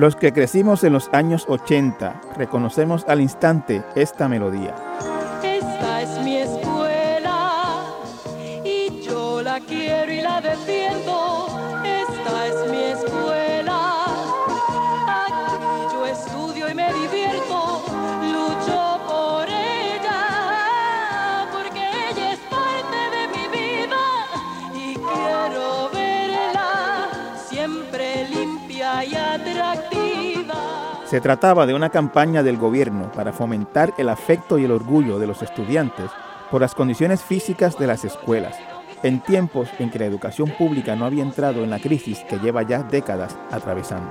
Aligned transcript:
Los 0.00 0.16
que 0.16 0.32
crecimos 0.32 0.82
en 0.82 0.94
los 0.94 1.10
años 1.12 1.44
80 1.46 2.22
reconocemos 2.34 3.04
al 3.06 3.20
instante 3.20 3.82
esta 3.94 4.28
melodía. 4.28 4.74
Se 31.10 31.20
trataba 31.20 31.66
de 31.66 31.74
una 31.74 31.90
campaña 31.90 32.44
del 32.44 32.56
gobierno 32.56 33.10
para 33.10 33.32
fomentar 33.32 33.92
el 33.98 34.08
afecto 34.08 34.60
y 34.60 34.64
el 34.64 34.70
orgullo 34.70 35.18
de 35.18 35.26
los 35.26 35.42
estudiantes 35.42 36.08
por 36.52 36.60
las 36.60 36.76
condiciones 36.76 37.20
físicas 37.20 37.76
de 37.76 37.88
las 37.88 38.04
escuelas, 38.04 38.56
en 39.02 39.18
tiempos 39.18 39.68
en 39.80 39.90
que 39.90 39.98
la 39.98 40.06
educación 40.06 40.50
pública 40.56 40.94
no 40.94 41.06
había 41.06 41.24
entrado 41.24 41.64
en 41.64 41.70
la 41.70 41.80
crisis 41.80 42.20
que 42.28 42.38
lleva 42.38 42.62
ya 42.62 42.84
décadas 42.84 43.36
atravesando. 43.50 44.08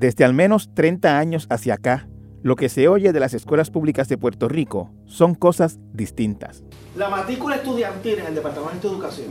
Desde 0.00 0.24
al 0.24 0.32
menos 0.32 0.70
30 0.72 1.18
años 1.18 1.46
hacia 1.50 1.74
acá, 1.74 2.08
lo 2.42 2.56
que 2.56 2.70
se 2.70 2.88
oye 2.88 3.12
de 3.12 3.20
las 3.20 3.34
escuelas 3.34 3.70
públicas 3.70 4.08
de 4.08 4.16
Puerto 4.16 4.48
Rico 4.48 4.90
son 5.04 5.34
cosas 5.34 5.78
distintas. 5.92 6.64
La 6.96 7.10
matrícula 7.10 7.56
estudiantil 7.56 8.20
en 8.20 8.26
el 8.28 8.34
Departamento 8.34 8.88
de 8.88 8.94
Educación, 8.94 9.26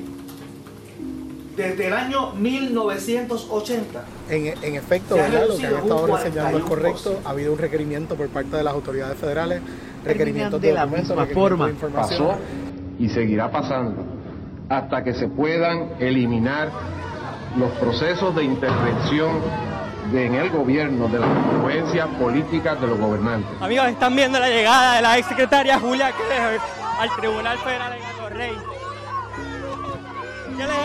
desde 1.58 1.88
el 1.88 1.94
año 1.94 2.34
1980, 2.36 4.04
En, 4.30 4.64
en 4.64 4.76
efecto, 4.76 5.16
¿verdad? 5.16 5.48
lo 5.48 5.58
que 5.58 5.66
han 5.66 5.72
reducido 5.74 5.78
estado 5.80 6.08
reseñando 6.18 6.58
es 6.60 6.64
41%. 6.64 6.68
correcto. 6.68 7.20
Ha 7.26 7.30
habido 7.32 7.52
un 7.54 7.58
requerimiento 7.58 8.14
por 8.16 8.28
parte 8.30 8.56
de 8.58 8.64
las 8.64 8.74
autoridades 8.76 9.18
federales, 9.18 9.62
requerimientos 10.06 10.62
de 10.62 10.72
la 10.72 10.86
misma 10.86 11.26
forma 11.26 11.66
de 11.66 11.72
información. 11.72 12.28
pasó 12.28 12.40
y 13.00 13.10
seguirá 13.10 13.52
pasando 13.52 14.04
hasta 14.70 15.04
que 15.04 15.16
se 15.16 15.28
puedan 15.30 15.94
eliminar 16.00 16.70
los 17.58 17.72
procesos 17.80 18.36
de 18.36 18.44
intervención 18.44 19.40
de- 20.12 20.26
en 20.26 20.36
el 20.36 20.50
gobierno 20.50 21.08
de 21.08 21.20
las 21.20 21.30
influencias 21.30 22.08
políticas 22.20 22.80
de 22.82 22.88
los 22.88 22.98
gobernantes. 23.00 23.50
Amigos, 23.62 23.88
están 23.90 24.16
viendo 24.16 24.40
la 24.40 24.50
llegada 24.50 24.96
de 24.96 25.02
la 25.02 25.18
ex 25.18 25.28
secretaria 25.28 25.80
Julia 25.80 26.12
Keller 26.12 26.60
al 27.00 27.10
Tribunal 27.20 27.58
Federal 27.60 27.94
en 27.94 28.04
Atorrey. 28.06 28.52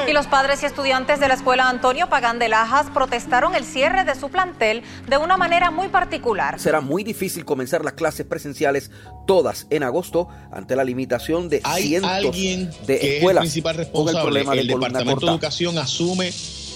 Y 0.09 0.13
los 0.13 0.27
padres 0.29 0.63
y 0.63 0.67
estudiantes 0.67 1.19
de 1.19 1.27
la 1.27 1.35
escuela 1.35 1.69
Antonio 1.69 2.09
Pagán 2.09 2.39
de 2.39 2.49
Lajas 2.49 2.87
protestaron 2.95 3.57
el 3.57 3.65
cierre 3.65 4.05
de 4.05 4.15
su 4.15 4.29
plantel 4.29 4.85
de 5.09 5.17
una 5.19 5.37
manera 5.37 5.73
muy 5.73 5.89
particular. 5.89 6.61
Será 6.61 6.81
muy 6.81 7.03
difícil 7.03 7.45
comenzar 7.45 7.85
las 7.85 7.95
clases 7.95 8.25
presenciales 8.25 8.93
todas 9.27 9.67
en 9.71 9.83
agosto 9.83 10.29
ante 10.53 10.77
la 10.77 10.85
limitación 10.85 11.49
de 11.49 11.61
Hay 11.65 11.89
cientos 11.89 12.11
alguien 12.11 12.71
de 12.87 12.87
que 12.87 12.95
es 12.95 13.03
el 13.03 13.15
escuelas 13.17 13.41
principal 13.43 13.73
con 13.75 13.81
el 13.81 13.87
responsable. 13.87 14.23
problema 14.23 14.53
de 14.55 14.61
el 14.61 14.67
Departamento 14.69 15.27
de. 15.27 15.33
Educación 15.33 15.79
asume 15.79 16.33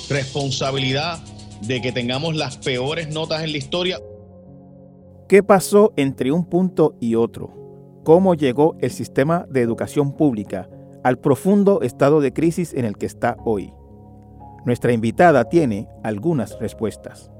responsabilidad 0.08 1.20
de 1.66 1.80
que 1.80 1.92
tengamos 1.92 2.36
las 2.36 2.56
peores 2.56 3.08
notas 3.12 3.42
en 3.42 3.52
la 3.52 3.58
historia. 3.58 3.98
¿Qué 5.28 5.42
pasó 5.42 5.92
entre 5.96 6.32
un 6.32 6.44
punto 6.44 6.96
y 7.00 7.14
otro? 7.14 8.00
¿Cómo 8.04 8.34
llegó 8.34 8.76
el 8.80 8.90
sistema 8.90 9.46
de 9.50 9.60
educación 9.60 10.16
pública 10.16 10.68
al 11.04 11.18
profundo 11.18 11.82
estado 11.82 12.20
de 12.20 12.32
crisis 12.32 12.72
en 12.72 12.84
el 12.84 12.96
que 12.96 13.06
está 13.06 13.36
hoy? 13.44 13.72
Nuestra 14.64 14.92
invitada 14.92 15.44
tiene 15.44 15.88
algunas 16.02 16.58
respuestas. 16.58 17.30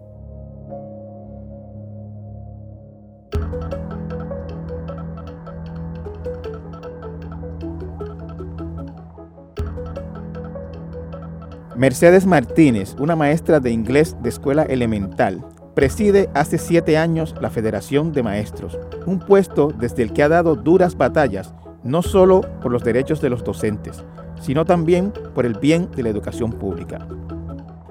Mercedes 11.79 12.27
Martínez, 12.27 12.97
una 12.99 13.15
maestra 13.15 13.61
de 13.61 13.71
inglés 13.71 14.17
de 14.21 14.31
escuela 14.31 14.65
elemental, 14.65 15.45
preside 15.77 16.29
hace 16.35 16.59
siete 16.59 16.99
años 16.99 17.37
la 17.41 17.51
Federación 17.51 18.13
de 18.13 18.25
Maestros, 18.25 18.77
un 19.07 19.21
puesto 19.21 19.69
desde 19.69 20.03
el 20.03 20.13
que 20.13 20.25
ha 20.25 20.29
dado 20.29 20.57
duras 20.57 20.97
batallas, 20.97 21.55
no 21.85 22.03
solo 22.03 22.41
por 22.61 22.73
los 22.73 22.83
derechos 22.83 23.21
de 23.21 23.31
los 23.31 23.45
docentes, 23.45 24.05
sino 24.41 24.65
también 24.65 25.13
por 25.37 25.47
el 25.47 25.55
bien 25.55 25.89
de 25.95 26.03
la 26.03 26.09
educación 26.09 26.51
pública. 26.51 27.07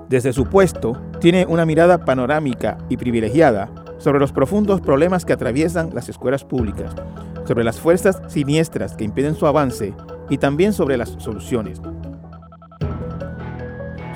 Desde 0.09 0.33
su 0.33 0.47
puesto, 0.47 1.01
tiene 1.21 1.45
una 1.45 1.65
mirada 1.65 2.03
panorámica 2.03 2.77
y 2.89 2.97
privilegiada 2.97 3.71
sobre 3.99 4.19
los 4.19 4.33
profundos 4.33 4.81
problemas 4.81 5.23
que 5.23 5.31
atraviesan 5.31 5.91
las 5.93 6.09
escuelas 6.09 6.43
públicas, 6.43 6.93
sobre 7.45 7.63
las 7.63 7.79
fuerzas 7.79 8.21
siniestras 8.27 8.97
que 8.97 9.05
impiden 9.05 9.35
su 9.35 9.47
avance 9.47 9.93
y 10.29 10.39
también 10.39 10.73
sobre 10.73 10.97
las 10.97 11.15
soluciones 11.19 11.81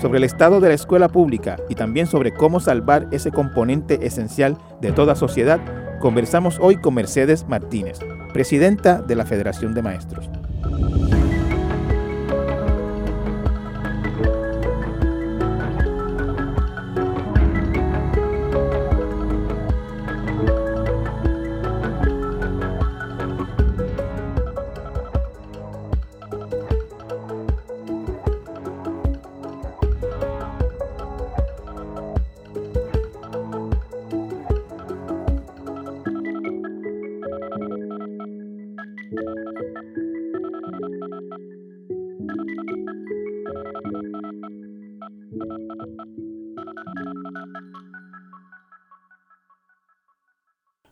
sobre 0.01 0.17
el 0.17 0.23
estado 0.23 0.59
de 0.59 0.69
la 0.69 0.73
escuela 0.73 1.07
pública 1.07 1.57
y 1.69 1.75
también 1.75 2.07
sobre 2.07 2.33
cómo 2.33 2.59
salvar 2.59 3.07
ese 3.11 3.31
componente 3.31 4.05
esencial 4.05 4.57
de 4.81 4.91
toda 4.91 5.15
sociedad, 5.15 5.59
conversamos 5.99 6.57
hoy 6.59 6.77
con 6.77 6.95
Mercedes 6.95 7.47
Martínez, 7.47 7.99
presidenta 8.33 9.01
de 9.01 9.15
la 9.15 9.25
Federación 9.25 9.75
de 9.75 9.83
Maestros. 9.83 10.29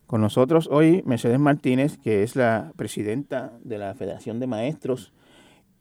Con 0.06 0.22
nosotros 0.22 0.68
hoy 0.72 1.04
Mercedes 1.06 1.40
Martínez, 1.40 1.98
que 1.98 2.24
es 2.24 2.36
la 2.36 2.74
presidenta 2.76 3.54
de 3.64 3.78
la 3.78 3.94
Federación 3.94 4.40
de 4.40 4.48
Maestros. 4.48 5.14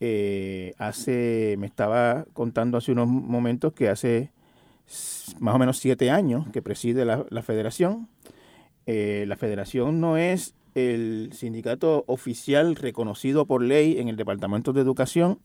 Eh, 0.01 0.73
hace, 0.77 1.55
me 1.57 1.65
estaba 1.65 2.25
contando 2.33 2.77
hace 2.77 2.91
unos 2.91 3.07
momentos 3.07 3.73
que 3.73 3.89
hace 3.89 4.31
más 5.39 5.55
o 5.55 5.59
menos 5.59 5.79
siete 5.79 6.11
años 6.11 6.47
que 6.53 6.61
preside 6.61 7.05
la, 7.05 7.25
la 7.29 7.41
federación. 7.41 8.07
Eh, 8.85 9.25
la 9.27 9.35
federación 9.35 9.99
no 9.99 10.17
es 10.17 10.53
el 10.75 11.31
sindicato 11.33 12.03
oficial 12.07 12.75
reconocido 12.75 13.45
por 13.45 13.63
ley 13.63 13.99
en 13.99 14.07
el 14.07 14.15
Departamento 14.15 14.73
de 14.73 14.81
Educación, 14.81 15.39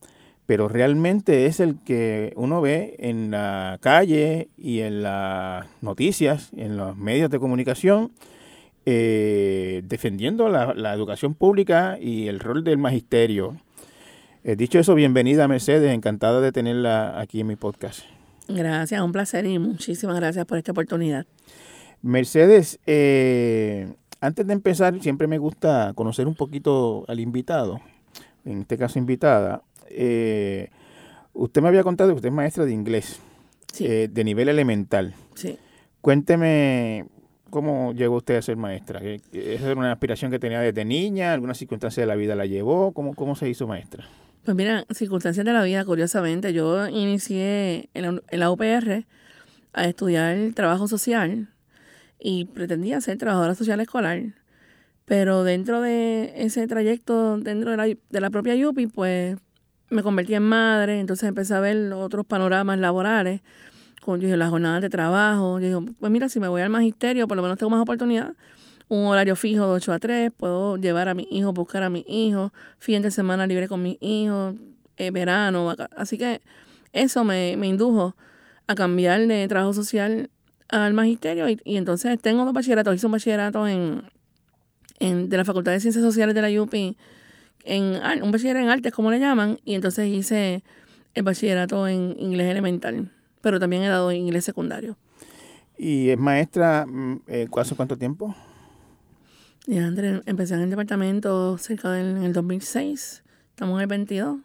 pero 0.46 0.68
realmente 0.68 1.46
es 1.46 1.60
el 1.60 1.78
que 1.84 2.32
uno 2.36 2.60
ve 2.60 2.96
en 2.98 3.30
la 3.30 3.78
calle 3.80 4.48
y 4.56 4.80
en 4.80 5.02
las 5.02 5.66
noticias, 5.80 6.50
en 6.56 6.76
los 6.76 6.96
medios 6.96 7.30
de 7.30 7.38
comunicación, 7.38 8.12
eh, 8.86 9.82
defendiendo 9.84 10.48
la, 10.48 10.74
la 10.74 10.92
educación 10.92 11.34
pública 11.34 11.98
y 11.98 12.28
el 12.28 12.40
rol 12.40 12.64
del 12.64 12.78
magisterio. 12.78 13.56
Eh, 14.46 14.56
dicho 14.56 14.78
eso, 14.78 14.94
bienvenida 14.94 15.48
Mercedes, 15.48 15.94
encantada 15.94 16.42
de 16.42 16.52
tenerla 16.52 17.18
aquí 17.18 17.40
en 17.40 17.46
mi 17.46 17.56
podcast. 17.56 18.00
Gracias, 18.46 19.00
un 19.00 19.12
placer 19.12 19.46
y 19.46 19.58
muchísimas 19.58 20.16
gracias 20.16 20.44
por 20.44 20.58
esta 20.58 20.72
oportunidad. 20.72 21.26
Mercedes, 22.02 22.78
eh, 22.84 23.94
antes 24.20 24.46
de 24.46 24.52
empezar, 24.52 25.00
siempre 25.00 25.26
me 25.26 25.38
gusta 25.38 25.92
conocer 25.94 26.26
un 26.26 26.34
poquito 26.34 27.06
al 27.08 27.20
invitado, 27.20 27.80
en 28.44 28.60
este 28.60 28.76
caso 28.76 28.98
invitada. 28.98 29.62
Eh, 29.90 30.70
usted 31.32 31.62
me 31.62 31.68
había 31.68 31.82
contado 31.82 32.10
que 32.10 32.16
usted 32.16 32.28
es 32.28 32.34
maestra 32.34 32.64
de 32.64 32.72
inglés, 32.72 33.20
Sí. 33.72 33.86
eh, 33.86 34.08
de 34.10 34.24
nivel 34.24 34.48
elemental. 34.48 35.14
Sí. 35.34 35.58
Cuénteme 36.00 37.06
cómo 37.50 37.92
llegó 37.92 38.16
usted 38.16 38.36
a 38.36 38.42
ser 38.42 38.56
maestra? 38.56 39.00
¿Qué- 39.00 39.20
qué- 39.32 39.54
¿Esa 39.54 39.70
era 39.70 39.78
una 39.80 39.92
aspiración 39.92 40.30
que 40.30 40.38
tenía 40.38 40.60
desde 40.60 40.84
niña? 40.84 41.32
¿Alguna 41.32 41.54
circunstancia 41.54 42.02
de 42.02 42.06
la 42.06 42.14
vida 42.16 42.34
la 42.34 42.46
llevó? 42.46 42.92
¿Cómo, 42.92 43.14
cómo 43.14 43.36
se 43.36 43.48
hizo 43.48 43.66
maestra? 43.66 44.04
Pues 44.44 44.56
mira, 44.56 44.84
circunstancias 44.92 45.46
de 45.46 45.52
la 45.52 45.62
vida, 45.62 45.84
curiosamente, 45.84 46.52
yo 46.52 46.86
inicié 46.88 47.88
en 47.94 48.02
la, 48.02 48.22
en 48.28 48.40
la 48.40 48.50
UPR 48.50 49.06
a 49.72 49.84
estudiar 49.86 50.36
trabajo 50.54 50.86
social 50.88 51.48
y 52.20 52.44
pretendía 52.46 53.00
ser 53.00 53.16
trabajadora 53.18 53.54
social 53.54 53.80
escolar. 53.80 54.20
Pero 55.06 55.44
dentro 55.44 55.80
de 55.80 56.32
ese 56.36 56.66
trayecto, 56.66 57.38
dentro 57.38 57.70
de 57.70 57.76
la, 57.76 57.84
de 57.86 58.20
la 58.20 58.30
propia 58.30 58.54
UPI, 58.68 58.86
pues 58.88 59.36
me 59.94 60.02
convertí 60.02 60.34
en 60.34 60.42
madre, 60.42 61.00
entonces 61.00 61.28
empecé 61.28 61.54
a 61.54 61.60
ver 61.60 61.92
otros 61.92 62.26
panoramas 62.26 62.78
laborales, 62.78 63.40
con 64.02 64.20
yo 64.20 64.34
las 64.36 64.50
jornadas 64.50 64.82
de 64.82 64.90
trabajo. 64.90 65.58
Yo 65.60 65.66
digo, 65.66 65.84
pues 65.98 66.12
mira, 66.12 66.28
si 66.28 66.40
me 66.40 66.48
voy 66.48 66.62
al 66.62 66.70
magisterio, 66.70 67.26
por 67.26 67.36
lo 67.36 67.42
menos 67.42 67.58
tengo 67.58 67.70
más 67.70 67.80
oportunidad. 67.80 68.34
Un 68.88 69.06
horario 69.06 69.34
fijo 69.34 69.64
de 69.66 69.72
8 69.72 69.92
a 69.94 69.98
3, 69.98 70.30
puedo 70.36 70.76
llevar 70.76 71.08
a 71.08 71.14
mi 71.14 71.26
hijo, 71.30 71.52
buscar 71.54 71.82
a 71.82 71.88
mi 71.90 72.04
hijo, 72.06 72.52
fin 72.78 73.00
de 73.00 73.10
semana 73.10 73.46
libre 73.46 73.66
con 73.66 73.82
mis 73.82 73.96
hijos, 74.00 74.54
eh, 74.98 75.10
verano. 75.10 75.64
vaca- 75.66 75.88
Así 75.96 76.18
que 76.18 76.42
eso 76.92 77.24
me, 77.24 77.56
me 77.56 77.66
indujo 77.66 78.14
a 78.66 78.74
cambiar 78.74 79.26
de 79.26 79.48
trabajo 79.48 79.72
social 79.72 80.28
al 80.68 80.92
magisterio 80.92 81.48
y, 81.48 81.60
y 81.64 81.76
entonces 81.78 82.20
tengo 82.20 82.44
dos 82.44 82.52
bachilleratos. 82.52 82.94
Hice 82.94 83.06
un 83.06 83.12
bachillerato 83.12 83.66
en, 83.66 84.02
en, 84.98 85.28
de 85.30 85.36
la 85.36 85.44
Facultad 85.44 85.72
de 85.72 85.80
Ciencias 85.80 86.04
Sociales 86.04 86.34
de 86.34 86.42
la 86.42 86.62
UPI, 86.62 86.96
en, 87.64 88.22
un 88.22 88.30
bachiller 88.30 88.56
en 88.56 88.68
artes, 88.68 88.92
como 88.92 89.10
le 89.10 89.18
llaman, 89.18 89.58
y 89.64 89.74
entonces 89.74 90.08
hice 90.08 90.62
el 91.14 91.22
bachillerato 91.22 91.88
en 91.88 92.14
inglés 92.18 92.50
elemental, 92.50 93.10
pero 93.40 93.58
también 93.58 93.82
he 93.82 93.88
dado 93.88 94.12
inglés 94.12 94.44
secundario. 94.44 94.96
¿Y 95.76 96.10
es 96.10 96.18
maestra 96.18 96.86
mm, 96.86 97.22
eh, 97.26 97.48
hace 97.56 97.74
cuánto 97.74 97.96
tiempo? 97.96 98.34
Y 99.66 99.78
André, 99.78 100.20
empecé 100.26 100.54
en 100.54 100.60
el 100.60 100.70
departamento 100.70 101.56
cerca 101.58 101.90
del 101.90 102.16
en 102.16 102.22
el 102.24 102.32
2006, 102.32 103.22
estamos 103.50 103.76
en 103.76 103.82
el 103.82 103.86
22, 103.86 104.38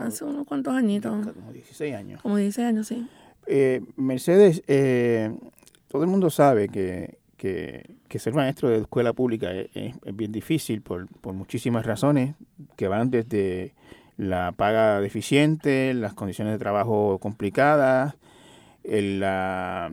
hace 0.00 0.24
unos 0.24 0.46
cuantos 0.46 0.74
añitos, 0.74 1.26
Como 1.26 1.52
16 1.52 1.94
años. 1.94 2.22
como 2.22 2.36
16 2.36 2.66
años, 2.66 2.86
sí. 2.86 3.06
Eh, 3.46 3.82
Mercedes, 3.96 4.62
eh, 4.66 5.30
todo 5.88 6.02
el 6.04 6.08
mundo 6.08 6.30
sabe 6.30 6.68
que, 6.68 7.18
que- 7.38 7.84
ser 8.18 8.34
maestro 8.34 8.68
de 8.68 8.78
escuela 8.78 9.14
pública 9.14 9.50
es, 9.52 9.94
bien 10.12 10.32
difícil 10.32 10.82
por, 10.82 11.06
por 11.20 11.32
muchísimas 11.32 11.86
razones 11.86 12.34
que 12.76 12.88
van 12.88 13.10
desde 13.10 13.72
la 14.18 14.52
paga 14.52 15.00
deficiente, 15.00 15.94
las 15.94 16.12
condiciones 16.12 16.52
de 16.52 16.58
trabajo 16.58 17.18
complicadas, 17.20 18.14
el, 18.84 19.20
la, 19.20 19.90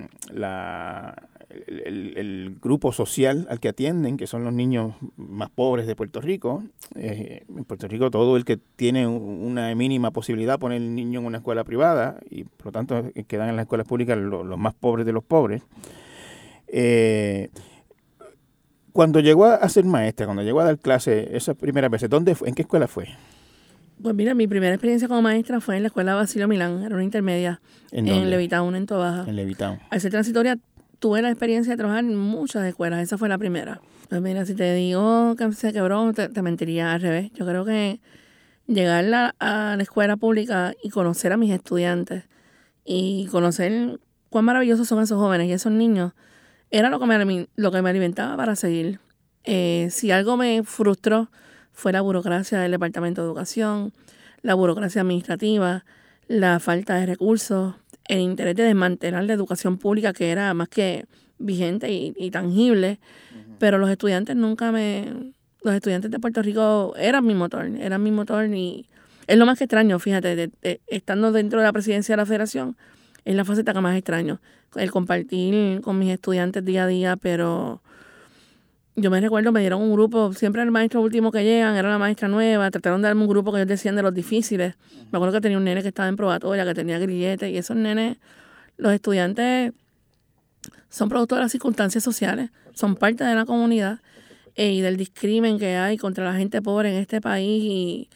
grupo 2.61 2.91
social 2.91 3.47
al 3.49 3.59
que 3.59 3.69
atienden, 3.69 4.17
que 4.17 4.27
son 4.27 4.43
los 4.43 4.53
niños 4.53 4.93
más 5.15 5.49
pobres 5.49 5.85
de 5.87 5.95
Puerto 5.95 6.21
Rico. 6.21 6.63
Eh, 6.95 7.43
en 7.47 7.63
Puerto 7.65 7.87
Rico 7.87 8.09
todo 8.11 8.35
el 8.37 8.45
que 8.45 8.57
tiene 8.57 9.07
un- 9.07 9.43
una 9.43 9.73
mínima 9.75 10.11
posibilidad 10.11 10.59
pone 10.59 10.77
el 10.77 10.95
niño 10.95 11.19
en 11.19 11.25
una 11.27 11.37
escuela 11.37 11.63
privada 11.63 12.19
y 12.29 12.43
por 12.45 12.67
lo 12.67 12.71
tanto 12.71 13.03
quedan 13.27 13.49
en 13.49 13.55
las 13.55 13.63
escuelas 13.63 13.87
públicas 13.87 14.17
lo- 14.17 14.43
los, 14.43 14.57
más 14.57 14.73
pobres 14.73 15.05
de 15.05 15.13
los 15.13 15.23
pobres. 15.23 15.61
Eh, 16.77 17.51
cuando 18.91 19.21
llegó 19.21 19.45
a, 19.45 19.69
ser 19.69 19.85
maestra, 19.85 20.25
cuando 20.25 20.43
llegó 20.43 20.59
a 20.59 20.65
dar 20.65 20.77
clase 20.77 21.29
esas 21.31 21.55
primeras 21.55 21.89
veces, 21.89 22.09
¿dónde 22.09 22.35
fue? 22.35 22.49
¿En 22.49 22.55
qué 22.55 22.63
escuela 22.63 22.89
fue? 22.89 23.07
Pues 24.03 24.13
mira, 24.13 24.33
mi 24.33 24.45
primera 24.45 24.73
experiencia 24.73 25.07
como 25.07 25.21
maestra 25.21 25.61
fue 25.61 25.77
en 25.77 25.83
la 25.83 25.87
escuela 25.87 26.15
Basilio 26.15 26.49
Milán, 26.49 26.83
era 26.83 26.93
una 26.93 27.03
intermedia, 27.05 27.61
¿En 27.93 28.09
en? 28.09 28.29
Levitown, 28.29 28.75
en 28.75 28.87
Tobaja. 28.87 29.23
En 29.25 29.37
Levitown. 29.37 29.79
Al 29.89 30.01
ser 30.01 30.11
transitoria, 30.11 30.57
tuve 30.99 31.21
la 31.21 31.29
experiencia 31.29 31.71
de 31.71 31.77
trabajar 31.77 32.03
en 32.03 32.17
muchas 32.17 32.65
escuelas, 32.65 33.01
esa 33.01 33.17
fue 33.17 33.29
la 33.29 33.37
primera. 33.37 33.79
Pues 34.09 34.21
mira, 34.21 34.45
si 34.45 34.53
te 34.53 34.73
digo 34.75 35.37
que 35.37 35.49
se 35.53 35.71
quebró, 35.71 36.11
te, 36.11 36.27
te 36.27 36.41
mentiría 36.41 36.91
al 36.91 36.99
revés. 36.99 37.31
Yo 37.35 37.45
creo 37.45 37.63
que 37.63 38.01
llegar 38.67 39.05
a, 39.13 39.33
a 39.39 39.77
la 39.77 39.83
escuela 39.83 40.17
pública 40.17 40.73
y 40.83 40.89
conocer 40.89 41.31
a 41.31 41.37
mis 41.37 41.51
estudiantes 41.51 42.25
y 42.83 43.27
conocer 43.27 43.97
cuán 44.29 44.43
maravillosos 44.43 44.89
son 44.89 45.01
esos 45.01 45.17
jóvenes 45.17 45.47
y 45.47 45.53
esos 45.53 45.71
niños, 45.71 46.11
era 46.71 46.89
lo 46.89 46.99
que 46.99 47.05
me, 47.05 47.15
alimi- 47.15 47.47
lo 47.55 47.71
que 47.71 47.81
me 47.81 47.89
alimentaba 47.89 48.35
para 48.37 48.55
seguir. 48.55 48.99
Eh, 49.43 49.89
si 49.91 50.11
algo 50.11 50.37
me 50.37 50.63
frustró 50.63 51.29
fue 51.71 51.91
la 51.91 52.01
burocracia 52.01 52.59
del 52.59 52.71
Departamento 52.71 53.21
de 53.21 53.27
Educación, 53.27 53.93
la 54.41 54.53
burocracia 54.55 55.01
administrativa, 55.01 55.85
la 56.27 56.59
falta 56.59 56.95
de 56.95 57.05
recursos, 57.05 57.75
el 58.07 58.19
interés 58.19 58.55
de 58.55 58.63
desmantelar 58.63 59.23
la 59.23 59.33
educación 59.33 59.77
pública 59.77 60.13
que 60.13 60.31
era 60.31 60.53
más 60.53 60.69
que 60.69 61.05
vigente 61.37 61.91
y, 61.91 62.13
y 62.17 62.31
tangible, 62.31 62.99
pero 63.59 63.77
los 63.77 63.89
estudiantes 63.89 64.35
nunca 64.35 64.71
me... 64.71 65.33
Los 65.63 65.73
estudiantes 65.73 66.11
de 66.11 66.19
Puerto 66.19 66.41
Rico 66.43 66.93
eran 66.95 67.25
mi 67.25 67.33
motor, 67.33 67.65
eran 67.79 68.03
mi 68.03 68.11
motor 68.11 68.45
y 68.53 68.87
es 69.25 69.35
lo 69.37 69.47
más 69.47 69.57
que 69.57 69.63
extraño, 69.63 69.97
fíjate, 69.97 70.35
de- 70.35 70.51
de- 70.61 70.81
estando 70.87 71.31
dentro 71.31 71.59
de 71.59 71.65
la 71.65 71.73
presidencia 71.73 72.13
de 72.13 72.17
la 72.17 72.25
federación, 72.27 72.77
es 73.25 73.35
la 73.35 73.43
faceta 73.43 73.73
que 73.73 73.81
más 73.81 73.97
extraño, 73.97 74.39
el 74.75 74.91
compartir 74.91 75.81
con 75.81 75.97
mis 75.99 76.13
estudiantes 76.13 76.63
día 76.63 76.83
a 76.83 76.87
día, 76.87 77.15
pero 77.17 77.81
yo 78.95 79.09
me 79.09 79.19
recuerdo, 79.19 79.51
me 79.51 79.59
dieron 79.59 79.81
un 79.81 79.91
grupo, 79.91 80.31
siempre 80.33 80.61
el 80.61 80.71
maestro 80.71 81.01
último 81.01 81.31
que 81.31 81.43
llegan, 81.43 81.75
era 81.75 81.89
la 81.89 81.97
maestra 81.97 82.27
nueva, 82.27 82.69
trataron 82.71 83.01
de 83.01 83.07
darme 83.07 83.23
un 83.23 83.27
grupo 83.27 83.51
que 83.51 83.57
ellos 83.57 83.67
decían 83.67 83.95
de 83.95 84.03
los 84.03 84.13
difíciles. 84.13 84.75
Me 85.11 85.17
acuerdo 85.17 85.33
que 85.33 85.41
tenía 85.41 85.57
un 85.57 85.65
nene 85.65 85.81
que 85.81 85.89
estaba 85.89 86.07
en 86.07 86.15
probatoria, 86.15 86.63
que 86.65 86.73
tenía 86.73 86.99
grilletes, 86.99 87.51
y 87.51 87.57
esos 87.57 87.75
nenes, 87.75 88.17
los 88.77 88.93
estudiantes 88.93 89.73
son 90.89 91.09
producto 91.09 91.35
de 91.35 91.41
las 91.41 91.51
circunstancias 91.51 92.03
sociales, 92.03 92.51
son 92.73 92.95
parte 92.95 93.23
de 93.23 93.35
la 93.35 93.45
comunidad 93.45 93.99
eh, 94.55 94.71
y 94.71 94.81
del 94.81 94.97
discrimen 94.97 95.57
que 95.57 95.75
hay 95.75 95.97
contra 95.97 96.23
la 96.23 96.35
gente 96.35 96.61
pobre 96.61 96.89
en 96.89 97.01
este 97.01 97.19
país. 97.19 97.63
Y 97.63 98.09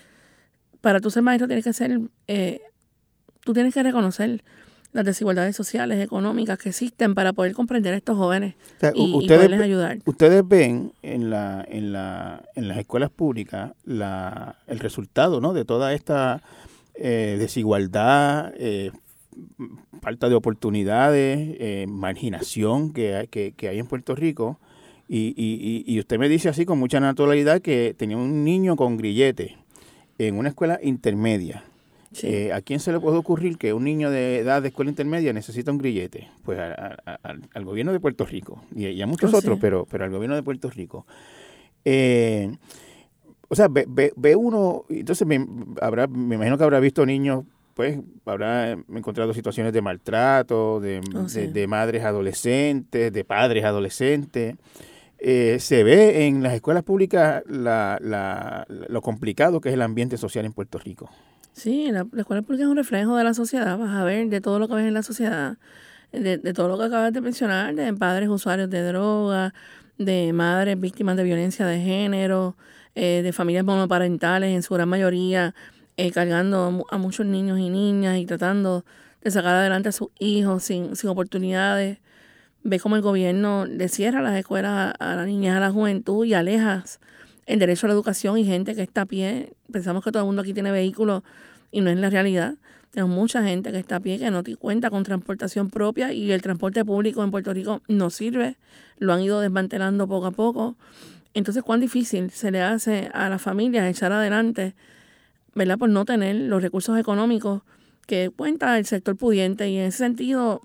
para 0.82 1.02
tú 1.02 1.10
ser 1.10 1.24
maestro 1.24 1.48
tienes 1.48 1.66
que 1.66 1.74
ser, 1.74 2.00
eh, 2.28 2.62
tú 3.44 3.54
tienes 3.54 3.74
que 3.74 3.84
reconocer 3.84 4.44
las 4.92 5.06
desigualdades 5.06 5.56
sociales, 5.56 6.04
económicas 6.04 6.58
que 6.58 6.70
existen 6.70 7.14
para 7.16 7.32
poder 7.34 7.54
comprender 7.54 7.94
a 7.94 7.98
estos 7.98 8.18
jóvenes 8.18 8.56
O 8.78 8.80
sea, 8.80 8.92
y, 8.96 9.12
y 9.12 9.16
ustedes, 9.18 9.38
poderles 9.40 9.62
ayudar. 9.62 10.00
ustedes 10.06 10.48
ven 10.48 10.94
en, 11.04 11.30
la, 11.30 11.64
en, 11.70 11.94
la, 11.94 12.44
en 12.56 12.68
las 12.68 12.78
escuelas 12.80 13.10
públicas 13.12 13.72
la, 13.86 14.56
el 14.68 14.80
resultado 14.80 15.42
¿no? 15.42 15.54
de 15.54 15.64
toda 15.66 15.94
esta 15.94 16.42
eh, 16.96 17.36
desigualdad, 17.40 18.52
eh, 18.58 18.92
falta 20.02 20.28
de 20.28 20.36
oportunidades, 20.36 21.38
eh, 21.60 21.86
marginación 21.88 22.92
que 22.94 23.16
hay, 23.16 23.28
que, 23.28 23.54
que 23.56 23.70
hay 23.70 23.80
en 23.80 23.86
Puerto 23.88 24.16
Rico. 24.16 24.60
Y, 25.08 25.34
y, 25.38 25.84
y- 25.88 25.94
y 25.96 26.00
usted 26.00 26.20
me 26.20 26.30
dice 26.30 26.50
así 26.50 26.66
con 26.66 26.78
mucha 26.78 27.00
naturalidad 27.00 27.62
que 27.62 27.96
tenía 27.98 28.18
un 28.18 28.44
niño 28.44 28.76
con 28.76 28.98
grillete 28.98 29.58
en 30.20 30.38
una 30.38 30.50
escuela 30.50 30.80
intermedia. 30.84 31.64
Eh, 32.24 32.52
¿A 32.54 32.62
quién 32.62 32.80
se 32.80 32.92
le 32.92 33.00
puede 33.00 33.18
ocurrir 33.18 33.58
que 33.58 33.72
un 33.74 33.84
niño 33.84 34.10
de 34.10 34.40
edad 34.40 34.62
de 34.64 34.70
escuela 34.70 34.90
intermedia 34.90 35.32
necesita 35.32 35.72
un 35.72 35.78
grillete? 35.78 36.28
Pues 36.44 36.58
a- 36.58 36.98
a- 37.06 37.20
a- 37.24 37.36
al, 37.54 37.66
gobierno 37.66 37.92
de 37.94 38.00
Puerto 38.00 38.26
Rico 38.26 38.64
y, 38.76 38.88
y 38.88 39.02
a 39.02 39.08
muchos 39.08 39.32
Oh, 39.34 39.38
otros, 39.38 39.56
sí. 39.56 39.62
pero, 39.62 39.86
pero 39.90 40.06
al 40.06 40.12
gobierno 40.12 40.36
de 40.36 40.42
Puerto 40.44 40.70
Rico. 40.72 41.06
Eh, 41.86 42.52
o 43.48 43.56
sea, 43.56 43.68
ve, 43.68 43.86
ve- 43.88 44.14
ve 44.16 44.36
uno, 44.36 44.86
entonces 44.90 45.28
me, 45.28 45.46
habrá, 45.82 46.08
me 46.08 46.36
imagino 46.36 46.58
que 46.58 46.64
habrá 46.64 46.80
visto 46.80 47.06
niños, 47.06 47.46
pues 47.74 48.00
habrá 48.26 48.72
encontrado 48.72 49.34
situaciones 49.34 49.72
de 49.74 49.82
maltrato, 49.82 50.80
de, 50.80 51.02
Oh, 51.16 51.24
de 51.26 51.68
madres 51.68 52.04
adolescentes, 52.04 53.14
de 53.14 53.24
padres 53.24 53.64
adolescentes. 53.64 54.56
Eh, 55.20 55.58
se 55.60 55.84
ve 55.84 56.26
en 56.28 56.42
las 56.44 56.54
escuelas 56.54 56.84
públicas 56.84 57.44
la- 57.48 57.98
la- 58.02 58.66
lo 58.68 59.02
complicado 59.02 59.62
que 59.62 59.70
es 59.70 59.74
el 59.76 59.82
ambiente 59.82 60.18
social 60.18 60.46
en 60.46 60.54
Puerto 60.54 60.78
Rico. 60.80 61.10
Sí, 61.54 61.92
la, 61.92 62.08
la 62.12 62.22
escuela 62.22 62.42
pública 62.42 62.64
es 62.64 62.70
un 62.70 62.78
reflejo 62.78 63.18
de 63.18 63.24
la 63.24 63.34
sociedad, 63.34 63.78
vas 63.78 63.96
a 63.96 64.04
ver 64.04 64.30
de 64.30 64.40
todo 64.40 64.60
lo 64.60 64.68
que 64.68 64.76
ves 64.76 64.86
en 64.86 64.94
la 64.94 65.04
sociedad, 65.04 65.58
de, 66.12 66.38
de 66.38 66.54
todo 66.54 66.70
lo 66.70 66.78
que 66.78 66.86
acabas 66.86 67.12
de 67.12 67.22
mencionar, 67.22 67.76
de 67.76 67.94
padres 67.94 68.30
usuarios 68.30 68.70
de 68.70 68.82
droga, 68.84 69.54
de 69.98 70.32
madres 70.34 70.80
víctimas 70.80 71.18
de 71.18 71.24
violencia 71.24 71.66
de 71.66 71.82
género, 71.82 72.56
eh, 72.96 73.22
de 73.24 73.34
familias 73.34 73.66
monoparentales 73.66 74.56
en 74.56 74.64
su 74.64 74.74
gran 74.74 74.88
mayoría, 74.90 75.54
eh, 75.98 76.12
cargando 76.12 76.86
a 76.90 76.98
muchos 76.98 77.26
niños 77.26 77.60
y 77.60 77.70
niñas 77.70 78.18
y 78.18 78.26
tratando 78.26 78.86
de 79.22 79.32
sacar 79.32 79.56
adelante 79.56 79.90
a 79.90 79.92
sus 79.92 80.10
hijos 80.20 80.64
sin, 80.64 80.96
sin 80.96 81.10
oportunidades. 81.10 82.00
Ves 82.64 82.82
cómo 82.82 82.96
el 82.96 83.02
gobierno 83.02 83.66
le 83.66 83.90
cierra 83.90 84.22
las 84.22 84.38
escuelas 84.38 84.96
a, 85.00 85.12
a 85.14 85.16
la 85.16 85.26
niñez, 85.26 85.54
a 85.56 85.60
la 85.60 85.72
juventud 85.72 86.26
y 86.26 86.34
alejas 86.34 87.00
el 87.50 87.58
derecho 87.58 87.88
a 87.88 87.90
la 87.90 87.96
educación 87.96 88.38
y 88.38 88.46
gente 88.46 88.76
que 88.76 88.84
está 88.84 89.02
a 89.02 89.06
pie. 89.08 89.54
Pensamos 89.72 90.04
que 90.04 90.12
todo 90.12 90.22
el 90.22 90.28
mundo 90.28 90.44
aquí 90.44 90.54
tiene 90.54 90.72
vehículos 90.72 91.24
y 91.72 91.82
no 91.82 91.90
es 91.90 91.98
la 91.98 92.12
realidad. 92.12 92.56
Tenemos 92.92 93.16
mucha 93.16 93.44
gente 93.44 93.72
que 93.72 93.80
está 93.80 93.96
a 93.96 94.00
pie 94.00 94.20
que 94.20 94.30
no 94.30 94.44
cuenta 94.60 94.92
con 94.92 95.04
transportación 95.04 95.72
propia 95.72 96.14
y 96.14 96.32
el 96.32 96.44
transporte 96.44 96.86
público 96.86 97.24
en 97.24 97.32
Puerto 97.32 97.52
Rico 97.52 97.82
no 97.88 98.12
sirve. 98.12 98.58
Lo 99.00 99.14
han 99.14 99.22
ido 99.22 99.40
desmantelando 99.42 100.08
poco 100.08 100.28
a 100.28 100.32
poco. 100.32 100.78
Entonces, 101.34 101.64
cuán 101.64 101.80
difícil 101.80 102.30
se 102.30 102.52
le 102.52 102.62
hace 102.62 103.10
a 103.14 103.30
las 103.30 103.42
familias 103.42 103.90
echar 103.90 104.12
adelante, 104.12 104.76
¿verdad? 105.56 105.80
Por 105.80 105.90
no 105.90 106.06
tener 106.06 106.36
los 106.36 106.62
recursos 106.62 107.00
económicos 107.00 107.64
que 108.06 108.30
cuenta 108.30 108.78
el 108.78 108.86
sector 108.86 109.16
pudiente. 109.16 109.68
Y 109.70 109.78
en 109.78 109.86
ese 109.86 109.98
sentido, 109.98 110.62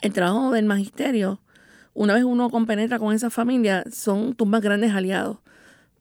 el 0.00 0.12
trabajo 0.12 0.52
del 0.52 0.64
magisterio 0.64 1.40
una 1.94 2.14
vez 2.14 2.24
uno 2.24 2.48
compenetra 2.50 2.98
con 2.98 3.14
esa 3.14 3.30
familia, 3.30 3.84
son 3.92 4.34
tus 4.34 4.48
más 4.48 4.62
grandes 4.62 4.92
aliados, 4.92 5.38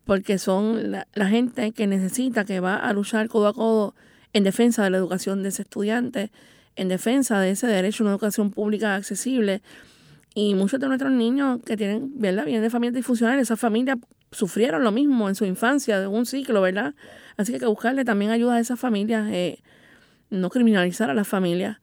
porque 0.05 0.38
son 0.38 0.91
la, 0.91 1.08
la 1.13 1.27
gente 1.27 1.72
que 1.72 1.88
necesita, 1.88 2.46
que 2.46 2.60
va 2.60 2.75
a 2.75 2.93
luchar 2.93 3.27
codo 3.27 3.48
a 3.48 3.53
codo 3.53 3.96
en 4.34 4.43
defensa 4.43 4.84
de 4.84 4.89
la 4.89 4.98
educación 4.98 5.43
de 5.43 5.50
ese 5.50 5.63
estudiante, 5.63 6.31
en 6.75 6.88
defensa 6.88 7.39
de 7.39 7.51
ese 7.51 7.67
derecho 7.67 8.03
a 8.03 8.05
una 8.05 8.12
educación 8.13 8.51
pública 8.51 8.96
accesible. 8.96 9.62
Y 10.34 10.55
muchos 10.55 10.79
de 10.79 10.88
nuestros 10.88 11.12
niños 11.12 11.60
que 11.65 11.75
tienen, 11.75 12.13
¿verdad? 12.15 12.46
Vienen 12.46 12.63
de 12.63 12.70
familias 12.70 12.96
disfuncionales, 12.96 13.43
esas 13.43 13.60
familias 13.60 13.98
sufrieron 14.31 14.84
lo 14.84 14.91
mismo 14.91 15.27
en 15.27 15.36
su 15.36 15.46
infancia, 15.46 16.00
de 16.00 16.08
un 16.08 16.25
ciclo, 16.25 16.62
¿verdad? 16.62 16.96
Así 17.36 17.51
que 17.51 17.58
hay 17.58 17.60
que 17.60 17.65
buscarle 17.65 18.05
también 18.05 18.31
ayuda 18.31 18.55
a 18.55 18.60
esas 18.60 18.79
familias, 18.79 19.29
eh, 19.29 19.62
no 20.29 20.50
criminalizar 20.50 21.10
a 21.10 21.13
las 21.13 21.27
familias 21.27 21.79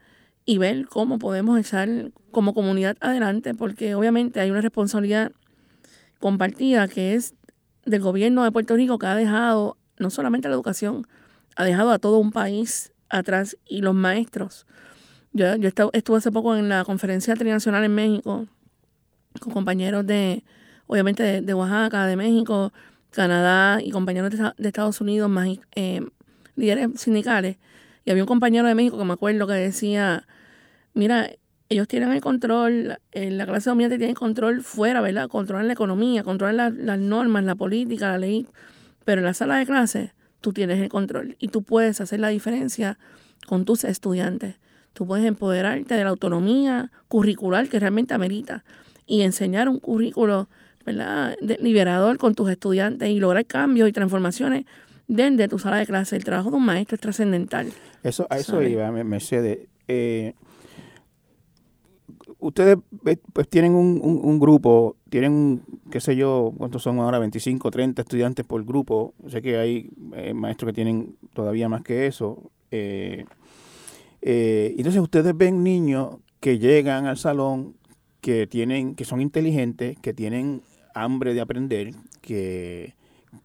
y 0.46 0.56
ver 0.56 0.87
cómo 0.87 1.18
podemos 1.18 1.60
echar 1.60 2.10
como 2.30 2.54
comunidad 2.54 2.96
adelante, 3.00 3.54
porque 3.54 3.94
obviamente 3.94 4.40
hay 4.40 4.50
una 4.50 4.62
responsabilidad 4.62 5.32
compartida 6.20 6.88
que 6.88 7.14
es 7.14 7.34
del 7.88 8.02
gobierno 8.02 8.45
de 8.45 8.52
Puerto 8.52 8.76
Rico 8.76 8.99
que 8.99 9.07
ha 9.07 9.14
dejado 9.14 9.76
no 9.99 10.11
solamente 10.11 10.49
la 10.49 10.54
educación, 10.54 11.07
ha 11.57 11.64
dejado 11.64 11.90
a 11.90 11.99
todo 11.99 12.18
un 12.18 12.30
país 12.30 12.92
atrás 13.09 13.57
y 13.66 13.80
los 13.80 13.95
maestros. 13.95 14.66
Yo, 15.33 15.57
yo 15.57 15.68
estu- 15.68 15.90
estuve 15.92 16.18
hace 16.18 16.30
poco 16.30 16.57
en 16.57 16.68
la 16.68 16.85
conferencia 16.85 17.35
trinacional 17.35 17.85
en 17.85 17.95
México 17.95 18.47
con 19.40 19.52
compañeros 19.52 20.07
de, 20.07 20.45
obviamente, 20.87 21.23
de, 21.23 21.40
de 21.42 21.54
Oaxaca, 21.54 22.07
de 22.07 22.16
México, 22.16 22.73
Canadá 23.11 23.80
y 23.83 23.90
compañeros 23.90 24.30
de, 24.30 24.52
de 24.57 24.68
Estados 24.68 25.00
Unidos, 25.00 25.28
más 25.30 25.49
eh, 25.75 26.00
líderes 26.57 27.00
sindicales. 27.00 27.57
Y 28.04 28.11
había 28.11 28.23
un 28.23 28.28
compañero 28.28 28.66
de 28.68 28.75
México 28.75 28.99
que 28.99 29.04
me 29.04 29.12
acuerdo 29.12 29.47
que 29.47 29.54
decía, 29.54 30.26
mira, 30.95 31.30
ellos 31.68 31.87
tienen 31.88 32.12
el 32.12 32.20
control, 32.20 32.98
eh, 33.12 33.30
la 33.30 33.46
clase 33.46 33.68
dominante 33.70 33.98
tiene 33.98 34.12
el 34.12 34.16
control 34.18 34.62
fuera, 34.62 35.00
¿verdad? 35.00 35.28
Controlan 35.28 35.66
la 35.66 35.72
economía, 35.75 36.22
controlan 36.22 36.56
la- 36.56 36.70
las 36.70 36.98
normas, 36.98 37.44
la 37.44 37.54
política, 37.54 38.08
la 38.12 38.18
ley, 38.18 38.46
pero 39.04 39.20
en 39.20 39.26
la 39.26 39.34
sala 39.34 39.58
de 39.58 39.66
clase 39.66 40.12
tú 40.40 40.52
tienes 40.52 40.80
el 40.80 40.88
control 40.88 41.37
y 41.38 41.48
tú 41.48 41.62
puedes 41.62 42.00
hacer 42.00 42.20
la 42.20 42.28
diferencia 42.28 42.98
con 43.46 43.64
tus 43.64 43.84
estudiantes. 43.84 44.56
Tú 44.94 45.06
puedes 45.06 45.26
empoderarte 45.26 45.94
de 45.94 46.04
la 46.04 46.10
autonomía 46.10 46.90
curricular 47.08 47.68
que 47.68 47.78
realmente 47.78 48.14
amerita 48.14 48.64
y 49.06 49.22
enseñar 49.22 49.68
un 49.68 49.78
currículo 49.78 50.48
¿verdad? 50.87 51.37
liberador 51.60 52.16
con 52.18 52.34
tus 52.34 52.50
estudiantes 52.50 53.10
y 53.10 53.20
lograr 53.20 53.44
cambios 53.44 53.88
y 53.88 53.92
transformaciones 53.92 54.64
desde 55.06 55.46
tu 55.48 55.58
sala 55.58 55.76
de 55.76 55.87
clase. 55.87 56.16
El 56.16 56.25
trabajo 56.25 56.50
de 56.50 56.56
un 56.56 56.64
maestro 56.64 56.94
es 56.94 57.00
trascendental. 57.00 57.68
Eso, 58.02 58.26
a 58.30 58.38
eso 58.38 58.52
¿Sabe? 58.52 58.70
iba, 58.70 58.90
Me- 58.90 59.04
Mercedes. 59.04 59.58
Eh, 59.87 60.32
ustedes 62.38 62.78
eh, 63.07 63.16
pues 63.33 63.49
tienen 63.49 63.75
un, 63.75 64.00
un- 64.02 64.38
grupo, 64.40 64.97
tienen, 65.11 65.62
qué 65.90 66.00
sé 66.00 66.16
yo, 66.16 66.52
¿cuántos 66.57 66.83
son 66.83 66.99
ahora? 67.00 67.18
25, 67.18 67.71
30 67.71 68.02
estudiantes 68.02 68.45
por 68.47 68.64
grupo. 68.64 69.14
Sé 69.28 69.42
que 69.42 69.59
hay 69.59 69.90
eh, 70.14 70.35
maestros 70.35 70.68
que 70.71 70.75
tienen 70.75 71.16
todavía 71.35 71.68
más 71.68 71.83
que 71.83 72.07
eso. 72.07 72.50
Eh, 72.71 73.25
eh, 74.23 74.75
entonces 74.76 75.00
ustedes 75.02 75.37
ven 75.37 75.62
niños 75.62 76.16
que 76.40 76.59
llegan 76.59 77.07
al 77.07 77.18
salón, 77.18 77.75
que 78.21 78.47
tienen, 78.47 78.95
que 78.95 79.04
son 79.04 79.21
inteligentes, 79.21 79.99
que 80.00 80.12
tienen 80.14 80.62
hambre 80.95 81.35
de 81.35 81.40
aprender, 81.40 81.92
que, 82.21 82.95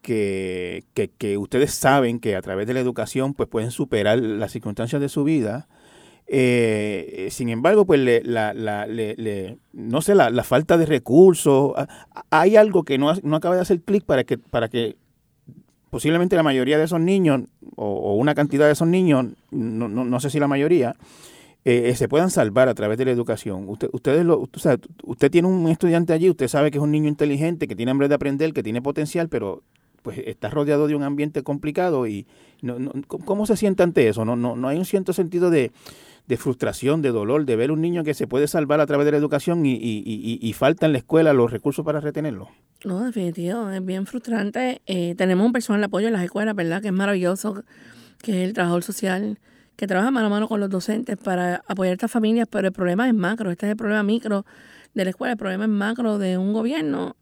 que, 0.01 0.83
que, 0.93 1.09
que 1.09 1.37
ustedes 1.37 1.73
saben 1.73 2.19
que 2.19 2.35
a 2.35 2.41
través 2.41 2.67
de 2.67 2.73
la 2.73 2.79
educación 2.79 3.33
pues 3.33 3.49
pueden 3.49 3.71
superar 3.71 4.19
las 4.19 4.51
circunstancias 4.51 5.01
de 5.01 5.09
su 5.09 5.23
vida. 5.23 5.67
Eh, 6.35 7.27
sin 7.29 7.49
embargo, 7.49 7.85
pues 7.85 7.99
le- 7.99 8.23
la, 8.23 8.55
la- 8.55 8.87
le- 8.87 9.13
le- 9.17 9.59
no 9.71 10.01
sé, 10.01 10.15
la, 10.15 10.31
la 10.31 10.43
falta 10.43 10.79
de 10.79 10.87
recursos, 10.87 11.73
hay 12.31 12.55
algo 12.55 12.81
que 12.81 12.97
no, 12.97 13.13
no 13.21 13.35
acaba 13.35 13.53
de 13.53 13.61
hacer 13.61 13.81
clic 13.81 14.03
para 14.03 14.23
que, 14.23 14.39
para 14.39 14.67
que 14.67 14.95
posiblemente 15.91 16.35
la 16.35 16.41
mayoría 16.41 16.79
de 16.79 16.85
esos 16.85 16.99
niños, 16.99 17.41
o, 17.75 17.85
o 17.85 18.15
una 18.15 18.33
cantidad 18.33 18.65
de 18.65 18.71
esos 18.71 18.87
niños, 18.87 19.27
no, 19.51 19.87
no, 19.87 20.05
no 20.05 20.19
sé 20.19 20.31
si 20.31 20.39
la 20.39 20.47
mayoría, 20.47 20.95
eh, 21.65 21.89
eh, 21.89 21.95
se 21.95 22.07
puedan 22.07 22.31
salvar 22.31 22.67
a 22.67 22.73
través 22.73 22.97
de 22.97 23.05
la 23.05 23.11
educación. 23.11 23.69
Usted, 23.69 23.89
ustedes 23.93 24.25
lo, 24.25 24.39
usted 25.03 25.29
tiene 25.29 25.47
un 25.47 25.69
estudiante 25.69 26.13
allí, 26.13 26.31
usted 26.31 26.47
sabe 26.47 26.71
que 26.71 26.79
es 26.79 26.83
un 26.83 26.89
niño 26.91 27.09
inteligente, 27.09 27.67
que 27.67 27.75
tiene 27.75 27.91
hambre 27.91 28.07
de 28.07 28.15
aprender, 28.15 28.53
que 28.53 28.63
tiene 28.63 28.81
potencial, 28.81 29.29
pero 29.29 29.61
pues 30.01 30.17
está 30.25 30.49
rodeado 30.49 30.87
de 30.87 30.95
un 30.95 31.03
ambiente 31.03 31.43
complicado 31.43 32.07
y 32.07 32.25
no, 32.63 32.79
no- 32.79 32.91
¿cómo- 33.07 33.23
¿cómo 33.23 33.45
se 33.45 33.55
siente 33.55 33.83
ante 33.83 34.09
eso? 34.09 34.25
No, 34.25 34.35
no, 34.35 34.55
no 34.55 34.67
hay 34.67 34.79
un 34.79 34.85
cierto 34.85 35.13
sentido 35.13 35.51
de, 35.51 35.71
de 36.27 36.37
frustración, 36.37 37.01
de 37.01 37.09
dolor, 37.09 37.45
de 37.45 37.55
ver 37.55 37.71
un 37.71 37.81
niño 37.81 38.03
que 38.03 38.13
se 38.13 38.27
puede 38.27 38.47
salvar 38.47 38.79
a 38.79 38.85
través 38.85 39.05
de 39.05 39.11
la 39.11 39.17
educación 39.17 39.65
y, 39.65 39.73
y, 39.73 40.03
y, 40.05 40.39
y 40.41 40.53
falta 40.53 40.85
en 40.85 40.93
la 40.93 40.99
escuela 40.99 41.33
los 41.33 41.51
recursos 41.51 41.83
para 41.83 41.99
retenerlo. 41.99 42.49
No, 42.85 43.03
definitivo, 43.03 43.69
es 43.69 43.85
bien 43.85 44.05
frustrante. 44.05 44.81
Eh, 44.85 45.15
tenemos 45.17 45.45
un 45.45 45.53
personal 45.53 45.81
de 45.81 45.85
apoyo 45.85 46.07
en 46.07 46.13
las 46.13 46.23
escuelas, 46.23 46.55
¿verdad? 46.55 46.81
Que 46.81 46.87
es 46.87 46.93
maravilloso, 46.93 47.63
que 48.21 48.31
es 48.31 48.47
el 48.47 48.53
trabajador 48.53 48.83
social, 48.83 49.39
que 49.75 49.87
trabaja 49.87 50.11
mano 50.11 50.27
a 50.27 50.29
mano 50.29 50.47
con 50.47 50.59
los 50.59 50.69
docentes 50.69 51.17
para 51.17 51.63
apoyar 51.67 51.91
a 51.91 51.93
estas 51.93 52.11
familias, 52.11 52.47
pero 52.49 52.67
el 52.67 52.73
problema 52.73 53.07
es 53.07 53.13
macro, 53.13 53.51
este 53.51 53.65
es 53.65 53.71
el 53.71 53.77
problema 53.77 54.03
micro 54.03 54.45
de 54.93 55.03
la 55.03 55.09
escuela, 55.09 55.31
el 55.31 55.37
problema 55.37 55.65
es 55.65 55.69
macro 55.69 56.19
de 56.19 56.37
un 56.37 56.53
gobierno 56.53 57.15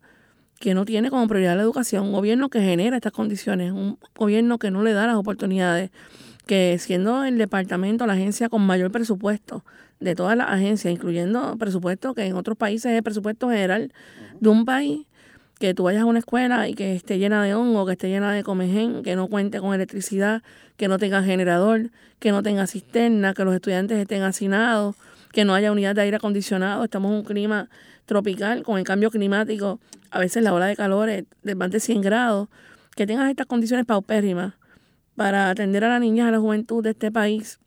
que 0.59 0.73
no 0.75 0.85
tiene 0.85 1.09
como 1.09 1.27
prioridad 1.27 1.55
la 1.55 1.63
educación, 1.63 2.05
un 2.05 2.11
gobierno 2.11 2.49
que 2.49 2.61
genera 2.61 2.95
estas 2.95 3.13
condiciones, 3.13 3.71
un 3.71 3.97
gobierno 4.15 4.59
que 4.59 4.69
no 4.69 4.83
le 4.83 4.93
da 4.93 5.07
las 5.07 5.15
oportunidades, 5.15 5.89
que 6.51 6.77
siendo 6.79 7.23
el 7.23 7.37
departamento, 7.37 8.05
la 8.05 8.11
agencia 8.11 8.49
con 8.49 8.61
mayor 8.61 8.91
presupuesto 8.91 9.63
de 10.01 10.15
todas 10.15 10.35
las 10.35 10.49
agencias, 10.49 10.93
incluyendo 10.93 11.55
presupuesto 11.57 12.13
que 12.13 12.25
en 12.25 12.35
otros 12.35 12.57
países 12.57 12.91
es 12.91 13.01
presupuesto 13.01 13.49
general 13.49 13.93
de 14.41 14.49
un 14.49 14.65
país, 14.65 15.07
que 15.59 15.73
tú 15.73 15.83
vayas 15.83 16.01
a 16.01 16.05
una 16.05 16.19
escuela 16.19 16.67
y 16.67 16.73
que 16.73 16.93
esté 16.93 17.19
llena 17.19 17.41
de 17.41 17.55
hongo, 17.55 17.85
que 17.85 17.93
esté 17.93 18.09
llena 18.09 18.33
de 18.33 18.43
comején, 18.43 19.01
que 19.01 19.15
no 19.15 19.29
cuente 19.29 19.61
con 19.61 19.73
electricidad, 19.73 20.43
que 20.75 20.89
no 20.89 20.99
tenga 20.99 21.23
generador, 21.23 21.89
que 22.19 22.31
no 22.31 22.43
tenga 22.43 22.67
cisterna, 22.67 23.33
que 23.33 23.45
los 23.45 23.55
estudiantes 23.55 23.97
estén 23.97 24.23
hacinados, 24.23 24.97
que 25.31 25.45
no 25.45 25.53
haya 25.53 25.71
unidad 25.71 25.95
de 25.95 26.01
aire 26.01 26.17
acondicionado. 26.17 26.83
Estamos 26.83 27.11
en 27.11 27.17
un 27.19 27.23
clima 27.23 27.69
tropical 28.05 28.63
con 28.63 28.77
el 28.77 28.83
cambio 28.83 29.09
climático, 29.09 29.79
a 30.09 30.19
veces 30.19 30.43
la 30.43 30.53
ola 30.53 30.65
de 30.65 30.75
calor 30.75 31.07
es 31.07 31.23
de 31.43 31.55
más 31.55 31.71
de 31.71 31.79
100 31.79 32.01
grados, 32.01 32.49
que 32.97 33.07
tengas 33.07 33.29
estas 33.29 33.45
condiciones 33.45 33.85
paupérrimas 33.85 34.55
para 35.15 35.49
atender 35.49 35.83
a 35.83 35.89
las 35.89 36.01
niñas, 36.01 36.27
a 36.27 36.31
la 36.31 36.39
juventud 36.39 36.83
de 36.83 36.91
este 36.91 37.11
país, 37.11 37.59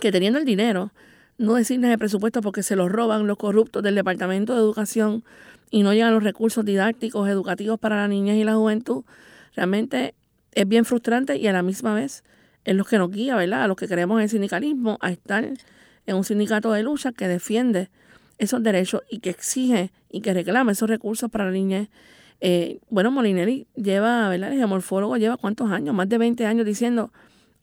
que 0.00 0.12
teniendo 0.12 0.38
el 0.38 0.44
dinero, 0.44 0.92
no 1.38 1.54
decirles 1.54 1.90
el 1.90 1.98
presupuesto 1.98 2.40
porque 2.42 2.62
se 2.62 2.76
lo 2.76 2.88
roban 2.88 3.26
los 3.26 3.36
corruptos 3.36 3.82
del 3.82 3.94
Departamento 3.94 4.54
de 4.54 4.60
Educación 4.60 5.24
y 5.70 5.82
no 5.82 5.92
llegan 5.92 6.14
los 6.14 6.22
recursos 6.22 6.64
didácticos, 6.64 7.28
educativos 7.28 7.78
para 7.78 7.96
la 7.96 8.08
niñez 8.08 8.36
y 8.36 8.44
la 8.44 8.54
juventud, 8.54 9.04
realmente 9.54 10.14
es 10.52 10.66
bien 10.66 10.84
frustrante 10.84 11.36
y 11.36 11.46
a 11.46 11.52
la 11.52 11.62
misma 11.62 11.94
vez 11.94 12.24
es 12.64 12.74
lo 12.74 12.84
que 12.84 12.98
nos 12.98 13.10
guía, 13.10 13.36
¿verdad? 13.36 13.62
A 13.62 13.68
los 13.68 13.76
que 13.76 13.88
creemos 13.88 14.18
en 14.18 14.24
el 14.24 14.28
sindicalismo, 14.28 14.98
a 15.00 15.10
estar 15.10 15.48
en 16.06 16.16
un 16.16 16.24
sindicato 16.24 16.72
de 16.72 16.82
lucha 16.82 17.12
que 17.12 17.28
defiende 17.28 17.90
esos 18.38 18.62
derechos 18.62 19.02
y 19.10 19.20
que 19.20 19.30
exige 19.30 19.90
y 20.10 20.20
que 20.20 20.32
reclama 20.32 20.72
esos 20.72 20.88
recursos 20.88 21.30
para 21.30 21.46
la 21.46 21.50
niñez. 21.50 21.88
Eh, 22.40 22.78
bueno, 22.88 23.10
Molinelli 23.10 23.66
lleva, 23.74 24.28
¿verdad? 24.28 24.52
El 24.52 24.58
geomorfólogo 24.58 25.16
lleva 25.16 25.36
cuántos 25.36 25.70
años, 25.70 25.94
más 25.94 26.08
de 26.08 26.18
20 26.18 26.46
años 26.46 26.64
diciendo 26.66 27.12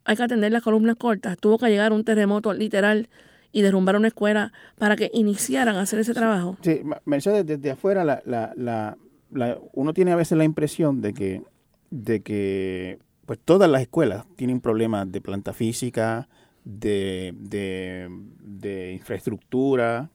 hay 0.04 0.16
que 0.18 0.24
atender 0.24 0.52
las 0.52 0.62
columnas 0.62 0.96
cortas. 0.98 1.38
Tuvo 1.38 1.58
que 1.58 1.68
llegar 1.70 1.92
un 1.94 2.04
terremoto 2.04 2.54
literal 2.54 3.10
y 3.52 3.62
derrumbar 3.62 3.96
una 3.96 4.10
escuela 4.10 4.52
para 4.78 4.96
que 4.96 5.10
iniciaran 5.14 5.78
a 5.78 5.82
hacer 5.82 6.00
ese 6.00 6.14
trabajo. 6.14 6.58
Sí, 6.62 6.82
Mercedes, 7.06 7.46
desde 7.46 7.72
afuera 7.72 8.04
la, 8.04 8.22
la, 8.26 8.52
la, 8.56 8.98
la- 9.32 9.58
uno 9.74 9.94
tiene 9.94 10.12
a 10.12 10.16
veces 10.16 10.38
la 10.38 10.44
impresión 10.44 11.02
de 11.02 11.14
que, 11.14 11.42
de 11.90 12.22
que 12.22 13.00
pues 13.26 13.40
todas 13.44 13.68
las 13.70 13.82
escuelas 13.82 14.26
tienen 14.36 14.60
problemas 14.62 15.12
de 15.12 15.22
planta 15.22 15.54
física, 15.54 16.28
de, 16.66 17.34
de, 17.40 18.08
de 18.42 18.94
infraestructura, 18.94 20.10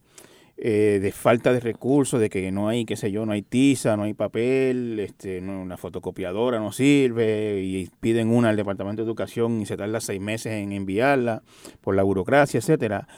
eh, 0.62 0.98
de 1.00 1.10
falta 1.10 1.54
de 1.54 1.60
recursos, 1.60 2.20
de 2.20 2.28
que 2.28 2.52
no 2.52 2.68
hay, 2.68 2.84
qué 2.84 2.94
sé 2.94 3.10
yo, 3.10 3.24
no 3.24 3.32
hay 3.32 3.40
tiza, 3.40 3.96
no 3.96 4.02
hay 4.02 4.12
papel, 4.12 5.00
este, 5.00 5.40
no, 5.40 5.62
una 5.62 5.78
fotocopiadora 5.78 6.58
no 6.58 6.70
sirve, 6.70 7.62
y 7.62 7.88
piden 8.00 8.28
una 8.28 8.50
al 8.50 8.56
Departamento 8.56 9.02
de 9.02 9.06
Educación 9.06 9.62
y 9.62 9.64
se 9.66 9.78
tarda 9.78 10.02
seis 10.02 10.20
meses 10.20 10.52
en 10.52 10.72
enviarla 10.72 11.42
por 11.80 11.96
la 11.96 12.02
burocracia, 12.02 12.58
etcétera. 12.58 13.08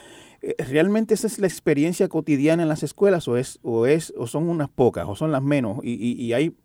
Eh, 0.41 0.55
¿Realmente 0.69 1.15
esa 1.15 1.27
es 1.27 1.37
la 1.37 1.47
experiencia 1.47 2.07
cotidiana 2.07 2.63
en 2.63 2.69
las 2.69 2.81
escuelas 2.81 3.27
o 3.27 3.35
es 3.35 3.59
o 3.61 3.87
es 3.87 4.13
o 4.15 4.25
son 4.25 4.47
unas 4.47 4.69
pocas 4.69 5.05
o 5.09 5.15
son 5.17 5.33
las 5.33 5.43
menos 5.43 5.79
y, 5.83 5.91
y, 5.93 6.13
y 6.23 6.31
hay 6.31 6.55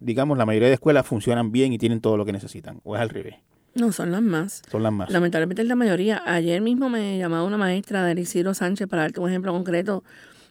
digamos 0.00 0.38
la 0.38 0.46
mayoría 0.46 0.68
de 0.68 0.74
escuelas 0.74 1.06
funcionan 1.06 1.52
bien 1.52 1.74
y 1.74 1.78
tienen 1.78 2.00
todo 2.00 2.16
lo 2.16 2.24
que 2.24 2.32
necesitan 2.32 2.80
o 2.84 2.94
es 2.94 3.02
al 3.02 3.10
revés 3.10 3.36
No, 3.74 3.90
son 3.92 4.10
las 4.12 4.22
más. 4.22 4.62
son 4.70 4.82
las 4.82 4.92
más 4.92 5.10
Lamentablemente 5.10 5.62
es 5.62 5.68
la 5.68 5.76
mayoría. 5.76 6.22
Ayer 6.26 6.60
mismo 6.60 6.88
me 6.88 7.16
llamaba 7.18 7.44
una 7.44 7.56
maestra 7.56 8.04
de 8.04 8.20
Isidro 8.20 8.52
Sánchez 8.54 8.86
para 8.88 9.02
darte 9.02 9.20
un 9.20 9.28
ejemplo 9.30 9.52
concreto, 9.52 10.04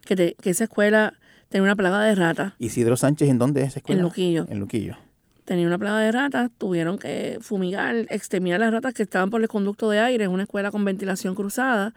que, 0.06 0.16
te- 0.16 0.36
que 0.42 0.50
esa 0.50 0.64
escuela 0.64 1.14
tenía 1.50 1.64
una 1.64 1.76
plaga 1.76 2.02
de 2.02 2.16
ratas. 2.16 2.54
Isidro 2.60 2.98
Sánchez 2.98 3.30
en 3.30 3.38
dónde 3.38 3.62
es 3.62 3.68
esa 3.70 3.80
escuela 3.80 4.00
En 4.00 4.04
Luquillo. 4.08 4.46
en 4.50 4.60
Luquillo 4.60 4.98
Tenía 5.46 5.68
una 5.68 5.78
plaga 5.78 6.00
de 6.00 6.12
ratas, 6.12 6.50
tuvieron 6.58 6.98
que 6.98 7.38
fumigar, 7.42 7.96
exterminar 8.10 8.60
las 8.60 8.72
ratas 8.72 8.94
que 8.94 9.04
estaban 9.04 9.30
por 9.30 9.42
el 9.42 9.48
conducto 9.50 9.90
de 9.90 10.00
aire. 10.00 10.24
Es 10.24 10.30
una 10.30 10.44
escuela 10.44 10.72
con 10.72 10.86
ventilación 10.86 11.36
cruzada, 11.36 11.94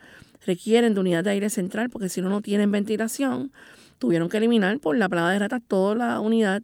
requieren 0.47 0.93
de 0.95 1.01
unidad 1.01 1.25
de 1.25 1.31
aire 1.31 1.49
central 1.51 1.89
porque 1.89 2.09
si 2.09 2.21
no, 2.21 2.29
no 2.29 2.41
tienen 2.43 2.71
ventilación. 2.73 3.53
tuvieron 3.99 4.29
que 4.29 4.39
eliminar 4.39 4.79
por 4.81 4.97
la 4.97 5.09
plaga 5.09 5.31
de 5.31 5.39
ratas 5.39 5.63
toda 5.67 5.95
la 5.95 6.21
unidad, 6.21 6.63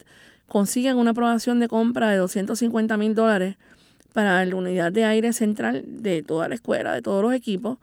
consiguen 0.48 0.96
una 0.96 1.12
aprobación 1.12 1.60
de 1.60 1.68
compra 1.68 2.10
de 2.10 2.16
250 2.16 2.96
mil 2.96 3.14
dólares 3.14 3.56
para 4.12 4.44
la 4.44 4.54
unidad 4.56 4.92
de 4.92 5.04
aire 5.04 5.32
central 5.32 5.84
de 5.86 6.22
toda 6.22 6.48
la 6.48 6.54
escuela, 6.54 6.92
de 6.94 7.02
todos 7.02 7.22
los 7.22 7.32
equipos, 7.32 7.78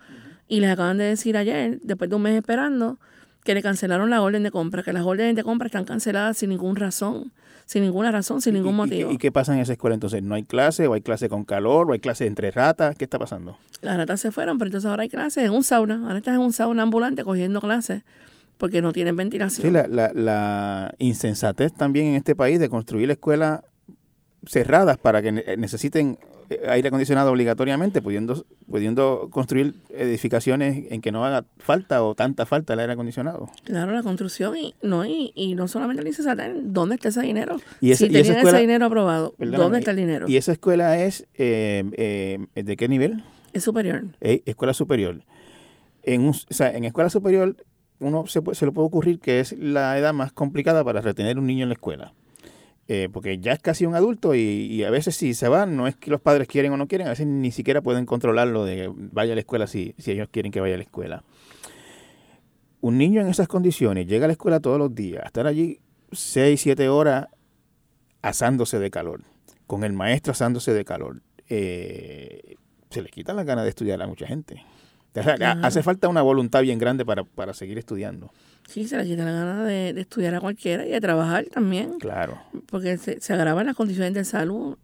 y 0.48 0.60
les 0.60 0.70
acaban 0.72 0.98
de 0.98 1.06
decir 1.06 1.36
ayer, 1.38 1.80
después 1.84 2.10
de 2.10 2.16
un 2.16 2.22
mes 2.24 2.36
esperando, 2.36 2.98
que 3.44 3.54
le 3.54 3.62
cancelaron 3.62 4.10
la 4.10 4.22
orden 4.22 4.44
de 4.44 4.52
compra, 4.52 4.84
que 4.84 4.92
las 4.94 5.04
órdenes 5.06 5.36
de 5.36 5.44
compra 5.44 5.68
están 5.68 5.86
canceladas 5.86 6.38
sin 6.38 6.50
ninguna 6.50 6.80
razón, 6.80 7.32
sin 7.66 7.84
ninguna 7.84 8.12
razón, 8.12 8.42
sin 8.42 8.54
ningún 8.54 8.72
¿Y- 8.72 8.74
y- 8.74 8.78
motivo. 8.78 9.12
¿Y, 9.12 9.18
qué 9.18 9.32
pasa 9.32 9.54
en 9.54 9.60
esa 9.60 9.74
escuela 9.74 9.94
entonces? 9.94 10.22
¿No 10.24 10.36
hay 10.36 10.44
clase 10.44 10.88
o 10.88 10.94
hay 10.94 11.02
clase 11.02 11.30
con 11.30 11.44
calor 11.46 11.90
o 11.90 11.94
hay 11.94 12.00
clase 12.00 12.26
entre 12.28 12.52
ratas? 12.52 12.96
¿Qué 12.96 13.06
está 13.06 13.20
pasando? 13.20 13.58
Las 13.82 13.96
ratas 13.98 14.20
se 14.22 14.32
fueron, 14.32 14.58
pero 14.58 14.68
entonces 14.70 14.90
ahora 14.90 15.04
hay 15.04 15.10
clases 15.10 15.44
en 15.46 15.52
un 15.52 15.64
sauna. 15.64 16.02
Ahora 16.04 16.18
estás 16.18 16.34
en 16.36 16.42
un 16.42 16.52
sauna 16.54 16.84
ambulante 16.84 17.24
cogiendo 17.24 17.62
clases 17.62 18.04
porque 18.58 18.82
no 18.82 18.92
tienen 18.92 19.16
ventilación. 19.16 19.68
Sí, 19.68 19.72
la, 19.72 19.88
la, 19.88 20.12
la 20.14 20.94
insensatez 20.98 21.74
también 21.74 22.08
en 22.08 22.16
este 22.16 22.36
país 22.36 22.60
de 22.60 22.70
construir 22.70 23.10
escuelas 23.12 23.62
cerradas 24.48 24.98
para 24.98 25.22
que 25.22 25.32
ne- 25.32 25.58
necesiten 25.58 26.18
eh, 26.50 26.62
aire 26.70 26.88
acondicionado 26.88 27.32
obligatoriamente, 27.32 28.02
pudiendo, 28.02 28.46
pudiendo 28.70 29.30
construir 29.32 29.76
edificaciones 29.90 30.86
en 30.92 31.02
que 31.02 31.12
no 31.12 31.26
haga 31.26 31.46
falta 31.58 32.02
o 32.04 32.16
tanta 32.16 32.46
falta 32.46 32.74
el 32.74 32.80
aire 32.80 32.94
acondicionado. 32.94 33.50
Claro, 33.66 33.92
la 33.92 34.04
construcción 34.04 34.56
y 34.58 34.74
no 34.82 35.06
y, 35.06 35.32
y 35.36 35.56
no 35.56 35.68
solamente 35.68 36.02
el 36.02 36.08
ICESATEN, 36.08 36.74
¿dónde 36.74 36.96
está 36.96 37.10
ese 37.10 37.22
dinero? 37.22 37.58
Y 37.82 37.94
si 37.96 38.06
y 38.06 38.18
esa 38.18 38.34
escuela- 38.34 38.58
ese 38.58 38.62
dinero 38.62 38.86
aprobado, 38.86 39.36
¿dónde 39.38 39.80
está 39.80 39.92
el 39.92 39.98
dinero? 39.98 40.28
¿Y 40.30 40.38
esa 40.38 40.52
escuela 40.54 40.98
es 41.04 41.28
eh, 41.36 41.84
eh, 42.56 42.64
de 42.64 42.78
qué 42.78 42.88
nivel? 42.88 43.24
Es 43.54 43.64
superior. 43.64 44.04
Eh, 44.22 44.42
escuela 44.46 44.74
superior. 44.74 45.24
En, 46.04 46.22
un- 46.22 46.30
o 46.30 46.54
sea, 46.54 46.72
en 46.72 46.86
escuela 46.86 47.10
superior 47.10 47.56
uno 48.00 48.28
se, 48.28 48.42
puede- 48.42 48.56
se 48.56 48.66
le 48.66 48.72
puede 48.72 48.88
ocurrir 48.88 49.20
que 49.20 49.40
es 49.40 49.54
la 49.58 49.98
edad 49.98 50.14
más 50.14 50.32
complicada 50.32 50.84
para 50.84 51.02
retener 51.02 51.38
un 51.40 51.48
niño 51.48 51.64
en 51.64 51.70
la 51.70 51.74
escuela. 51.74 52.14
Eh, 52.90 53.10
porque 53.12 53.40
ya 53.40 53.52
es 53.52 53.60
casi 53.60 53.86
un 53.86 53.96
adulto 53.96 54.34
y, 54.34 54.40
y 54.40 54.84
a 54.86 54.90
veces 54.90 55.16
si 55.18 55.34
se 55.34 55.50
van, 55.50 55.76
no 55.76 55.88
es 55.88 55.98
que 55.98 56.10
los 56.10 56.22
padres 56.22 56.48
quieren 56.48 56.72
o 56.72 56.78
no 56.78 56.88
quieren, 56.88 57.08
a 57.08 57.10
veces 57.10 57.28
ni 57.28 57.52
siquiera 57.52 57.82
pueden 57.82 58.06
controlarlo 58.06 58.64
de 58.64 58.90
vaya 58.96 59.34
a 59.34 59.36
la 59.36 59.42
escuela 59.42 59.68
si, 59.68 59.94
si 59.98 60.12
ellos 60.12 60.30
quieren 60.32 60.54
que 60.54 60.62
vaya 60.62 60.76
a 60.76 60.78
la 60.78 60.84
escuela. 60.84 61.24
Un 62.80 62.98
niño 62.98 63.20
en 63.20 63.28
esas 63.28 63.50
condiciones 63.50 64.08
llega 64.08 64.24
a 64.24 64.28
la 64.28 64.34
escuela 64.34 64.62
todos 64.62 64.78
los 64.78 64.96
días, 64.96 65.26
estar 65.26 65.48
allí 65.48 65.82
6, 66.14 66.62
7 66.62 66.88
horas 66.88 67.28
asándose 68.22 68.80
de 68.80 68.90
calor, 68.90 69.22
con 69.66 69.84
el 69.84 69.92
maestro 69.92 70.32
asándose 70.32 70.74
de 70.74 70.86
calor. 70.86 71.22
Eh, 71.50 72.56
se 72.90 73.02
le 73.02 73.10
quitan 73.10 73.36
las 73.36 73.46
ganas 73.46 73.66
de 73.66 73.70
estudiar 73.70 74.02
a 74.02 74.08
mucha 74.08 74.28
gente. 74.28 74.64
O 75.14 75.24
sea, 75.24 75.36
Claro. 75.36 75.66
Hace 75.66 75.84
falta 75.84 76.08
una 76.08 76.22
voluntad 76.22 76.62
bien 76.62 76.80
grande 76.80 77.04
para, 77.04 77.24
para 77.24 77.54
seguir 77.54 77.78
estudiando. 77.78 78.32
Sí, 78.68 78.88
se 78.88 78.98
le 78.98 79.06
quita 79.06 79.26
la 79.26 79.32
gana 79.32 79.64
de, 79.64 79.94
de 79.94 80.02
estudiar 80.02 80.36
a 80.36 80.40
cualquiera 80.42 80.86
y 80.86 80.92
de 80.92 81.02
trabajar 81.02 81.46
también. 81.46 81.98
Claro. 82.00 82.38
Porque 82.70 82.98
se, 82.98 83.20
se 83.22 83.34
agravan 83.34 83.66
las 83.66 83.76
condiciones 83.76 84.14
de 84.14 84.24
salud. 84.26 84.78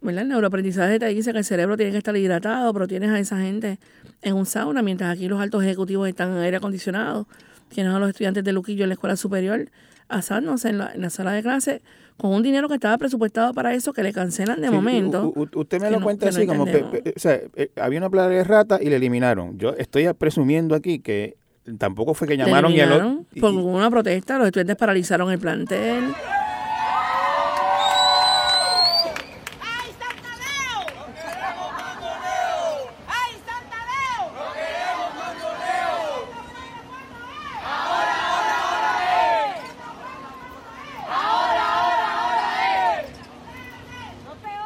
¿verdad? 0.00 0.22
El 0.22 0.28
neuroaprendizaje 0.28 0.98
te 0.98 1.06
dice 1.08 1.32
que 1.32 1.38
el 1.38 1.44
cerebro 1.44 1.76
tiene 1.76 1.90
que 1.92 1.98
estar 1.98 2.16
hidratado, 2.16 2.72
pero 2.72 2.86
tienes 2.86 3.10
a 3.10 3.18
esa 3.18 3.38
gente 3.40 3.78
en 4.22 4.34
un 4.34 4.46
sauna, 4.46 4.80
mientras 4.82 5.12
aquí 5.12 5.26
los 5.28 5.40
altos 5.40 5.62
ejecutivos 5.64 6.08
están 6.08 6.30
en 6.32 6.38
aire 6.38 6.58
acondicionado. 6.58 7.26
Tienes 7.68 7.92
a 7.92 7.98
los 7.98 8.08
estudiantes 8.10 8.44
de 8.44 8.52
Luquillo 8.52 8.84
en 8.84 8.90
la 8.90 8.94
escuela 8.94 9.16
superior 9.16 9.68
asándose 10.08 10.68
en 10.68 10.78
la, 10.78 10.92
en 10.94 11.00
la 11.02 11.10
sala 11.10 11.32
de 11.32 11.42
clase 11.42 11.82
con 12.16 12.32
un 12.32 12.42
dinero 12.44 12.68
que 12.68 12.74
estaba 12.74 12.96
presupuestado 12.96 13.52
para 13.52 13.74
eso 13.74 13.92
que 13.92 14.04
le 14.04 14.12
cancelan 14.12 14.60
de 14.60 14.68
Sí, 14.68 14.72
momento. 14.72 15.32
u- 15.34 15.42
u- 15.42 15.60
usted 15.60 15.80
me 15.80 15.90
lo 15.90 15.98
no- 15.98 16.04
cuenta 16.04 16.26
no 16.26 16.30
así, 16.30 16.46
como, 16.46 16.64
pe- 16.64 16.84
pe- 16.84 17.12
o 17.16 17.18
sea, 17.18 17.40
eh, 17.56 17.70
había 17.74 17.98
una 17.98 18.08
plaga 18.08 18.28
de 18.28 18.44
rata 18.44 18.78
y 18.80 18.88
le 18.88 18.96
eliminaron. 18.96 19.58
Yo 19.58 19.70
estoy 19.76 20.06
presumiendo 20.14 20.76
aquí 20.76 21.00
que 21.00 21.36
tampoco 21.78 22.14
fue 22.14 22.28
que 22.28 22.36
llamaron 22.36 22.72
y, 22.72 22.80
al 22.80 22.92
o- 22.92 22.94
eliminaron 22.96 23.26
y- 23.34 23.40
por 23.40 23.52
una 23.52 23.90
protesta, 23.90 24.38
los 24.38 24.46
estudiantes 24.46 24.76
paralizaron 24.76 25.30
el 25.30 25.38
plantel. 25.38 26.14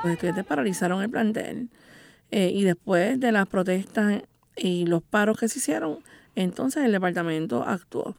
Los 0.03 0.13
estudiantes 0.15 0.45
paralizaron 0.45 1.03
el 1.03 1.11
plantel 1.11 1.69
eh, 2.31 2.51
y 2.55 2.65
después 2.65 3.21
de 3.21 3.33
las 3.33 3.47
protestas 3.47 4.23
y 4.57 4.87
los 4.87 5.03
paros 5.03 5.39
que 5.39 5.49
se 5.49 5.59
hicieron, 5.59 5.99
entonces 6.35 6.85
el 6.85 6.93
departamento 6.93 7.63
actuó. 7.67 8.15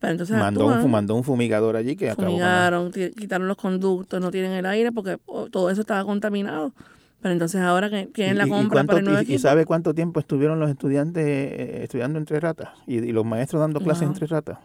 Pero 0.00 0.12
entonces 0.12 0.36
mandó, 0.36 0.66
un, 0.66 0.72
actúan, 0.72 0.82
fu- 0.82 0.88
mandó 0.88 1.14
un 1.14 1.24
fumigador 1.24 1.76
allí 1.76 1.96
que 1.96 2.10
acabó 2.10 2.28
fumigaron, 2.28 2.90
ti- 2.92 3.10
quitaron 3.16 3.48
los 3.48 3.56
conductos, 3.56 4.20
no 4.20 4.30
tienen 4.30 4.52
el 4.52 4.66
aire 4.66 4.92
porque 4.92 5.18
oh, 5.26 5.48
todo 5.48 5.70
eso 5.70 5.80
estaba 5.80 6.04
contaminado. 6.04 6.72
Pero 7.22 7.32
entonces 7.32 7.62
ahora 7.62 7.88
que 7.88 8.06
tienen 8.12 8.36
la 8.36 8.44
¿Y- 8.44 8.48
y 8.48 8.50
compra 8.50 8.68
cuánto- 8.74 8.86
para 8.88 8.98
el 8.98 9.04
nuevo 9.06 9.22
y- 9.32 9.38
sabe 9.38 9.64
cuánto 9.64 9.94
tiempo 9.94 10.20
estuvieron 10.20 10.60
los 10.60 10.68
estudiantes 10.68 11.24
eh, 11.26 11.84
estudiando 11.84 12.18
entre 12.18 12.38
ratas? 12.38 12.68
Y, 12.86 12.96
y 12.98 13.12
los 13.12 13.24
maestros 13.24 13.60
dando 13.60 13.80
clases 13.80 14.02
Wow. 14.02 14.12
entre 14.12 14.26
ratas. 14.26 14.58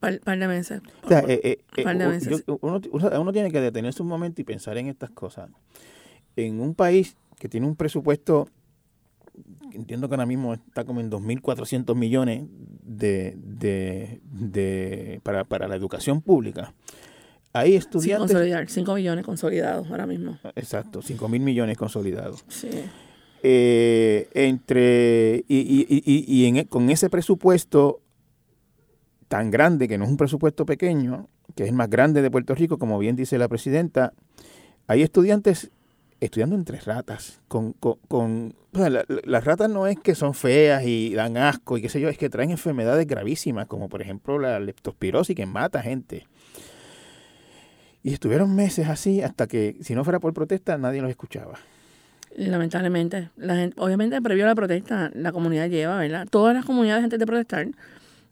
par, 0.00 0.20
par 0.20 0.38
de 0.38 0.48
meses. 0.48 0.82
O 1.02 1.08
sea, 1.08 1.20
eh, 1.20 1.60
eh, 1.76 1.82
par 1.82 1.96
de 1.96 2.06
meses. 2.06 2.44
yo- 2.46 2.58
uno- 2.60 2.78
uno 2.92 3.32
tiene 3.32 3.50
que 3.50 3.62
detenerse 3.62 4.02
un 4.02 4.08
momento 4.08 4.42
y 4.42 4.44
pensar 4.44 4.76
en 4.76 4.88
estas 4.88 5.08
cosas. 5.08 5.48
En 6.36 6.60
un 6.60 6.74
país 6.74 7.16
que 7.38 7.48
tiene 7.48 7.66
un 7.66 7.74
presupuesto, 7.74 8.48
entiendo 9.72 10.08
que 10.08 10.14
ahora 10.14 10.26
mismo 10.26 10.54
está 10.54 10.84
como 10.84 11.00
en 11.00 11.10
2.400 11.10 11.94
millones 11.94 12.46
de, 12.82 13.36
de, 13.38 14.20
de- 14.30 15.20
para, 15.22 15.44
para 15.44 15.68
la 15.68 15.76
educación 15.76 16.20
pública. 16.22 16.74
Hay 17.52 17.70
Sin 17.72 17.78
estudiantes... 17.78 18.32
consolidar, 18.32 18.68
5 18.68 18.94
millones 18.94 19.24
consolidados 19.24 19.88
ahora 19.90 20.06
mismo. 20.06 20.38
Exacto, 20.56 21.02
5 21.02 21.28
mil 21.28 21.40
millones 21.40 21.76
consolidados. 21.78 22.44
Sí. 22.48 22.68
Eh, 23.42 24.28
entre 24.34 25.44
y, 25.48 25.58
y- 25.58 25.86
y- 25.88 26.24
y- 26.26 26.46
en 26.46 26.56
e- 26.56 26.66
con 26.66 26.88
ese 26.90 27.10
presupuesto 27.10 28.00
tan 29.28 29.50
grande, 29.50 29.86
que 29.88 29.98
no 29.98 30.04
es 30.04 30.10
un 30.10 30.16
presupuesto 30.16 30.64
pequeño, 30.66 31.28
que 31.54 31.64
es 31.64 31.68
el 31.68 31.74
más 31.74 31.90
grande 31.90 32.22
de 32.22 32.30
Puerto 32.30 32.54
Rico, 32.54 32.78
como 32.78 32.98
bien 32.98 33.16
dice 33.16 33.38
la 33.38 33.48
presidenta, 33.48 34.12
hay 34.86 35.02
estudiantes 35.02 35.70
estudiando 36.24 36.56
entre 36.56 36.80
ratas. 36.80 37.40
Con, 37.48 37.72
con, 37.74 37.96
con- 38.08 38.54
las 39.24 39.44
ratas 39.44 39.70
no 39.70 39.86
es 39.86 39.98
que 39.98 40.14
son 40.14 40.34
feas 40.34 40.84
y 40.84 41.14
dan 41.14 41.36
asco 41.36 41.78
y 41.78 41.82
qué 41.82 41.88
sé 41.88 42.00
yo, 42.00 42.08
es 42.08 42.18
que 42.18 42.28
traen 42.28 42.50
enfermedades 42.50 43.06
gravísimas, 43.06 43.66
como 43.66 43.88
por 43.88 44.02
ejemplo 44.02 44.38
la 44.38 44.58
leptospirosis 44.58 45.36
que 45.36 45.46
mata 45.46 45.80
gente. 45.82 46.26
Y 48.02 48.12
estuvieron 48.12 48.54
meses 48.54 48.88
así 48.88 49.22
hasta 49.22 49.46
que, 49.46 49.76
si 49.80 49.94
no 49.94 50.04
fuera 50.04 50.20
por 50.20 50.34
protesta, 50.34 50.76
nadie 50.76 51.00
los 51.00 51.10
escuchaba. 51.10 51.54
Lamentablemente. 52.36 53.30
La 53.36 53.54
gente, 53.54 53.80
obviamente, 53.80 54.20
previo 54.20 54.44
a 54.44 54.48
la 54.48 54.54
protesta, 54.54 55.10
la 55.14 55.32
comunidad 55.32 55.68
lleva, 55.68 55.98
¿verdad? 55.98 56.26
Todas 56.28 56.54
las 56.54 56.64
comunidades 56.64 57.04
antes 57.04 57.18
de 57.18 57.26
protestar 57.26 57.68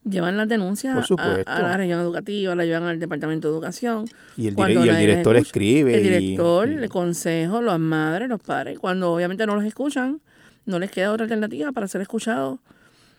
llevan 0.04 0.36
las 0.36 0.48
denuncias 0.48 0.96
a, 1.18 1.60
la 1.62 1.76
región 1.76 2.00
educativa, 2.00 2.54
la 2.54 2.64
llevan 2.64 2.84
al 2.84 2.98
departamento 2.98 3.48
de 3.48 3.54
educación. 3.54 4.04
Y 4.36 4.48
el, 4.48 4.56
dire- 4.56 4.72
y 4.72 4.96
director 5.00 5.36
escucha, 5.36 5.48
escribe. 5.48 5.94
El 5.96 6.02
director, 6.02 6.68
y- 6.68 6.74
el 6.74 6.88
consejo, 6.88 7.62
las 7.62 7.78
madres, 7.78 8.28
los 8.28 8.40
padres. 8.40 8.78
Cuando 8.78 9.12
obviamente 9.12 9.46
no 9.46 9.54
los 9.54 9.64
escuchan, 9.64 10.20
no 10.66 10.78
les 10.78 10.90
queda 10.90 11.12
otra 11.12 11.24
alternativa 11.24 11.72
para 11.72 11.86
ser 11.88 12.00
escuchados 12.00 12.58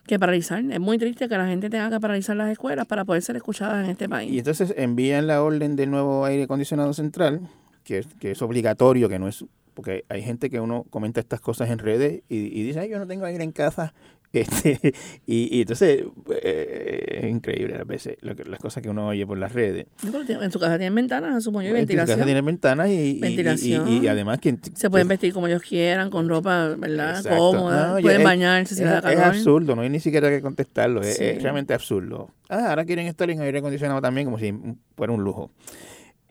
que 0.05 0.19
paralizar. 0.19 0.63
Es 0.69 0.79
muy 0.81 0.97
triste 0.97 1.29
que 1.29 1.37
la 1.37 1.47
gente 1.47 1.69
tenga 1.69 1.89
que 1.89 1.99
paralizar 1.99 2.35
las 2.35 2.51
escuelas 2.51 2.85
para 2.85 3.05
poder 3.05 3.21
ser 3.21 3.37
escuchadas 3.37 3.85
en 3.85 3.91
este 3.91 4.09
país. 4.09 4.31
y 4.31 4.39
entonces 4.39 4.73
envían 4.77 5.27
la 5.27 5.41
orden 5.41 5.75
del 5.77 5.89
nuevo 5.91 6.25
aire 6.25 6.43
acondicionado 6.43 6.93
central, 6.93 7.41
que 7.85 7.99
es, 7.99 8.07
que 8.19 8.31
es 8.31 8.41
obligatorio, 8.41 9.07
que 9.07 9.19
no 9.19 9.27
es. 9.29 9.45
Porque 9.73 10.03
hay 10.09 10.21
gente 10.21 10.49
que 10.49 10.59
uno 10.59 10.85
comenta 10.89 11.19
estas 11.21 11.39
cosas 11.41 11.69
en 11.71 11.79
redes 11.79 12.21
y, 12.29 12.35
y 12.37 12.63
dice, 12.63 12.81
Ay, 12.81 12.89
yo 12.89 12.99
no 12.99 13.07
tengo 13.07 13.25
aire 13.25 13.43
en 13.43 13.51
casa. 13.53 13.93
Este, 14.33 14.79
y, 15.27 15.57
y 15.57 15.61
entonces 15.61 16.03
eh, 16.41 17.19
es 17.21 17.29
increíble 17.29 17.75
a 17.75 17.83
veces 17.83 18.17
lo 18.21 18.35
que- 18.35 18.45
las 18.45 18.59
cosas 18.59 18.81
que 18.81 18.89
uno 18.89 19.07
oye 19.09 19.27
por 19.27 19.37
las 19.37 19.53
redes. 19.53 19.85
En 20.03 20.51
su 20.51 20.59
casa 20.59 20.77
tienen 20.79 20.95
ventanas, 20.95 21.43
supongo, 21.43 21.61
y 21.61 21.67
En 21.67 21.71
tu 21.73 21.77
ventilación. 21.77 22.17
casa 22.17 22.25
tiene 22.25 22.41
ventanas 22.41 22.89
y, 22.89 22.93
y- 22.93 23.09
y- 23.17 23.19
Ventilación. 23.19 23.87
y- 23.87 23.97
y 23.99 24.07
además 24.07 24.39
que 24.39 24.57
Se 24.73 24.89
pueden 24.89 25.07
vestir 25.07 25.33
como 25.33 25.47
ellos 25.47 25.61
quieran, 25.61 26.09
con 26.09 26.27
ropa, 26.27 26.69
¿verdad? 26.77 27.17
Exacto. 27.17 27.37
Cómoda. 27.37 27.93
No, 27.95 28.01
pueden 28.01 28.21
es- 28.21 28.25
bañarse 28.25 28.73
si 28.75 28.81
es, 28.81 28.89
les 28.89 29.01
da 29.03 29.09
es 29.11 29.15
calor. 29.17 29.35
absurdo, 29.35 29.75
no 29.75 29.83
hay 29.83 29.89
ni 29.89 29.99
siquiera 29.99 30.29
que 30.29 30.41
contestarlo, 30.41 31.01
es, 31.01 31.19
es 31.19 31.41
realmente 31.43 31.75
absurdo. 31.75 32.31
Ah, 32.49 32.69
ahora 32.69 32.85
quieren 32.85 33.05
estar 33.05 33.29
en 33.29 33.39
aire 33.39 33.59
acondicionado 33.59 34.01
también 34.01 34.25
como 34.25 34.39
si 34.39 34.51
fuera 34.97 35.13
un 35.13 35.23
lujo. 35.23 35.51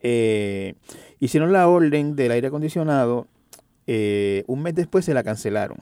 Eh, 0.01 0.73
hicieron 1.19 1.53
la 1.53 1.67
orden 1.69 2.15
del 2.17 2.31
aire 2.31 2.47
acondicionado, 2.47 3.27
eh, 3.87 4.43
un 4.47 4.61
mes 4.61 4.75
después 4.75 5.05
se 5.05 5.13
la 5.13 5.23
cancelaron. 5.23 5.77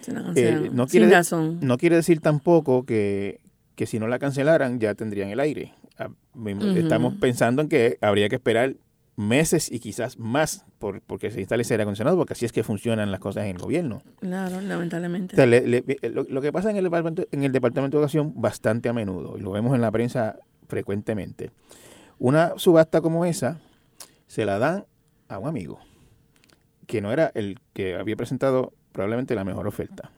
Se 0.00 0.12
la 0.12 0.20
Eh, 0.36 0.70
no, 0.72 0.86
quiere, 0.86 1.06
Sin 1.06 1.14
razón. 1.14 1.58
no 1.62 1.76
quiere 1.78 1.96
decir 1.96 2.20
tampoco 2.20 2.84
que, 2.84 3.40
que 3.74 3.86
si 3.86 3.98
no 3.98 4.08
la 4.08 4.18
cancelaran 4.18 4.78
ya 4.80 4.94
tendrían 4.94 5.28
el 5.30 5.40
aire. 5.40 5.74
Ah. 5.98 6.08
Estamos 6.76 7.14
pensando 7.14 7.60
en 7.62 7.68
que 7.68 7.98
habría 8.00 8.28
que 8.28 8.36
esperar 8.36 8.76
meses 9.16 9.70
y 9.70 9.80
quizás 9.80 10.18
más 10.18 10.64
por, 10.78 11.02
porque 11.02 11.30
se 11.30 11.40
instale 11.40 11.62
ese 11.62 11.74
aire 11.74 11.82
acondicionado, 11.82 12.16
porque 12.16 12.32
así 12.32 12.46
es 12.46 12.52
que 12.52 12.62
funcionan 12.62 13.10
las 13.10 13.20
cosas 13.20 13.44
en 13.44 13.50
el 13.50 13.58
gobierno. 13.58 14.02
Claro, 14.20 14.60
lamentablemente. 14.62 15.34
O 15.34 15.36
sea, 15.36 15.44
le- 15.44 15.66
le- 15.66 15.84
lo, 16.10 16.24
lo 16.24 16.40
que 16.40 16.52
pasa 16.52 16.70
en 16.70 16.78
el, 16.78 16.84
departamento, 16.84 17.26
en 17.30 17.44
el 17.44 17.52
Departamento 17.52 17.98
de 17.98 18.00
Educación 18.00 18.32
bastante 18.36 18.88
a 18.88 18.94
menudo, 18.94 19.36
y 19.36 19.42
lo 19.42 19.50
vemos 19.50 19.74
en 19.74 19.82
la 19.82 19.90
prensa 19.90 20.38
frecuentemente. 20.68 21.50
Una 22.18 22.54
subasta 22.56 23.02
como 23.02 23.26
esa 23.26 23.60
se 24.26 24.46
la 24.46 24.58
dan 24.58 24.86
a 25.28 25.38
un 25.38 25.48
amigo, 25.48 25.80
que 26.86 27.02
no 27.02 27.12
era 27.12 27.30
el 27.34 27.58
que 27.74 27.96
había 27.96 28.16
presentado 28.16 28.72
probablemente 28.92 29.34
la 29.34 29.44
mejor 29.44 29.66
oferta. 29.66 30.10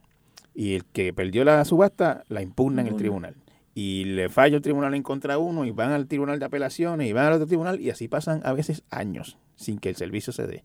Y 0.54 0.74
el 0.74 0.84
que 0.84 1.12
perdió 1.12 1.44
la 1.44 1.64
subasta 1.64 2.24
la 2.28 2.42
impugna 2.42 2.82
en 2.82 2.88
el 2.88 2.96
tribunal. 2.96 3.34
Y 3.74 4.04
le 4.04 4.28
falla 4.28 4.56
el 4.56 4.62
tribunal 4.62 4.94
en 4.94 5.02
contra 5.02 5.38
uno 5.38 5.64
y 5.64 5.70
van 5.70 5.92
al 5.92 6.06
tribunal 6.06 6.38
de 6.38 6.44
apelaciones 6.44 7.08
y 7.08 7.12
van 7.14 7.26
al 7.26 7.32
otro 7.34 7.46
tribunal 7.46 7.80
y 7.80 7.88
así 7.90 8.06
pasan 8.06 8.42
a 8.44 8.52
veces 8.52 8.82
años 8.90 9.38
sin 9.56 9.78
que 9.78 9.88
el 9.88 9.96
servicio 9.96 10.32
se 10.32 10.46
dé. 10.46 10.64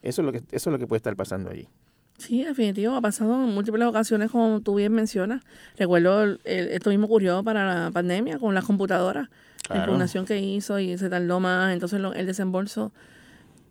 Eso 0.00 0.22
es 0.22 0.26
lo 0.26 0.32
que, 0.32 0.38
eso 0.38 0.70
es 0.70 0.72
lo 0.72 0.78
que 0.78 0.86
puede 0.86 0.98
estar 0.98 1.14
pasando 1.14 1.50
allí. 1.50 1.68
Sí, 2.16 2.42
definitivo, 2.42 2.94
ha 2.94 3.00
pasado 3.00 3.34
en 3.44 3.54
múltiples 3.54 3.86
ocasiones, 3.86 4.30
como 4.30 4.60
tú 4.60 4.74
bien 4.76 4.92
mencionas. 4.92 5.42
Recuerdo, 5.76 6.22
el- 6.24 6.40
esto 6.44 6.90
mismo 6.90 7.04
ocurrió 7.06 7.44
para 7.44 7.84
la 7.84 7.90
pandemia 7.90 8.38
con 8.38 8.54
las 8.54 8.64
computadoras, 8.64 9.28
la 9.68 9.76
impugnación 9.76 10.24
que 10.24 10.38
hizo 10.40 10.78
y 10.80 10.96
se 10.98 11.10
tardó 11.10 11.38
más, 11.38 11.72
entonces 11.74 12.00
lo- 12.00 12.14
el 12.14 12.26
desembolso, 12.26 12.92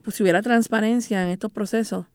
pues 0.03 0.15
si 0.15 0.23
hubiera 0.23 0.41
transparencia 0.41 1.23
en 1.23 1.29
estos 1.29 1.51
procesos, 1.51 2.05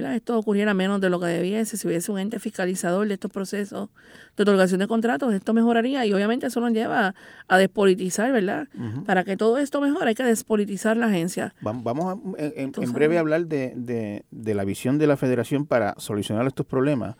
¿verdad? 0.00 0.16
esto 0.16 0.38
ocurriera 0.38 0.74
menos 0.74 1.00
de 1.00 1.10
lo 1.10 1.20
que 1.20 1.26
debiese, 1.26 1.76
si 1.76 1.86
hubiese 1.86 2.10
un 2.12 2.18
ente 2.18 2.38
fiscalizador 2.38 3.06
de 3.08 3.14
estos 3.14 3.30
procesos 3.30 3.88
de 4.36 4.42
otorgación 4.42 4.80
de 4.80 4.86
contratos, 4.88 5.32
esto 5.34 5.52
mejoraría 5.54 6.04
y 6.06 6.12
obviamente 6.12 6.46
eso 6.46 6.60
nos 6.60 6.72
lleva 6.72 7.14
a 7.48 7.58
despolitizar, 7.58 8.32
¿verdad? 8.32 8.68
Para 9.04 9.24
que 9.24 9.36
todo 9.36 9.58
esto 9.58 9.80
mejore 9.80 10.08
hay 10.10 10.14
que 10.14 10.22
despolitizar 10.24 10.96
la 10.96 11.06
agencia. 11.06 11.54
Vam- 11.62 11.82
Vamos 11.82 12.14
a, 12.14 12.38
en, 12.38 12.72
breve 12.92 13.16
a 13.16 13.20
hablar 13.20 13.46
de, 13.46 13.72
de- 13.76 14.24
de 14.30 14.54
la 14.54 14.64
visión 14.64 14.98
de 14.98 15.06
la 15.06 15.16
federación 15.16 15.66
para 15.66 15.94
solucionar 15.98 16.46
estos 16.46 16.66
problemas. 16.66 17.16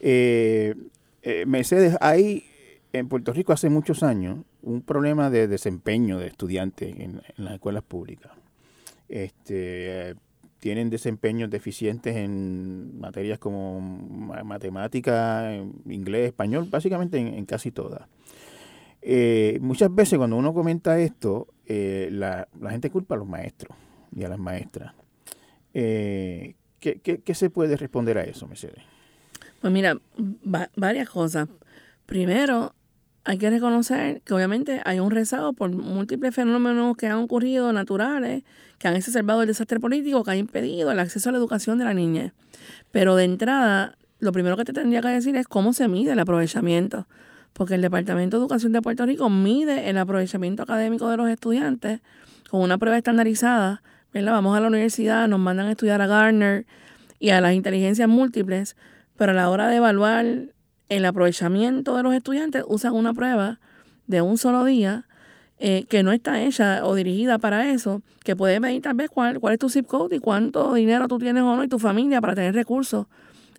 Eh, 0.00 0.74
eh, 1.22 1.44
Mercedes, 1.46 1.96
hay 2.00 2.44
en 2.92 3.08
Puerto 3.08 3.32
Rico 3.32 3.52
hace 3.52 3.68
muchos 3.70 4.02
años 4.02 4.38
un 4.62 4.82
problema 4.82 5.30
de 5.30 5.48
desempeño 5.48 6.18
de 6.18 6.26
estudiantes 6.28 6.94
en, 6.96 7.20
en 7.36 7.44
las 7.44 7.54
escuelas 7.54 7.82
públicas. 7.82 8.30
Este, 9.08 10.14
tienen 10.64 10.88
desempeños 10.88 11.50
deficientes 11.50 12.16
en 12.16 12.98
materias 12.98 13.38
como 13.38 13.82
ma- 13.82 14.42
matemática, 14.44 15.54
inglés, 15.84 16.28
español, 16.28 16.66
básicamente 16.70 17.18
en, 17.18 17.44
casi 17.44 17.70
todas. 17.70 18.08
Eh, 19.02 19.58
muchas 19.60 19.94
veces 19.94 20.16
cuando 20.16 20.36
uno 20.38 20.54
comenta 20.54 20.98
esto, 20.98 21.48
eh, 21.66 22.08
la, 22.10 22.48
la 22.58 22.70
gente 22.70 22.88
culpa 22.88 23.14
a 23.14 23.18
los 23.18 23.28
maestros 23.28 23.76
y 24.16 24.24
a 24.24 24.28
las 24.30 24.38
maestras. 24.38 24.94
Eh, 25.74 26.54
¿qué, 26.80 26.98
qué, 27.02 27.18
qué 27.20 27.34
se 27.34 27.50
puede 27.50 27.76
responder 27.76 28.16
a 28.16 28.22
eso, 28.24 28.48
Mercedes? 28.48 28.82
Pues 29.60 29.70
mira, 29.70 29.98
va- 30.18 30.70
varias 30.76 31.10
cosas. 31.10 31.46
Primero, 32.06 32.74
hay 33.24 33.38
que 33.38 33.48
reconocer 33.48 34.20
que 34.22 34.34
obviamente 34.34 34.82
hay 34.84 35.00
un 35.00 35.10
rezago 35.10 35.54
por 35.54 35.70
múltiples 35.70 36.34
fenómenos 36.34 36.96
que 36.96 37.06
han 37.06 37.18
ocurrido 37.18 37.72
naturales, 37.72 38.42
que 38.78 38.88
han 38.88 38.96
exacerbado 38.96 39.42
el 39.42 39.48
desastre 39.48 39.80
político, 39.80 40.22
que 40.24 40.32
han 40.32 40.38
impedido 40.38 40.92
el 40.92 40.98
acceso 40.98 41.30
a 41.30 41.32
la 41.32 41.38
educación 41.38 41.78
de 41.78 41.84
la 41.84 41.94
niñez. 41.94 42.32
Pero 42.92 43.16
de 43.16 43.24
entrada, 43.24 43.96
lo 44.20 44.32
primero 44.32 44.58
que 44.58 44.64
te 44.64 44.74
tendría 44.74 45.00
que 45.00 45.08
decir 45.08 45.36
es 45.36 45.48
cómo 45.48 45.72
se 45.72 45.88
mide 45.88 46.12
el 46.12 46.18
aprovechamiento. 46.18 47.06
Porque 47.54 47.76
el 47.76 47.82
Departamento 47.82 48.36
de 48.36 48.42
Educación 48.42 48.72
de 48.72 48.82
Puerto 48.82 49.06
Rico 49.06 49.30
mide 49.30 49.88
el 49.88 49.96
aprovechamiento 49.96 50.64
académico 50.64 51.08
de 51.08 51.16
los 51.16 51.28
estudiantes 51.28 52.00
con 52.50 52.60
una 52.60 52.78
prueba 52.78 52.98
estandarizada. 52.98 53.82
¿verdad? 54.12 54.32
Vamos 54.32 54.56
a 54.56 54.60
la 54.60 54.68
universidad, 54.68 55.28
nos 55.28 55.40
mandan 55.40 55.66
a 55.66 55.70
estudiar 55.72 56.00
a 56.02 56.06
Garner 56.06 56.66
y 57.18 57.30
a 57.30 57.40
las 57.40 57.54
inteligencias 57.54 58.08
múltiples, 58.08 58.76
pero 59.16 59.32
a 59.32 59.34
la 59.34 59.48
hora 59.48 59.68
de 59.68 59.76
evaluar 59.76 60.53
el 60.88 61.04
aprovechamiento 61.04 61.96
de 61.96 62.02
los 62.02 62.14
estudiantes 62.14 62.64
usan 62.66 62.94
una 62.94 63.14
prueba 63.14 63.58
de 64.06 64.20
un 64.20 64.38
solo 64.38 64.64
día 64.64 65.06
eh, 65.58 65.84
que 65.88 66.02
no 66.02 66.12
está 66.12 66.42
hecha 66.42 66.84
o 66.84 66.94
dirigida 66.94 67.38
para 67.38 67.70
eso, 67.70 68.02
que 68.24 68.36
puede 68.36 68.60
medir 68.60 68.82
tal 68.82 68.94
vez 68.94 69.08
cuál, 69.08 69.40
cuál 69.40 69.54
es 69.54 69.60
tu 69.60 69.68
zip 69.68 69.86
code 69.86 70.16
y 70.16 70.18
cuánto 70.18 70.74
dinero 70.74 71.08
tú 71.08 71.18
tienes 71.18 71.42
o 71.42 71.56
no 71.56 71.64
y 71.64 71.68
tu 71.68 71.78
familia 71.78 72.20
para 72.20 72.34
tener 72.34 72.54
recursos 72.54 73.06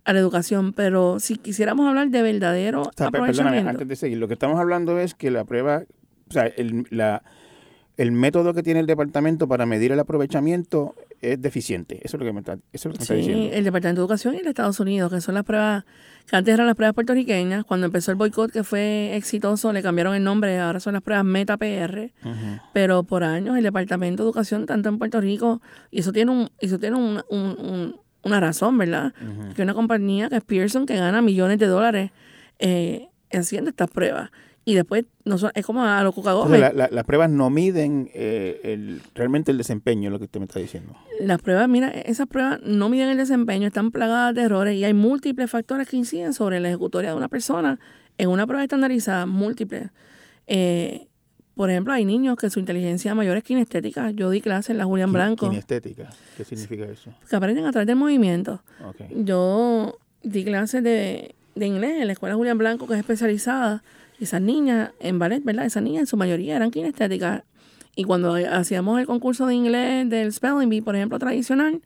a 0.04 0.12
la 0.12 0.20
educación. 0.20 0.72
Pero 0.72 1.18
si 1.20 1.36
quisiéramos 1.36 1.88
hablar 1.88 2.10
de 2.10 2.22
verdadero 2.22 2.82
O 2.82 2.90
sea, 2.96 3.08
aprovechamiento, 3.08 3.70
antes 3.70 3.88
de 3.88 3.96
seguir, 3.96 4.18
lo 4.18 4.28
que 4.28 4.34
estamos 4.34 4.60
hablando 4.60 4.98
es 4.98 5.14
que 5.14 5.30
la 5.30 5.44
prueba, 5.44 5.84
o 6.28 6.32
sea, 6.32 6.46
el, 6.46 6.86
la, 6.90 7.22
el 7.96 8.12
método 8.12 8.54
que 8.54 8.62
tiene 8.62 8.80
el 8.80 8.86
departamento 8.86 9.48
para 9.48 9.66
medir 9.66 9.90
el 9.92 9.98
aprovechamiento 9.98 10.94
es 11.20 11.40
deficiente. 11.40 12.00
Eso 12.02 12.16
es 12.16 12.20
lo 12.20 12.26
que 12.26 12.32
me 12.32 12.40
está, 12.40 12.54
eso 12.54 12.60
es 12.72 12.84
lo 12.86 12.92
que 12.92 12.98
me 12.98 13.02
está 13.02 13.14
Sí, 13.14 13.20
diciendo. 13.20 13.54
el 13.56 13.64
Departamento 13.64 14.00
de 14.00 14.04
Educación 14.04 14.34
y 14.34 14.38
el 14.38 14.46
Estados 14.46 14.78
Unidos, 14.80 15.12
que 15.12 15.20
son 15.20 15.34
las 15.34 15.44
pruebas, 15.44 15.84
que 16.26 16.36
antes 16.36 16.52
eran 16.54 16.66
las 16.66 16.76
pruebas 16.76 16.94
puertorriqueñas, 16.94 17.64
cuando 17.64 17.86
empezó 17.86 18.10
el 18.10 18.16
boicot 18.16 18.50
que 18.52 18.64
fue 18.64 19.14
exitoso, 19.16 19.72
le 19.72 19.82
cambiaron 19.82 20.14
el 20.14 20.24
nombre, 20.24 20.58
ahora 20.58 20.80
son 20.80 20.94
las 20.94 21.02
pruebas 21.02 21.24
Meta 21.24 21.56
PR, 21.56 22.12
pero 22.72 23.02
por 23.04 23.24
años 23.24 23.56
el 23.56 23.62
Departamento 23.62 24.22
de 24.22 24.26
Educación, 24.28 24.66
tanto 24.66 24.88
en 24.88 24.98
Puerto 24.98 25.20
Rico, 25.20 25.60
y 25.90 26.00
eso 26.00 26.12
tiene 26.12 26.30
un, 26.32 26.50
eso 26.58 26.78
tiene 26.78 26.96
un- 26.96 27.22
un- 27.28 27.56
un- 27.58 28.00
una 28.22 28.40
razón, 28.40 28.76
¿verdad? 28.76 29.14
Que 29.54 29.62
una 29.62 29.74
compañía 29.74 30.28
que 30.28 30.36
es 30.36 30.44
Pearson, 30.44 30.84
que 30.86 30.96
gana 30.96 31.22
millones 31.22 31.58
de 31.58 31.66
dólares 31.66 32.10
eh, 32.58 33.08
haciendo 33.32 33.70
estas 33.70 33.88
pruebas. 33.90 34.30
Y 34.68 34.74
después, 34.74 35.04
no 35.24 35.38
son- 35.38 35.52
es 35.54 35.64
como 35.64 35.84
a 35.84 36.02
los 36.02 36.12
la- 36.58 36.72
la- 36.72 36.88
las 36.90 37.04
pruebas 37.04 37.30
no 37.30 37.50
miden 37.50 38.10
eh, 38.14 38.60
el, 38.64 39.00
realmente 39.14 39.52
el 39.52 39.58
desempeño, 39.58 40.08
es 40.08 40.12
lo 40.12 40.18
que 40.18 40.24
usted 40.24 40.40
me 40.40 40.46
está 40.46 40.58
diciendo. 40.58 40.92
Las 41.20 41.40
pruebas, 41.40 41.68
mira, 41.68 41.88
esas 41.88 42.26
pruebas 42.26 42.58
no 42.64 42.88
miden 42.88 43.08
el 43.10 43.16
desempeño, 43.16 43.68
están 43.68 43.92
plagadas 43.92 44.34
de 44.34 44.42
errores 44.42 44.74
y 44.76 44.82
hay 44.84 44.92
múltiples 44.92 45.48
factores 45.48 45.88
que 45.88 45.96
inciden 45.96 46.34
sobre 46.34 46.58
la 46.58 46.66
ejecutoria 46.68 47.10
de 47.10 47.16
una 47.16 47.28
persona 47.28 47.78
en 48.18 48.28
una 48.28 48.44
prueba 48.44 48.64
estandarizada, 48.64 49.24
múltiples. 49.24 49.90
Eh, 50.48 51.06
por 51.54 51.70
ejemplo, 51.70 51.92
hay 51.92 52.04
niños 52.04 52.36
que 52.36 52.50
su 52.50 52.58
inteligencia 52.58 53.14
mayor 53.14 53.36
es 53.36 53.44
kinestética. 53.44 54.10
Yo 54.10 54.30
di 54.30 54.40
clase 54.40 54.72
en 54.72 54.78
la 54.78 54.84
Julián 54.84 55.12
Blanco, 55.12 55.48
Kinestética. 55.48 56.10
¿Qué 56.36 56.44
significa 56.44 56.84
eso? 56.86 57.12
que 57.30 57.36
aprenden 57.36 57.66
a 57.66 57.70
través 57.72 57.86
del 57.86 57.96
movimiento. 57.96 58.62
Yo 59.14 59.96
di 60.24 60.44
clases 60.44 60.82
de, 60.82 61.34
de 61.54 61.66
inglés 61.66 62.00
en 62.00 62.08
la 62.08 62.12
escuela 62.14 62.34
Julián 62.34 62.58
Blanco, 62.58 62.86
que 62.88 62.94
es 62.94 62.98
especializada. 63.00 63.82
Esas 64.20 64.40
niñas 64.40 64.90
en 65.00 65.18
ballet, 65.18 65.42
¿verdad? 65.44 65.66
Esas 65.66 65.82
niñas 65.82 66.00
en 66.00 66.06
su 66.06 66.16
mayoría 66.16 66.56
eran 66.56 66.70
kinestéticas. 66.70 67.42
Y 67.94 68.04
cuando 68.04 68.34
hacíamos 68.34 69.00
el 69.00 69.06
concurso 69.06 69.46
de 69.46 69.54
inglés 69.54 70.08
del 70.08 70.32
Spelling 70.32 70.68
Bee, 70.68 70.82
por 70.82 70.96
ejemplo, 70.96 71.18
tradicional, 71.18 71.80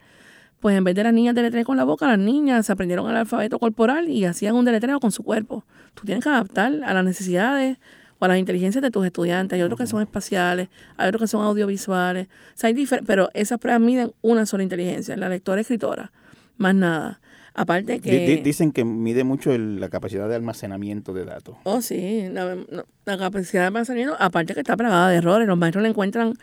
pues 0.61 0.77
en 0.77 0.85
vez 0.85 0.95
de 0.95 1.05
las 1.05 1.13
niñas 1.13 1.35
deletrear 1.35 1.65
con 1.65 1.77
la 1.77 1.85
boca, 1.85 2.07
las 2.07 2.19
niñas 2.19 2.67
se 2.67 2.73
aprendieron 2.73 3.09
el 3.09 3.17
alfabeto 3.17 3.59
corporal 3.59 4.09
y 4.09 4.25
hacían 4.25 4.55
un 4.55 4.65
deletreo 4.65 5.01
con 5.01 5.11
su 5.11 5.23
cuerpo. 5.23 5.65
Tú 5.95 6.05
tienes 6.05 6.23
que 6.23 6.31
adaptar 6.31 6.81
a 6.85 6.95
las 6.95 7.05
necesidades 7.05 7.79
o 8.19 8.25
a 8.27 8.29
las 8.29 8.39
inteligencias 8.39 8.83
de 8.83 8.91
tus 8.91 9.07
estudiantes. 9.07 9.57
Hay 9.57 9.63
otros 9.63 9.79
que 9.79 9.87
son 9.87 10.03
espaciales, 10.03 10.69
hay 10.99 11.09
otros 11.09 11.23
que 11.23 11.29
son 11.29 11.43
audiovisuales. 11.43 12.29
O 12.29 12.31
sea, 12.55 12.69
hay 12.69 12.87
pero 13.07 13.31
esas 13.33 13.59
pruebas 13.59 13.81
miden 13.81 14.13
una 14.21 14.45
sola 14.45 14.63
inteligencia, 14.63 15.17
la 15.17 15.29
lectora-escritora, 15.29 16.13
más 16.59 16.75
nada. 16.75 17.21
Aparte 17.55 18.01
que... 18.01 18.21
di- 18.21 18.37
dicen 18.43 18.73
que 18.73 18.85
mide 18.85 19.25
mucho 19.25 19.53
el- 19.53 19.81
la 19.81 19.89
capacidad 19.89 20.29
de 20.29 20.37
almacenamiento 20.37 21.13
de 21.13 21.25
datos. 21.25 21.57
Oh, 21.65 21.81
sí, 21.83 22.25
la, 22.31 22.57
capacidad 23.19 23.63
de 23.63 23.67
almacenamiento, 23.67 24.17
aparte 24.19 24.55
que 24.55 24.61
está 24.61 24.77
plagada 24.77 25.11
de 25.11 25.17
errores, 25.17 25.49
los 25.49 25.59
maestros 25.59 25.83
le 25.83 25.89
encuentran 25.91 26.35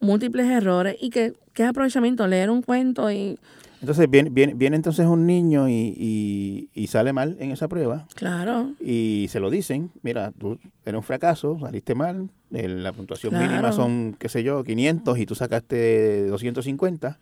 múltiples 0.00 0.46
errores 0.46 0.96
y 1.00 1.10
que, 1.10 1.34
que 1.52 1.62
es 1.64 1.68
aprovechamiento, 1.68 2.26
leer 2.26 2.50
un 2.50 2.62
cuento 2.62 3.10
y, 3.10 3.38
Entonces 3.80 4.08
viene, 4.10 4.30
viene, 4.30 4.54
viene 4.54 4.76
entonces 4.76 5.06
un 5.06 5.26
niño 5.26 5.68
y, 5.68 5.94
y- 5.96 6.68
y 6.74 6.86
sale 6.88 7.12
mal 7.12 7.36
en 7.38 7.50
esa 7.52 7.68
prueba 7.68 8.06
claro, 8.14 8.72
y 8.80 9.26
se 9.30 9.40
lo 9.40 9.50
dicen, 9.50 9.90
mira, 10.02 10.32
tú 10.32 10.58
eres 10.84 10.96
un 10.98 11.02
fracaso, 11.04 11.58
saliste 11.60 11.94
mal, 11.94 12.28
la 12.50 12.92
puntuación 12.92 13.30
Claro. 13.32 13.46
mínima 13.48 13.72
son, 13.72 14.16
qué 14.18 14.28
sé 14.28 14.42
yo, 14.42 14.64
500 14.64 15.18
y 15.18 15.26
tú 15.26 15.34
sacaste 15.34 16.26
250 16.26 17.18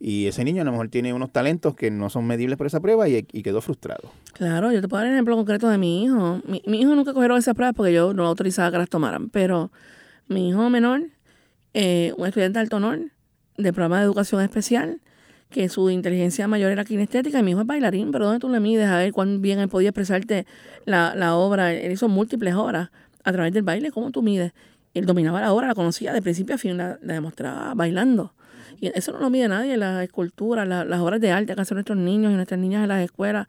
y 0.00 0.26
ese 0.26 0.44
niño 0.44 0.62
a 0.62 0.64
lo 0.64 0.72
mejor 0.72 0.88
tiene 0.88 1.12
unos 1.12 1.30
talentos 1.30 1.74
que 1.76 1.90
no 1.90 2.08
son 2.08 2.26
medibles 2.26 2.56
por 2.56 2.66
esa 2.66 2.80
prueba 2.80 3.06
y, 3.06 3.22
quedó 3.22 3.60
frustrado. 3.60 4.10
claro, 4.32 4.72
yo 4.72 4.80
te 4.80 4.88
puedo 4.88 5.02
dar 5.02 5.08
el 5.08 5.14
ejemplo 5.14 5.36
concreto 5.36 5.68
de 5.68 5.76
mi 5.76 6.04
hijo. 6.04 6.40
Mi, 6.46 6.62
mi 6.66 6.80
hijo 6.80 6.94
nunca 6.94 7.12
cogieron 7.12 7.36
esas 7.36 7.54
pruebas 7.54 7.76
porque 7.76 7.92
yo 7.92 8.14
no 8.14 8.26
autorizaba 8.26 8.72
que 8.72 8.78
las 8.78 8.88
tomaran, 8.88 9.28
pero 9.28 9.70
mi 10.26 10.48
hijo 10.48 10.70
menor, 10.70 11.02
eh, 11.74 12.14
un 12.16 12.26
estudiante 12.26 12.58
de 12.58 12.62
alto 12.62 12.76
honor 12.76 12.98
de 13.58 13.72
programa 13.74 13.98
de 13.98 14.04
educación 14.04 14.40
especial, 14.40 15.00
que 15.50 15.68
su 15.68 15.90
inteligencia 15.90 16.48
mayor 16.48 16.72
era 16.72 16.84
kinestética 16.84 17.40
y 17.40 17.42
mi 17.42 17.50
hijo 17.50 17.60
es 17.60 17.66
bailarín, 17.66 18.10
pero 18.10 18.24
¿dónde 18.24 18.40
tú 18.40 18.48
le 18.48 18.60
mides 18.60 18.88
a 18.88 18.96
ver 18.96 19.12
cuán 19.12 19.42
bien 19.42 19.58
él 19.58 19.68
podía 19.68 19.90
expresarte 19.90 20.46
la, 20.86 21.14
la 21.14 21.34
obra? 21.34 21.74
Él 21.74 21.92
hizo 21.92 22.08
múltiples 22.08 22.54
obras 22.54 22.90
a 23.24 23.32
través 23.32 23.52
del 23.52 23.64
baile, 23.64 23.90
¿cómo 23.90 24.10
tú 24.12 24.22
mides? 24.22 24.52
Él 24.94 25.04
dominaba 25.04 25.40
la 25.40 25.52
obra, 25.52 25.66
la 25.66 25.74
conocía 25.74 26.12
de 26.12 26.22
principio 26.22 26.54
a 26.54 26.58
fin, 26.58 26.76
la, 26.76 26.98
la 27.02 27.14
demostraba 27.14 27.74
bailando. 27.74 28.32
Y 28.80 28.90
eso 28.94 29.12
no 29.12 29.18
lo 29.20 29.30
mide 29.30 29.46
nadie, 29.48 29.76
las 29.76 30.02
esculturas, 30.02 30.66
la- 30.66 30.84
las 30.84 31.00
obras 31.00 31.20
de 31.20 31.30
arte 31.32 31.54
que 31.54 31.60
hacen 31.60 31.74
nuestros 31.76 31.98
niños 31.98 32.32
y 32.32 32.36
nuestras 32.36 32.58
niñas 32.58 32.82
en 32.82 32.88
las 32.88 33.02
escuelas. 33.02 33.46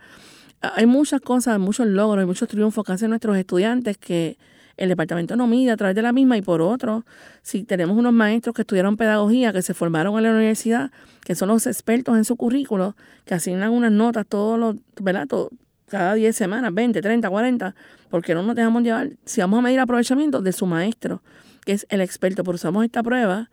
Hay 0.62 0.86
muchas 0.86 1.22
cosas, 1.22 1.58
muchos 1.60 1.88
logros 1.88 2.24
y 2.24 2.28
muchos 2.28 2.48
triunfos 2.48 2.84
que 2.86 2.92
hacen 2.92 3.10
nuestros 3.10 3.38
estudiantes 3.38 3.98
que 3.98 4.38
el 4.78 4.90
departamento 4.90 5.36
no 5.36 5.48
mide 5.48 5.72
a 5.72 5.78
través 5.78 5.96
de 5.96 6.02
la 6.02 6.12
misma 6.12 6.38
y 6.38 6.42
por 6.42 6.62
otro, 6.62 7.06
si 7.42 7.64
tenemos 7.64 7.98
unos 7.98 8.14
maestros 8.14 8.56
que 8.56 8.62
estudiaron 8.64 8.98
pedagogía, 8.98 9.54
que 9.54 9.62
se 9.62 9.74
formaron 9.74 10.16
en 10.18 10.24
la 10.24 10.32
universidad, 10.32 10.92
que 11.24 11.36
son 11.36 11.50
los 11.50 11.66
expertos 11.68 12.16
en 12.18 12.26
su 12.26 12.36
currículo, 12.36 12.96
que 13.26 13.34
asignan 13.34 13.72
unas 13.72 13.92
notas 13.92 14.26
todos 14.28 14.60
los, 14.60 14.76
¿verdad? 15.02 15.28
Todo- 15.28 15.50
cada 15.88 16.14
10 16.14 16.36
semanas, 16.36 16.74
20, 16.74 17.02
30, 17.02 17.30
40, 17.30 17.76
porque 18.10 18.34
no 18.34 18.44
nos 18.44 18.56
dejamos 18.56 18.82
llevar, 18.84 19.12
si 19.26 19.42
vamos 19.42 19.60
a 19.60 19.62
medir 19.62 19.80
aprovechamiento 19.80 20.42
de 20.42 20.52
su 20.54 20.66
maestro, 20.66 21.22
que 21.66 21.74
es 21.74 21.86
el 21.90 22.00
experto, 22.02 22.44
pero 22.44 22.56
usamos 22.56 22.86
esta 22.86 23.04
prueba 23.04 23.50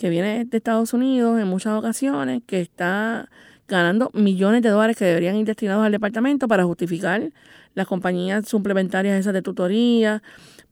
que 0.00 0.08
viene 0.08 0.46
de 0.46 0.56
Estados 0.56 0.94
Unidos 0.94 1.38
en 1.38 1.46
muchas 1.46 1.78
ocasiones, 1.78 2.40
que 2.46 2.60
está 2.62 3.28
ganando 3.68 4.10
millones 4.14 4.62
de 4.62 4.70
dólares 4.70 4.96
que 4.96 5.04
deberían 5.04 5.36
ir 5.36 5.44
destinados 5.46 5.84
al 5.84 5.92
departamento 5.92 6.48
para 6.48 6.64
justificar 6.64 7.30
las 7.74 7.86
compañías 7.86 8.48
suplementarias 8.48 9.20
esas 9.20 9.34
de 9.34 9.42
tutoría, 9.42 10.22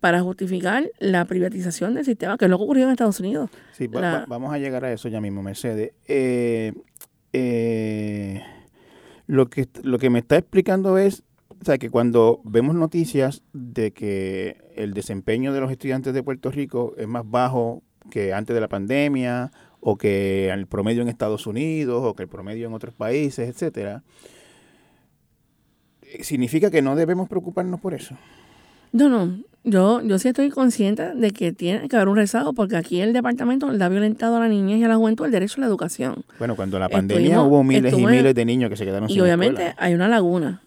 para 0.01 0.23
justificar 0.23 0.91
la 0.99 1.25
privatización 1.27 1.95
del 1.95 2.05
sistema, 2.07 2.39
que 2.39 2.47
es 2.47 2.51
lo 2.51 2.57
que 2.57 2.65
ocurrió 2.65 2.85
en 2.87 2.91
Estados 2.93 3.21
Unidos. 3.21 3.51
Sí, 3.73 3.87
va- 3.87 4.01
La- 4.01 4.13
va- 4.21 4.25
vamos 4.27 4.53
a 4.53 4.59
llegar 4.59 4.85
a 4.85 4.93
eso 4.93 5.09
ya 5.09 5.21
mismo, 5.21 5.43
Mercedes. 5.43 5.93
Eh, 6.07 6.73
eh, 7.33 8.43
lo, 9.27 9.49
que, 9.51 9.69
lo 9.83 9.99
que 9.99 10.11
me 10.11 10.21
está 10.21 10.37
explicando 10.39 10.99
es 10.99 11.23
o 11.61 11.65
sea, 11.65 11.77
que 11.79 11.91
cuando 11.91 12.41
vemos 12.45 12.75
noticias 12.77 13.43
de 13.53 13.93
que 13.93 14.57
el 14.77 14.95
desempeño 14.95 15.53
de 15.53 15.61
los 15.61 15.71
estudiantes 15.73 16.15
de 16.15 16.23
Puerto 16.23 16.51
Rico 16.53 16.95
es 16.97 17.09
más 17.09 17.25
bajo 17.29 17.83
que 18.11 18.33
antes 18.33 18.55
de 18.55 18.61
la 18.61 18.69
pandemia, 18.69 19.53
o 19.81 19.97
que 19.97 20.51
el 20.51 20.67
promedio 20.67 21.03
en 21.03 21.09
Estados 21.09 21.47
Unidos, 21.47 22.03
o 22.05 22.15
que 22.15 22.23
el 22.25 22.29
promedio 22.29 22.67
en 22.67 22.75
otros 22.75 22.95
países, 22.95 23.49
etcétera, 23.49 24.03
significa 26.21 26.71
que 26.71 26.83
no 26.83 26.97
debemos 26.97 27.29
preocuparnos 27.29 27.81
por 27.81 27.95
eso. 27.95 28.17
No, 28.93 29.09
no, 29.11 29.39
yo, 29.65 30.01
yo 30.03 30.19
sí 30.19 30.29
estoy 30.29 30.49
consciente 30.49 31.15
de 31.15 31.31
que 31.31 31.53
tiene 31.53 31.89
que 31.89 31.97
haber 31.97 32.09
un 32.09 32.17
rezago 32.17 32.55
porque 32.55 32.77
aquí 32.77 33.01
el 33.03 33.13
departamento 33.13 33.71
le 33.71 33.85
ha 33.85 33.89
violentado 33.91 34.37
a 34.37 34.41
la 34.41 34.49
niñez 34.49 34.79
y 34.79 34.85
a 34.85 34.89
la 34.89 34.97
juventud 34.97 35.27
el 35.27 35.31
derecho 35.31 35.57
a 35.59 35.61
la 35.61 35.67
educación. 35.67 36.25
Bueno, 36.39 36.57
cuando 36.57 36.79
la 36.79 36.89
pandemia 36.89 37.23
Estuvimos- 37.37 37.47
hubo 37.49 37.65
miles 37.65 37.93
y 37.93 38.07
miles 38.07 38.35
de 38.35 38.45
niños 38.47 38.71
que 38.71 38.77
se 38.77 38.87
quedaron 38.87 39.11
Y 39.11 39.15
sin 39.15 39.23
obviamente 39.23 39.69
escuela. 39.69 39.77
hay 39.87 39.93
una 39.95 40.09
laguna 40.09 40.63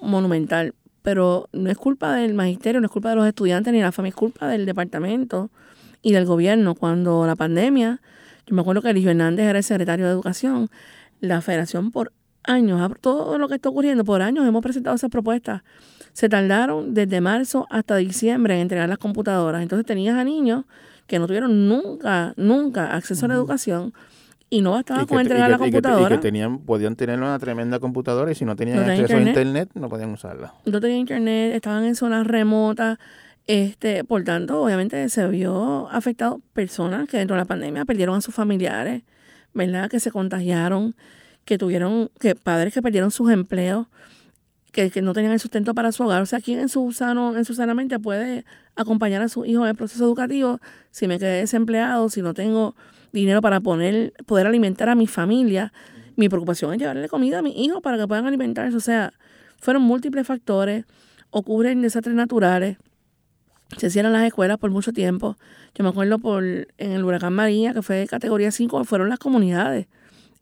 monumental, 0.00 0.74
pero 1.02 1.48
no 1.52 1.70
es 1.70 1.76
culpa 1.76 2.14
del 2.14 2.32
magisterio, 2.32 2.80
no 2.80 2.86
es 2.86 2.92
culpa 2.92 3.10
de 3.10 3.16
los 3.16 3.26
estudiantes 3.26 3.70
ni 3.72 3.80
de 3.80 3.84
la 3.84 3.92
familia, 3.92 4.10
es 4.10 4.16
culpa 4.16 4.48
del 4.48 4.64
departamento 4.64 5.50
y 6.02 6.12
del 6.12 6.24
gobierno. 6.26 6.74
Cuando 6.74 7.26
la 7.26 7.36
pandemia, 7.36 8.00
yo 8.46 8.54
me 8.54 8.60
acuerdo 8.62 8.82
que 8.82 8.90
Eligio 8.90 9.10
Hernández 9.10 9.46
era 9.46 9.58
el 9.58 9.64
secretario 9.64 10.06
de 10.06 10.12
Educación, 10.12 10.68
la 11.20 11.40
federación 11.40 11.90
por 11.90 12.12
años, 12.44 12.80
a- 12.80 12.94
todo 12.94 13.38
lo 13.38 13.48
que 13.48 13.56
está 13.56 13.68
ocurriendo, 13.68 14.04
por 14.04 14.22
años 14.22 14.46
hemos 14.46 14.62
presentado 14.62 14.96
esas 14.96 15.10
propuestas. 15.10 15.62
Se 16.12 16.28
tardaron 16.28 16.94
desde 16.94 17.20
marzo 17.20 17.66
hasta 17.70 17.96
diciembre 17.96 18.54
en 18.54 18.60
entregar 18.62 18.88
las 18.88 18.98
computadoras. 18.98 19.62
Entonces 19.62 19.84
tenías 19.86 20.16
a 20.16 20.24
niños 20.24 20.64
que 21.06 21.18
no 21.18 21.26
tuvieron 21.26 21.68
nunca, 21.68 22.32
nunca 22.36 22.94
acceso 22.94 23.26
a 23.26 23.28
la 23.28 23.34
educación 23.34 23.92
y 24.50 24.62
no 24.62 24.72
bastaba 24.72 25.02
Y 25.02 25.04
que, 25.04 25.08
con 25.08 25.18
y 25.18 25.20
entregar 25.22 25.46
que- 25.46 25.50
la 25.50 25.56
y 25.56 25.58
que 25.58 25.62
te- 25.64 25.68
y 25.68 25.72
que 25.72 25.82
computadora. 25.88 26.20
tenían, 26.20 26.58
podían 26.60 26.96
tener 26.96 27.18
una 27.18 27.38
tremenda 27.38 27.78
computadora 27.80 28.32
y 28.32 28.34
si 28.34 28.44
no 28.46 28.56
tenían 28.56 28.84
No 28.86 28.92
acceso 28.92 29.16
a 29.16 29.20
internet 29.20 29.70
no 29.74 29.88
podían 29.90 30.10
usarla. 30.10 30.54
no 30.64 30.80
tenían 30.80 31.00
internet, 31.00 31.54
estaban 31.54 31.84
en 31.84 31.94
zonas 31.94 32.26
remotas, 32.26 32.98
este, 33.48 34.04
por 34.04 34.24
tanto, 34.24 34.62
obviamente 34.62 35.08
se 35.08 35.26
vio 35.26 35.88
afectado 35.88 36.42
personas 36.52 37.08
que 37.08 37.16
dentro 37.16 37.34
de 37.34 37.40
la 37.40 37.46
pandemia 37.46 37.86
perdieron 37.86 38.14
a 38.14 38.20
sus 38.20 38.34
familiares, 38.34 39.04
¿verdad? 39.54 39.88
Que 39.88 40.00
se 40.00 40.10
contagiaron, 40.10 40.94
que 41.46 41.56
tuvieron, 41.56 42.10
que 42.20 42.34
padres 42.34 42.74
que 42.74 42.82
perdieron 42.82 43.10
sus 43.10 43.30
empleos, 43.30 43.86
que, 44.70 44.90
que 44.90 45.00
no 45.00 45.14
tenían 45.14 45.32
el 45.32 45.40
sustento 45.40 45.74
para 45.74 45.92
su 45.92 46.02
hogar. 46.02 46.20
O 46.20 46.26
sea, 46.26 46.40
¿quién 46.40 46.58
en 46.58 46.68
su 46.68 46.92
sano, 46.92 47.38
en 47.38 47.46
su 47.46 47.54
sana 47.54 47.72
mente 47.72 47.98
puede 47.98 48.44
acompañar 48.76 49.22
a 49.22 49.30
su 49.30 49.46
hijo 49.46 49.62
en 49.62 49.70
el 49.70 49.76
proceso 49.76 50.04
educativo 50.04 50.60
si 50.90 51.08
me 51.08 51.18
quedé 51.18 51.38
desempleado, 51.40 52.10
si 52.10 52.20
no 52.20 52.34
tengo 52.34 52.76
dinero 53.12 53.40
para 53.40 53.60
poner, 53.60 54.12
poder 54.26 54.46
alimentar 54.46 54.90
a 54.90 54.94
mi 54.94 55.06
familia? 55.06 55.72
Mi 56.16 56.28
preocupación 56.28 56.74
es 56.74 56.80
llevarle 56.80 57.08
comida 57.08 57.38
a 57.38 57.42
mis 57.42 57.56
hijos 57.56 57.80
para 57.80 57.96
que 57.96 58.06
puedan 58.06 58.26
alimentarse. 58.26 58.76
O 58.76 58.80
sea, 58.80 59.14
fueron 59.58 59.84
múltiples 59.84 60.26
factores, 60.26 60.84
ocurren 61.30 61.80
desastres 61.80 62.14
naturales, 62.14 62.76
se 63.76 63.90
cierran 63.90 64.12
las 64.12 64.24
escuelas 64.24 64.58
por 64.58 64.70
mucho 64.70 64.92
tiempo. 64.92 65.36
Yo 65.74 65.84
me 65.84 65.90
acuerdo 65.90 66.18
por 66.18 66.42
en 66.44 66.92
el 66.92 67.04
huracán 67.04 67.32
María, 67.34 67.74
que 67.74 67.82
fue 67.82 67.96
de 67.96 68.06
categoría 68.06 68.50
5, 68.50 68.84
fueron 68.84 69.08
las 69.08 69.18
comunidades 69.18 69.86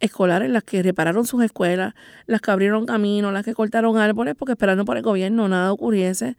escolares 0.00 0.50
las 0.50 0.62
que 0.62 0.82
repararon 0.82 1.26
sus 1.26 1.42
escuelas, 1.42 1.94
las 2.26 2.40
que 2.40 2.50
abrieron 2.50 2.86
caminos, 2.86 3.32
las 3.32 3.44
que 3.44 3.54
cortaron 3.54 3.96
árboles, 3.98 4.34
porque 4.38 4.52
esperando 4.52 4.84
por 4.84 4.96
el 4.96 5.02
gobierno 5.02 5.48
nada 5.48 5.72
ocurriese. 5.72 6.36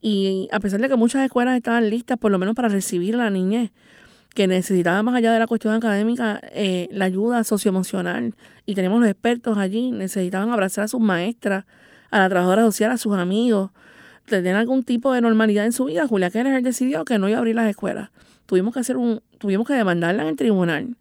Y 0.00 0.48
a 0.52 0.60
pesar 0.60 0.80
de 0.80 0.88
que 0.88 0.96
muchas 0.96 1.24
escuelas 1.24 1.56
estaban 1.56 1.88
listas, 1.88 2.18
por 2.18 2.30
lo 2.30 2.38
menos 2.38 2.54
para 2.54 2.68
recibir 2.68 3.14
a 3.14 3.18
la 3.18 3.30
niñez, 3.30 3.70
que 4.34 4.46
necesitaba 4.46 5.02
más 5.02 5.14
allá 5.14 5.32
de 5.32 5.38
la 5.38 5.46
cuestión 5.46 5.72
académica, 5.74 6.40
eh, 6.52 6.88
la 6.90 7.06
ayuda 7.06 7.42
socioemocional, 7.44 8.34
y 8.66 8.74
tenemos 8.74 9.00
los 9.00 9.08
expertos 9.08 9.56
allí, 9.56 9.92
necesitaban 9.92 10.50
abrazar 10.50 10.84
a 10.84 10.88
sus 10.88 11.00
maestras, 11.00 11.64
a 12.10 12.18
la 12.18 12.28
trabajadora 12.28 12.62
social, 12.62 12.90
a 12.90 12.98
sus 12.98 13.16
amigos, 13.16 13.70
tener 14.26 14.56
algún 14.56 14.84
tipo 14.84 15.12
de 15.12 15.20
normalidad 15.20 15.64
en 15.64 15.72
su 15.72 15.86
vida. 15.86 16.06
Julia 16.06 16.30
Keller 16.30 16.62
decidió 16.62 17.04
que 17.04 17.18
no 17.18 17.28
iba 17.28 17.38
a 17.38 17.40
abrir 17.40 17.54
las 17.54 17.68
escuelas. 17.68 18.10
Tuvimos 18.46 18.74
que 18.74 18.80
hacer 18.80 18.96
un, 18.96 19.22
tuvimos 19.38 19.66
que 19.66 19.74
demandarla 19.74 20.22
en 20.22 20.28
el 20.28 20.36
tribunal. 20.36 20.96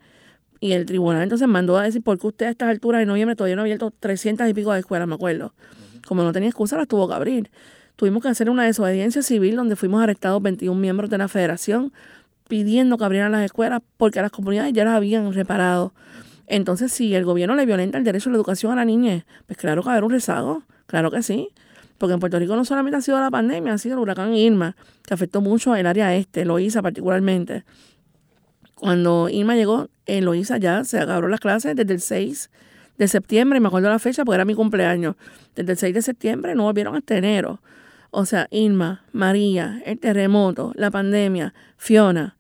Y 0.60 0.72
el 0.72 0.86
tribunal 0.86 1.24
entonces 1.24 1.48
mandó 1.48 1.78
a 1.78 1.84
decir, 1.84 2.02
¿por 2.02 2.18
qué 2.18 2.28
usted 2.28 2.46
a 2.48 2.50
estas 2.50 2.70
alturas 2.70 3.00
de 3.00 3.06
noviembre 3.06 3.36
todavía 3.36 3.56
no 3.56 3.62
ha 3.62 3.66
abierto 3.66 3.92
300 3.92 4.50
y 4.50 4.54
pico 4.54 4.72
de 4.74 4.80
escuelas, 4.80 5.08
me 5.08 5.16
acuerdo? 5.16 5.54
Como 6.08 6.24
no 6.24 6.32
tenía 6.32 6.50
excusa, 6.50 6.78
las 6.78 6.88
tuvo 6.88 7.08
que 7.08 7.14
abrir. 7.14 7.52
Tuvimos 7.96 8.24
que 8.24 8.30
hacer 8.30 8.50
una 8.50 8.64
desobediencia 8.64 9.22
civil 9.22 9.56
donde 9.56 9.76
fuimos 9.76 10.02
arrestados 10.02 10.42
21 10.42 10.80
miembros 10.80 11.10
de 11.10 11.18
la 11.18 11.28
federación 11.28 11.94
pidiendo 12.48 12.98
que 12.98 13.06
abrieran 13.06 13.32
las 13.32 13.44
escuelas 13.44 13.82
porque 13.98 14.22
las 14.22 14.32
comunidades 14.32 14.74
ya 14.74 14.86
las 14.86 14.96
habían 14.96 15.32
reparado. 15.34 15.94
Entonces, 16.48 16.92
si 16.92 17.16
el 17.16 17.26
gobierno 17.26 17.56
le 17.56 17.66
violenta 17.66 17.98
el 17.98 18.04
derecho 18.04 18.30
a 18.30 18.32
la 18.32 18.38
educación 18.38 18.72
a 18.72 18.76
la 18.76 18.86
niñez, 18.86 19.26
pues 19.48 19.58
claro 19.58 19.82
que 19.82 19.88
va 19.88 19.94
a 19.94 19.96
haber 19.96 20.04
un 20.04 20.12
rezago, 20.12 20.64
claro 20.86 21.10
que 21.10 21.24
sí. 21.24 21.50
Porque 21.98 22.14
en 22.14 22.20
Puerto 22.20 22.40
Rico 22.40 22.56
no 22.56 22.66
solamente 22.66 22.98
ha 22.98 23.02
sido 23.02 23.20
la 23.20 23.32
pandemia, 23.32 23.74
ha 23.74 23.78
sido 23.78 23.96
el 23.96 24.02
huracán 24.02 24.34
Irma, 24.34 24.76
que 25.06 25.14
afectó 25.14 25.42
mucho 25.42 25.76
el 25.76 25.88
área 25.88 26.14
este, 26.16 26.46
Loíza 26.46 26.82
particularmente. 26.82 27.64
Cuando 28.76 29.30
Irma 29.30 29.56
llegó, 29.56 29.88
en 30.06 30.26
Loíza 30.26 30.58
ya 30.58 30.84
se 30.84 31.00
acabaron 31.00 31.32
las 31.32 31.40
clases 31.40 31.76
desde 31.76 31.94
el 31.94 32.02
6 32.02 32.50
de 32.98 33.08
septiembre, 33.08 33.60
me 33.60 33.68
acuerdo 33.68 33.90
la 33.90 34.00
fecha 34.00 34.26
porque 34.26 34.36
era 34.36 34.46
mi 34.46 34.56
cumpleaños. 34.56 35.16
Desde 35.56 35.72
el 35.74 35.78
6 35.78 35.94
de 35.94 36.02
septiembre 36.02 36.56
no 36.56 36.64
volvieron 36.64 36.96
hasta 36.96 37.18
enero. 37.18 37.62
O 38.12 38.26
sea, 38.26 38.48
Irma, 38.52 39.04
María, 39.12 39.82
el 39.86 40.00
terremoto, 40.00 40.72
la 40.76 40.92
pandemia, 40.92 41.54
Fiona. 41.78 42.38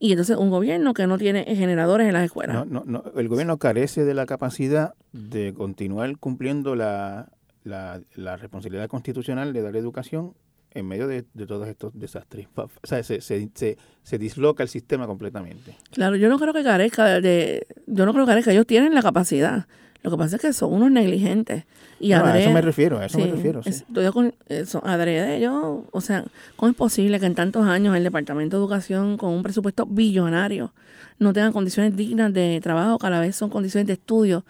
Y 0.00 0.10
entonces 0.12 0.36
un 0.36 0.50
gobierno 0.50 0.92
que 0.92 1.06
no 1.06 1.18
tiene 1.18 1.44
generadores 1.44 2.06
en 2.06 2.12
las 2.14 2.24
escuelas. 2.24 2.56
No, 2.56 2.64
no, 2.64 2.82
no, 2.84 3.04
el 3.16 3.28
gobierno 3.28 3.58
carece 3.58 4.04
de 4.04 4.14
la 4.14 4.26
capacidad 4.26 4.94
de 5.12 5.54
continuar 5.54 6.18
cumpliendo 6.18 6.74
la, 6.74 7.28
la, 7.64 8.00
la 8.14 8.36
responsabilidad 8.36 8.88
constitucional 8.88 9.52
de 9.52 9.62
dar 9.62 9.74
educación 9.76 10.34
en 10.72 10.86
medio 10.86 11.06
de, 11.06 11.24
de 11.34 11.46
todos 11.46 11.68
estos 11.68 11.92
desastres. 11.98 12.48
O 12.56 12.68
sea, 12.82 13.02
se, 13.02 13.20
se, 13.20 13.48
se, 13.54 13.78
se 14.02 14.18
disloca 14.18 14.62
el 14.62 14.68
sistema 14.68 15.06
completamente. 15.06 15.76
Claro, 15.92 16.16
yo 16.16 16.28
no 16.28 16.38
creo 16.38 16.52
que 16.52 16.62
carezca 16.64 17.20
de, 17.20 17.66
yo 17.86 18.04
no 18.06 18.12
creo 18.12 18.24
que 18.26 18.30
carezca, 18.32 18.52
ellos 18.52 18.66
tienen 18.66 18.92
la 18.94 19.02
capacidad. 19.02 19.66
Lo 20.02 20.10
que 20.10 20.16
pasa 20.18 20.36
es 20.36 20.42
que 20.42 20.52
son 20.52 20.72
unos 20.72 20.90
negligentes. 20.90 21.64
Y 22.00 22.10
No, 22.10 22.16
a 22.16 22.20
adrede- 22.32 22.42
eso 22.42 22.50
me 22.52 22.60
refiero, 22.60 22.98
a 22.98 23.06
eso 23.06 23.18
me 23.18 23.28
refiero, 23.28 23.62
sí. 23.62 23.70
estoy 23.70 24.10
con 24.10 24.34
eso, 24.48 24.82
adrede, 24.84 25.40
yo, 25.40 25.86
o 25.90 26.00
sea, 26.00 26.24
¿cómo 26.56 26.68
es 26.70 26.76
posible 26.76 27.20
que 27.20 27.26
en 27.26 27.34
tantos 27.36 27.64
años 27.66 27.96
el 27.96 28.02
Departamento 28.02 28.56
de 28.58 28.62
Educación, 28.62 29.16
con 29.16 29.32
un 29.32 29.42
presupuesto 29.44 29.86
billonario, 29.86 30.74
no 31.20 31.32
tenga 31.32 31.52
condiciones 31.52 31.96
dignas 31.96 32.32
de 32.34 32.60
trabajo, 32.60 32.98
cada 32.98 33.20
vez 33.20 33.36
son 33.36 33.48
condiciones 33.48 33.86
de 33.86 33.92
estudio 33.94 34.44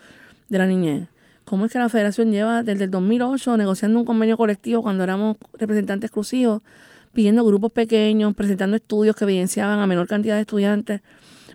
de 0.48 0.58
la 0.58 0.66
niñez? 0.66 1.06
¿Cómo 1.44 1.66
es 1.66 1.72
que 1.72 1.78
la 1.78 1.88
federación 1.88 2.30
lleva 2.32 2.62
desde 2.62 2.84
el 2.84 2.90
2008 2.90 3.56
negociando 3.56 3.98
un 3.98 4.04
convenio 4.06 4.36
colectivo 4.36 4.82
cuando 4.82 5.04
éramos 5.04 5.36
representantes 5.54 6.08
exclusivos, 6.08 6.62
pidiendo 7.12 7.44
grupos 7.44 7.70
pequeños, 7.72 8.34
presentando 8.34 8.76
estudios 8.76 9.14
que 9.14 9.24
evidenciaban 9.24 9.78
a 9.78 9.86
menor 9.86 10.06
cantidad 10.08 10.34
de 10.36 10.40
estudiantes, 10.40 11.02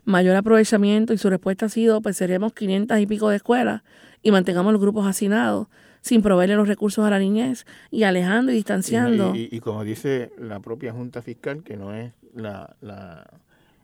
mayor 0.06 0.36
aprovechamiento 0.36 1.12
y 1.14 1.18
su 1.18 1.30
respuesta 1.30 1.66
ha 1.66 1.70
sido, 1.70 2.02
pues 2.02 2.18
seremos 2.18 2.54
500 2.54 3.00
y 3.00 3.06
pico 3.08 3.30
de 3.30 3.38
escuelas 3.38 3.82
y 4.22 4.32
mantengamos 4.32 4.72
los 4.74 4.82
grupos 4.82 5.06
hacinados 5.08 5.68
sin 6.02 6.22
proveerle 6.22 6.56
los 6.56 6.68
recursos 6.68 7.04
a 7.06 7.10
la 7.10 7.20
niñez 7.20 7.66
y 7.92 8.04
alejando 8.04 8.52
y 8.52 8.56
distanciando. 8.56 9.34
Y, 9.36 9.50
y- 9.52 9.60
como 9.60 9.84
dice 9.84 10.32
la 10.40 10.60
propia 10.62 10.94
Junta 10.94 11.22
Fiscal, 11.22 11.62
que 11.64 11.76
no 11.76 11.94
es 11.94 12.14
la, 12.34 12.76
la, 12.82 13.26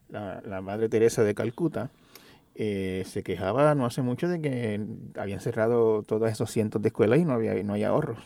la 0.09 0.61
Madre 0.61 0.87
Teresa 0.87 1.23
de 1.23 1.35
Calcuta, 1.35 1.89
eh, 2.55 3.03
se 3.05 3.21
quejaba 3.23 3.75
no 3.75 3.85
hace 3.85 4.01
mucho 4.01 4.27
de 4.29 4.39
que 4.41 4.79
habían 5.19 5.41
cerrado 5.41 6.03
todos 6.03 6.31
esos 6.31 6.49
cientos 6.49 6.81
de 6.81 6.87
escuelas 6.87 7.19
y 7.19 7.25
no 7.25 7.33
había 7.33 7.53
no 7.63 7.73
hay 7.73 7.83
ahorros. 7.83 8.17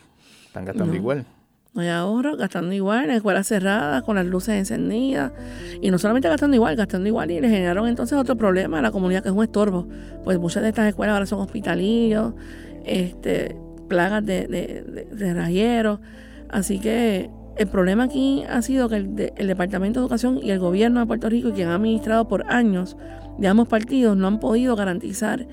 Están 0.46 0.64
gastando 0.64 0.92
No. 0.92 0.98
igual. 0.98 1.26
No 1.72 1.82
hay 1.82 1.88
ahorro, 1.88 2.36
gastando 2.36 2.72
igual, 2.74 3.04
en 3.04 3.10
escuelas 3.12 3.46
cerradas, 3.46 4.02
con 4.02 4.16
las 4.16 4.26
luces 4.26 4.54
encendidas. 4.56 5.30
Y 5.80 5.92
no 5.92 5.98
solamente 5.98 6.28
gastando 6.28 6.56
igual, 6.56 6.74
gastando 6.74 7.06
igual. 7.06 7.30
Y 7.30 7.40
le 7.40 7.48
generaron 7.48 7.86
entonces 7.86 8.18
otro 8.18 8.36
problema 8.36 8.80
a 8.80 8.82
la 8.82 8.90
comunidad 8.90 9.22
que 9.22 9.28
es 9.28 9.34
un 9.34 9.44
estorbo. 9.44 9.86
Pues 10.24 10.36
muchas 10.40 10.64
de 10.64 10.70
estas 10.70 10.88
escuelas 10.88 11.14
ahora 11.14 11.26
son 11.26 11.38
hospitalillos, 11.40 12.34
este, 12.84 13.54
plagas 13.88 14.24
de, 14.26 14.46
de, 14.48 14.82
de- 14.82 15.04
de 15.14 15.34
rayeros. 15.34 16.00
Así 16.48 16.80
que 16.80 17.30
el 17.56 17.68
problema 17.68 18.04
aquí 18.04 18.42
ha 18.48 18.62
sido 18.62 18.88
que 18.88 18.96
el, 18.96 19.14
de- 19.14 19.32
el 19.36 19.46
Departamento 19.46 20.00
de 20.00 20.04
Educación 20.04 20.40
y 20.42 20.50
el 20.50 20.58
gobierno 20.58 20.98
de 20.98 21.06
Puerto 21.06 21.28
Rico, 21.28 21.52
quien 21.52 21.68
ha 21.68 21.76
administrado 21.76 22.26
por 22.26 22.50
años 22.52 22.96
de 23.38 23.48
ambos 23.48 23.68
partidos, 23.68 24.16
no 24.16 24.26
han 24.26 24.40
podido 24.40 24.76
garantizar. 24.76 25.46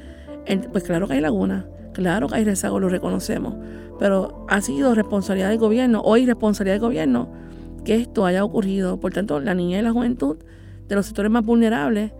el- 0.46 0.62
pues 0.62 0.86
claro 0.86 1.08
que 1.08 1.16
hay 1.16 1.20
lagunas. 1.22 1.66
Claro 1.92 2.28
que 2.30 2.36
hay 2.36 2.46
rezago, 2.46 2.80
lo 2.80 2.88
reconocemos, 2.88 3.56
pero 4.00 4.46
ha 4.48 4.62
sido 4.62 4.96
responsabilidad 4.96 5.50
del 5.50 5.58
gobierno, 5.58 6.00
hoy 6.06 6.26
responsabilidad 6.26 6.76
del 6.76 6.82
gobierno, 6.82 7.28
que 7.84 7.96
esto 7.96 8.26
haya 8.26 8.46
ocurrido. 8.46 8.98
Por 9.00 9.12
tanto, 9.12 9.40
la 9.42 9.54
niña 9.54 9.80
y 9.80 9.82
la 9.82 9.92
juventud 9.92 10.38
de 10.88 10.96
los 10.96 11.06
sectores 11.06 11.30
más 11.32 11.44
vulnerables 11.46 12.14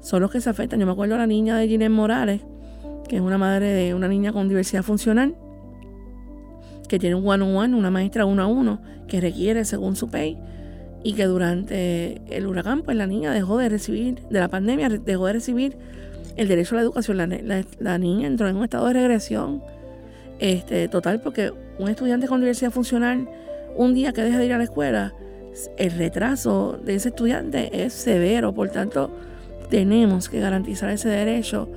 son 0.00 0.22
los 0.22 0.32
que 0.32 0.40
se 0.40 0.50
afectan. 0.50 0.80
Yo 0.80 0.86
me 0.86 0.92
acuerdo 0.92 1.14
de 1.14 1.20
la 1.20 1.26
niña 1.28 1.56
de 1.56 1.68
Ginés 1.68 1.90
Morales, 1.90 2.40
que 3.08 3.16
es 3.16 3.22
una 3.22 3.38
madre 3.38 3.68
de 3.68 3.94
una 3.94 4.08
niña 4.08 4.32
con 4.32 4.48
diversidad 4.48 4.82
funcional, 4.82 5.36
que 6.88 6.98
tiene 6.98 7.14
un 7.14 7.26
one-on-one, 7.26 7.76
una 7.76 7.90
maestra 7.90 8.24
uno 8.26 8.42
a 8.42 8.46
uno, 8.46 8.80
que 9.06 9.20
requiere 9.20 9.64
según 9.64 9.96
su 9.96 10.08
pay, 10.08 10.38
y 11.04 11.12
que 11.12 11.26
durante 11.26 12.22
el 12.30 12.46
huracán, 12.46 12.82
pues 12.82 12.96
la 12.96 13.06
niña 13.06 13.32
dejó 13.32 13.58
de 13.58 13.68
recibir, 13.68 14.22
de 14.30 14.40
la 14.40 14.48
pandemia, 14.48 14.88
dejó 14.88 15.26
de 15.26 15.34
recibir 15.34 15.76
el 16.36 16.48
derecho 16.48 16.74
a 16.74 16.76
la 16.76 16.82
educación. 16.82 17.18
La, 17.78 17.98
niña 17.98 18.26
entró 18.26 18.48
en 18.48 18.56
un 18.56 18.64
estado 18.64 18.86
de 18.86 18.94
regresión 18.94 19.62
este, 20.38 20.88
total, 20.88 21.20
porque 21.20 21.52
un 21.78 21.90
estudiante 21.90 22.26
con 22.26 22.40
diversidad 22.40 22.70
funcional, 22.70 23.28
un 23.76 23.92
día 23.94 24.12
que 24.12 24.22
deja 24.22 24.38
de 24.38 24.46
ir 24.46 24.54
a 24.54 24.58
la 24.58 24.64
escuela, 24.64 25.12
el 25.76 25.90
retraso 25.92 26.80
de 26.82 26.94
ese 26.94 27.10
estudiante 27.10 27.84
es 27.84 27.92
severo, 27.92 28.54
por 28.54 28.70
tanto, 28.70 29.10
tenemos 29.68 30.30
que 30.30 30.40
garantizar 30.40 30.88
ese 30.88 31.10
derecho 31.10 31.68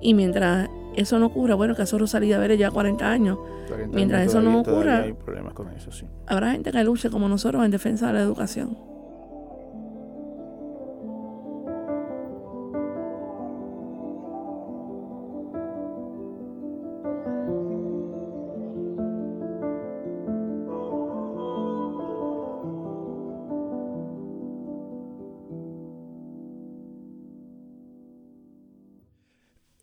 y 0.00 0.14
mientras 0.14 0.70
eso 0.96 1.18
no 1.18 1.26
ocurra, 1.26 1.54
bueno, 1.54 1.74
caso 1.74 1.98
Rosalía 1.98 2.38
Vélez 2.38 2.58
ya 2.58 2.70
40 2.70 3.10
años, 3.10 3.38
40 3.68 3.94
mientras 3.94 4.20
años 4.22 4.32
eso 4.32 4.42
no 4.42 4.60
ocurra, 4.60 5.00
hay 5.02 5.12
problemas 5.12 5.54
con 5.54 5.68
eso, 5.70 5.90
sí. 5.92 6.06
habrá 6.26 6.52
gente 6.52 6.72
que 6.72 6.84
luche 6.84 7.10
como 7.10 7.28
nosotros 7.28 7.64
en 7.64 7.70
defensa 7.70 8.08
de 8.08 8.14
la 8.14 8.20
educación. 8.20 8.89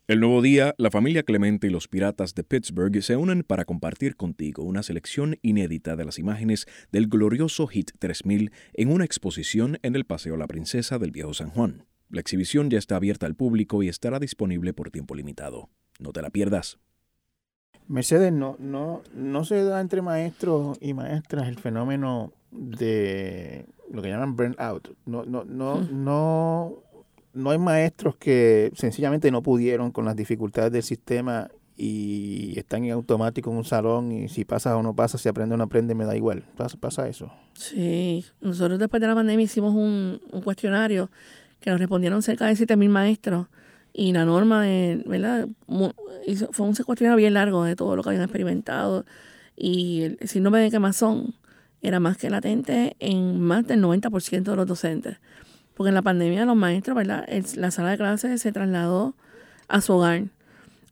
El 0.08 0.20
nuevo 0.20 0.40
día, 0.40 0.74
la 0.78 0.90
familia 0.90 1.22
Clemente 1.22 1.66
y 1.66 1.70
los 1.70 1.86
piratas 1.86 2.34
de 2.34 2.42
Pittsburgh 2.42 3.02
se 3.02 3.16
unen 3.16 3.42
para 3.42 3.66
compartir 3.66 4.16
contigo 4.16 4.62
una 4.62 4.82
selección 4.82 5.36
inédita 5.42 5.96
de 5.96 6.06
las 6.06 6.18
imágenes 6.18 6.66
del 6.90 7.08
glorioso 7.08 7.66
Hit 7.66 7.90
3000 7.98 8.50
en 8.72 8.90
una 8.90 9.04
exposición 9.04 9.78
en 9.82 9.96
el 9.96 10.06
Paseo 10.06 10.38
La 10.38 10.46
Princesa 10.46 10.98
del 10.98 11.10
Viejo 11.10 11.34
San 11.34 11.50
Juan. 11.50 11.84
La 12.08 12.22
exhibición 12.22 12.70
ya 12.70 12.78
está 12.78 12.96
abierta 12.96 13.26
al 13.26 13.34
público 13.34 13.82
y 13.82 13.90
estará 13.90 14.18
disponible 14.18 14.72
por 14.72 14.90
tiempo 14.90 15.14
limitado. 15.14 15.68
No 16.00 16.14
te 16.14 16.22
la 16.22 16.30
pierdas. 16.30 16.78
Mercedes, 17.86 18.32
no, 18.32 18.56
no, 18.58 19.02
no 19.14 19.44
se 19.44 19.62
da 19.62 19.78
entre 19.78 20.00
maestros 20.00 20.78
y 20.80 20.94
maestras 20.94 21.48
el 21.48 21.58
fenómeno 21.58 22.32
de 22.50 23.66
lo 23.90 24.00
que 24.00 24.08
llaman 24.08 24.36
burnout. 24.36 24.96
No, 25.04 25.24
no, 25.24 25.44
no, 25.44 25.82
no, 25.82 26.82
no 27.38 27.50
hay 27.50 27.58
maestros 27.58 28.16
que 28.16 28.70
sencillamente 28.74 29.30
no 29.30 29.42
pudieron 29.42 29.90
con 29.92 30.04
las 30.04 30.16
dificultades 30.16 30.72
del 30.72 30.82
sistema 30.82 31.48
y 31.76 32.58
están 32.58 32.84
en 32.84 32.90
automático 32.92 33.50
en 33.50 33.56
un 33.58 33.64
salón 33.64 34.10
y 34.12 34.28
si 34.28 34.44
pasa 34.44 34.76
o 34.76 34.82
no 34.82 34.94
pasa, 34.94 35.16
si 35.16 35.28
aprende 35.28 35.54
o 35.54 35.58
no 35.58 35.64
aprende, 35.64 35.94
me 35.94 36.04
da 36.04 36.16
igual. 36.16 36.44
Pasa, 36.80 37.08
eso. 37.08 37.30
Sí, 37.54 38.24
nosotros 38.40 38.78
después 38.78 39.00
de 39.00 39.06
la 39.06 39.14
pandemia 39.14 39.44
hicimos 39.44 39.74
un, 39.74 40.20
un 40.32 40.42
cuestionario 40.42 41.10
que 41.60 41.70
nos 41.70 41.78
respondieron 41.78 42.20
cerca 42.22 42.46
de 42.46 42.56
7.000 42.56 42.88
maestros 42.88 43.46
y 43.92 44.12
la 44.12 44.24
norma 44.24 44.62
de, 44.62 45.02
¿verdad? 45.06 45.48
Hizo- 46.26 46.48
fue 46.52 46.66
un 46.66 46.74
cuestionario 46.74 47.16
bien 47.16 47.34
largo 47.34 47.64
de 47.64 47.76
todo 47.76 47.94
lo 47.96 48.02
que 48.02 48.10
habían 48.10 48.24
experimentado 48.24 49.04
y 49.56 50.02
el 50.02 50.18
síndrome 50.28 50.58
de 50.60 50.70
quemazón 50.70 51.34
era 51.80 52.00
más 52.00 52.16
que 52.16 52.28
latente 52.28 52.96
en 52.98 53.40
más 53.40 53.66
del 53.68 53.80
90% 53.80 54.50
de 54.50 54.56
los 54.56 54.66
docentes. 54.66 55.18
Porque 55.78 55.88
en 55.90 55.94
la 55.94 56.02
pandemia 56.02 56.44
los 56.44 56.56
maestros, 56.56 56.96
¿verdad? 56.96 57.24
El- 57.28 57.44
la 57.54 57.70
sala 57.70 57.92
de 57.92 57.96
clases 57.96 58.42
se 58.42 58.50
trasladó 58.52 59.14
a 59.68 59.80
su 59.80 59.92
hogar, 59.94 60.24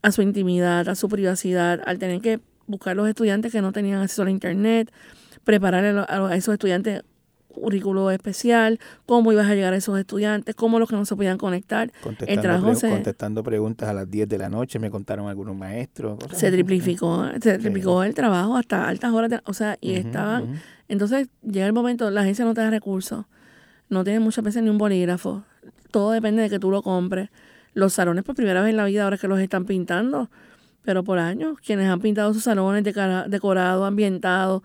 a 0.01 0.11
su 0.11 0.21
intimidad, 0.21 0.87
a 0.87 0.95
su 0.95 1.09
privacidad, 1.09 1.81
al 1.85 1.99
tener 1.99 2.21
que 2.21 2.39
buscar 2.67 2.95
los 2.95 3.07
estudiantes 3.09 3.51
que 3.51 3.61
no 3.61 3.73
tenían 3.73 3.99
acceso 4.01 4.23
a 4.23 4.29
internet, 4.31 4.89
preparar 5.43 5.83
a, 6.09 6.35
esos 6.35 6.53
estudiantes 6.53 7.03
currículo 7.53 8.11
especial, 8.11 8.79
cómo 9.07 9.31
ibas 9.31 9.47
a 9.47 9.55
llegar 9.55 9.73
a 9.73 9.77
esos 9.77 9.97
estudiantes, 9.99 10.53
cómo 10.55 10.77
los 10.79 10.87
que 10.87 10.95
no 10.95 11.05
se 11.05 11.15
podían 11.15 11.37
conectar. 11.39 11.91
El 11.95 12.01
Contestando, 12.01 12.41
trabajo 12.41 12.65
pre- 12.67 12.75
se, 12.75 12.89
contestando 12.89 13.43
preguntas 13.43 13.89
a 13.89 13.93
las 13.93 14.09
10 14.09 14.29
de 14.29 14.37
la 14.37 14.47
noche, 14.47 14.77
me 14.79 14.89
contaron 14.91 15.27
algunos 15.27 15.55
maestros. 15.55 16.17
cosas 16.19 16.37
se 16.37 16.47
así. 16.47 16.55
triplicó, 16.55 17.25
se 17.41 17.57
triplicó 17.57 18.03
el 18.03 18.13
trabajo 18.13 18.55
hasta 18.55 18.87
altas 18.87 19.11
horas, 19.11 19.31
de- 19.31 19.41
o 19.45 19.53
sea, 19.53 19.77
y 19.81 19.95
estaban, 19.95 20.61
entonces 20.87 21.27
llega 21.43 21.65
el 21.65 21.73
momento, 21.73 22.09
la 22.11 22.21
agencia 22.21 22.45
no 22.45 22.53
te 22.53 22.61
da 22.61 22.69
recursos, 22.69 23.25
no 23.89 24.03
tiene 24.03 24.19
muchas 24.19 24.43
veces 24.43 24.63
ni 24.63 24.69
un 24.69 24.77
bolígrafo, 24.77 25.43
todo 25.91 26.11
depende 26.11 26.41
de 26.41 26.49
que 26.49 26.59
tú 26.59 26.71
lo 26.71 26.81
compres. 26.81 27.29
Los 27.73 27.93
salones 27.93 28.23
por 28.23 28.35
primera 28.35 28.61
vez 28.61 28.71
en 28.71 28.77
la 28.77 28.85
vida 28.85 29.03
ahora 29.03 29.15
es 29.15 29.21
que 29.21 29.27
los 29.27 29.39
están 29.39 29.65
pintando, 29.65 30.29
pero 30.83 31.03
por 31.03 31.19
años, 31.19 31.57
quienes 31.59 31.87
han 31.89 31.99
pintado 31.99 32.33
sus 32.33 32.43
salones 32.43 32.83
decorados, 32.83 33.87
ambientados, 33.87 34.63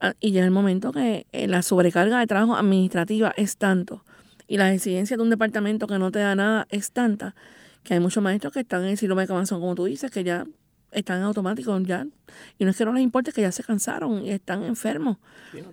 ah, 0.00 0.14
y 0.20 0.32
llega 0.32 0.44
el 0.44 0.50
momento 0.50 0.92
que 0.92 1.26
eh, 1.32 1.46
la 1.46 1.62
sobrecarga 1.62 2.18
de 2.18 2.26
trabajo 2.26 2.56
administrativa 2.56 3.32
es 3.36 3.56
tanto 3.56 4.04
y 4.48 4.56
las 4.56 4.74
exigencias 4.74 5.18
de 5.18 5.22
un 5.22 5.30
departamento 5.30 5.86
que 5.86 5.98
no 5.98 6.10
te 6.10 6.18
da 6.18 6.34
nada 6.34 6.66
es 6.70 6.90
tanta 6.90 7.34
que 7.84 7.94
hay 7.94 8.00
muchos 8.00 8.22
maestros 8.22 8.52
que 8.52 8.60
están 8.60 8.82
en 8.82 8.90
el 8.90 8.98
síndrome 8.98 9.22
de 9.22 9.28
Camanzón, 9.28 9.60
como 9.60 9.74
tú 9.74 9.84
dices, 9.84 10.10
que 10.10 10.24
ya 10.24 10.44
están 10.92 11.22
automáticos 11.22 11.82
ya. 11.84 12.06
Y 12.58 12.64
no 12.64 12.70
es 12.70 12.76
que 12.76 12.84
no 12.84 12.92
les 12.92 13.02
importe, 13.02 13.30
es 13.30 13.34
que 13.34 13.42
ya 13.42 13.52
se 13.52 13.62
cansaron 13.62 14.24
y 14.24 14.30
están 14.30 14.62
enfermos. 14.64 15.18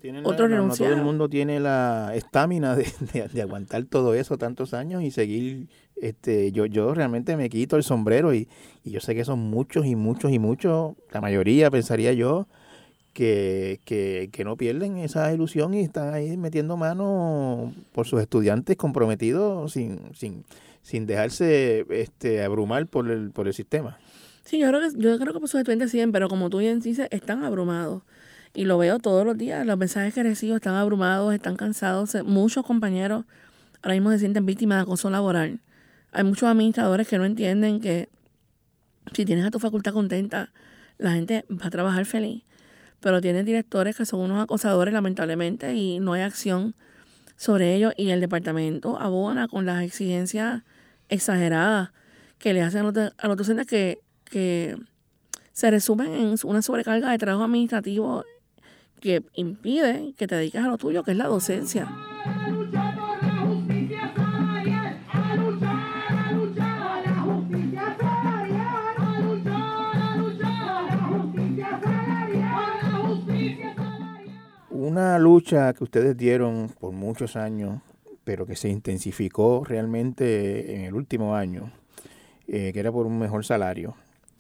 Tienen 0.02 0.24
la- 0.24 0.30
Otros 0.30 0.50
no- 0.50 0.56
no 0.58 0.74
todo 0.76 0.88
el 0.90 1.04
mundo 1.06 1.30
tiene 1.30 1.60
la 1.60 2.12
estamina 2.16 2.76
de, 2.76 2.86
de- 3.14 3.28
de 3.28 3.42
aguantar 3.42 3.84
todo 3.86 4.14
eso 4.14 4.38
tantos 4.38 4.74
años 4.74 5.04
y 5.04 5.12
seguir 5.12 5.68
este 6.02 6.52
yo 6.52 6.66
yo 6.66 6.94
realmente 6.94 7.38
me 7.38 7.50
quito 7.50 7.78
el 7.78 7.84
sombrero 7.84 8.34
y, 8.34 8.50
y 8.84 8.92
yo 8.92 9.00
sé 9.00 9.16
que 9.16 9.24
son 9.24 9.40
muchos 9.40 9.86
y 9.86 9.96
muchos 9.96 10.32
y 10.32 10.40
muchos 10.40 10.94
la 11.14 11.22
mayoría 11.22 11.72
pensaría 11.72 12.12
yo 12.12 12.48
que, 13.14 13.80
que, 13.86 14.30
que 14.34 14.44
no 14.44 14.58
pierden 14.58 14.98
esa 14.98 15.34
ilusión 15.34 15.74
y 15.74 15.80
están 15.82 16.14
ahí 16.14 16.36
metiendo 16.36 16.76
mano 16.76 17.74
por 17.94 18.06
sus 18.08 18.22
estudiantes 18.22 18.76
comprometidos 18.76 19.72
sin 19.72 20.02
sin 20.14 20.44
sin 20.82 21.06
dejarse 21.06 21.86
este 21.90 22.44
abrumar 22.44 22.88
por 22.88 23.10
el 23.10 23.32
por 23.32 23.48
el 23.48 23.54
sistema 23.54 23.98
Sí, 24.46 24.60
yo 24.60 24.68
creo 24.70 24.80
que, 24.80 24.90
yo 24.98 25.18
creo 25.18 25.34
que 25.34 25.40
por 25.40 25.50
sus 25.50 25.60
estudiantes 25.60 25.90
siguen, 25.92 26.12
pero 26.12 26.30
como 26.30 26.52
tú 26.52 26.60
bien 26.60 26.80
dices, 26.80 27.08
están 27.10 27.44
abrumados. 27.44 28.04
Y 28.54 28.66
lo 28.66 28.78
veo 28.78 29.00
todos 29.00 29.26
los 29.26 29.38
días. 29.38 29.66
Los 29.66 29.78
mensajes 29.78 30.14
que 30.14 30.22
recibo 30.24 30.56
están 30.56 30.76
abrumados, 30.76 31.34
están 31.34 31.56
cansados. 31.56 32.16
Muchos 32.24 32.64
compañeros 32.64 33.26
ahora 33.82 33.96
mismo 33.96 34.12
se 34.12 34.20
sienten 34.20 34.46
víctimas 34.46 34.78
de 34.78 34.82
acoso 34.84 35.10
laboral. 35.10 35.62
Hay 36.12 36.24
muchos 36.24 36.48
administradores 36.48 37.08
que 37.08 37.18
no 37.18 37.26
entienden 37.26 37.82
que 37.82 38.08
si 39.14 39.26
tienes 39.26 39.46
a 39.46 39.52
tu 39.52 39.60
facultad 39.60 39.94
contenta, 39.94 40.54
la 41.00 41.12
gente 41.12 41.46
va 41.52 41.66
a 41.68 41.70
trabajar 41.72 42.06
feliz. 42.06 42.44
Pero 43.00 43.22
tienes 43.22 43.46
directores 43.46 43.98
que 43.98 44.06
son 44.06 44.22
unos 44.22 44.44
acosadores, 44.44 44.94
lamentablemente, 44.94 45.74
y 45.74 46.00
no 46.00 46.14
hay 46.14 46.22
acción 46.22 46.76
sobre 47.36 47.76
ellos. 47.76 47.94
Y 47.98 48.12
el 48.12 48.22
departamento 48.22 49.00
abona 49.00 49.48
con 49.48 49.66
las 49.66 49.84
exigencias 49.84 50.62
exageradas 51.10 51.90
que 52.38 52.54
le 52.54 52.62
hacen 52.62 52.82
a 52.82 52.92
los, 52.92 53.14
a 53.18 53.28
los 53.28 53.38
docentes 53.38 53.66
que, 53.66 54.05
que 54.30 54.76
se 55.52 55.72
resumen 55.72 56.14
en 56.14 56.36
una 56.44 56.62
sobrecarga 56.62 57.12
de 57.12 57.18
trabajo 57.18 57.46
administrativo 57.46 58.26
que 59.00 59.24
impide 59.34 60.14
que 60.18 60.28
te 60.28 60.36
dediques 60.36 60.62
a 60.62 60.68
lo 60.68 60.78
tuyo, 60.78 61.04
que 61.04 61.12
es 61.12 61.18
la 61.18 61.28
docencia. 61.28 61.88
Una 74.70 75.20
lucha 75.20 75.74
que 75.74 75.84
ustedes 75.84 76.16
dieron 76.16 76.70
por 76.80 76.92
muchos 76.92 77.36
años, 77.36 77.82
pero 78.24 78.46
que 78.46 78.56
se 78.56 78.70
intensificó 78.70 79.64
realmente 79.64 80.76
en 80.76 80.82
el 80.82 80.96
último 80.96 81.36
año, 81.36 81.72
eh, 82.48 82.72
que 82.74 82.80
era 82.80 82.92
por 82.92 83.06
un 83.06 83.18
mejor 83.20 83.46
salario, 83.46 83.96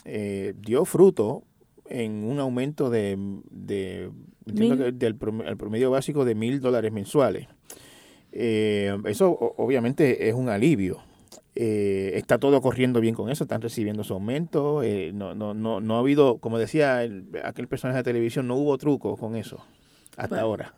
eh, 0.06 0.54
dio 0.60 0.86
fruto 0.86 1.44
en 1.90 2.24
un 2.24 2.40
aumento 2.40 2.90
de, 2.90 3.18
de- 3.52 4.10
que 4.46 4.92
del 4.94 5.18
prom- 5.20 5.44
el 5.46 5.58
promedio 5.58 5.92
básico 5.92 6.24
de 6.26 6.36
mil 6.36 6.60
dólares 6.62 6.92
mensuales. 6.92 7.48
Eh, 8.32 8.96
eso 9.06 9.32
obviamente 9.58 10.28
es 10.28 10.34
un 10.36 10.50
alivio. 10.50 11.00
Eh, 11.58 12.12
está 12.16 12.38
todo 12.38 12.60
corriendo 12.62 13.00
bien 13.00 13.16
con 13.16 13.30
eso, 13.30 13.46
están 13.46 13.62
recibiendo 13.62 14.04
su 14.04 14.14
aumento. 14.14 14.84
eh, 14.84 15.12
no, 15.14 15.34
no, 15.36 15.54
no, 15.54 15.80
no 15.80 15.96
ha 15.96 16.00
habido, 16.00 16.38
como 16.40 16.58
decía 16.60 17.04
el- 17.04 17.26
aquel 17.44 17.68
personaje 17.68 17.98
de 18.00 18.04
televisión, 18.04 18.48
no 18.48 18.56
hubo 18.56 18.78
truco 18.78 19.16
con 19.16 19.36
eso 19.36 19.64
hasta 20.18 20.28
Pues- 20.30 20.42
ahora. 20.42 20.74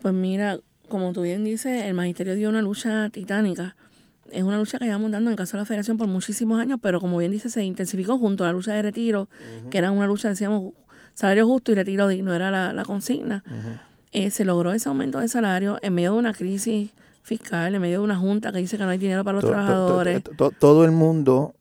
Pues 0.00 0.14
mira, 0.14 0.58
como 0.88 1.12
tú 1.12 1.22
bien 1.22 1.42
dices, 1.44 1.84
el 1.84 1.94
magisterio 1.94 2.34
dio 2.34 2.48
una 2.48 2.62
lucha 2.62 3.08
titánica 3.10 3.76
es 4.32 4.42
una 4.42 4.58
lucha 4.58 4.78
que 4.78 4.84
llevamos 4.86 5.10
dando 5.10 5.30
en 5.30 5.32
el 5.32 5.36
caso 5.38 5.56
de 5.56 5.62
la 5.62 5.66
federación 5.66 5.96
por 5.98 6.08
muchísimos 6.08 6.60
años, 6.60 6.78
pero 6.82 7.00
como 7.00 7.18
bien 7.18 7.32
dice, 7.32 7.48
se 7.50 7.64
intensificó 7.64 8.18
junto 8.18 8.44
a 8.44 8.48
la 8.48 8.52
lucha 8.52 8.72
de 8.74 8.82
retiro, 8.82 9.28
que 9.70 9.78
era 9.78 9.90
una 9.90 10.06
lucha, 10.06 10.28
decíamos, 10.28 10.72
salario 11.14 11.46
justo 11.46 11.72
y 11.72 11.74
retiro 11.76 12.08
digno, 12.08 12.34
era 12.34 12.50
la, 12.50 12.72
la 12.72 12.84
consigna. 12.84 13.42
Eh, 14.12 14.30
se 14.30 14.44
logró 14.44 14.72
ese 14.72 14.88
aumento 14.88 15.18
de 15.20 15.28
salario 15.28 15.78
en 15.82 15.94
medio 15.94 16.12
de 16.12 16.18
una 16.18 16.32
crisis 16.32 16.90
fiscal, 17.22 17.74
en 17.74 17.80
medio 17.80 17.98
de 17.98 18.04
una 18.04 18.16
junta 18.16 18.52
que 18.52 18.58
dice 18.58 18.78
que 18.78 18.84
no 18.84 18.90
hay 18.90 18.98
dinero 18.98 19.24
para 19.24 19.36
los 19.36 19.44
to- 19.44 19.50
trabajadores. 19.50 20.22
to- 20.22 20.30
to- 20.36 20.50
todo 20.52 20.84
el 20.84 20.92
mundo, 20.92 21.54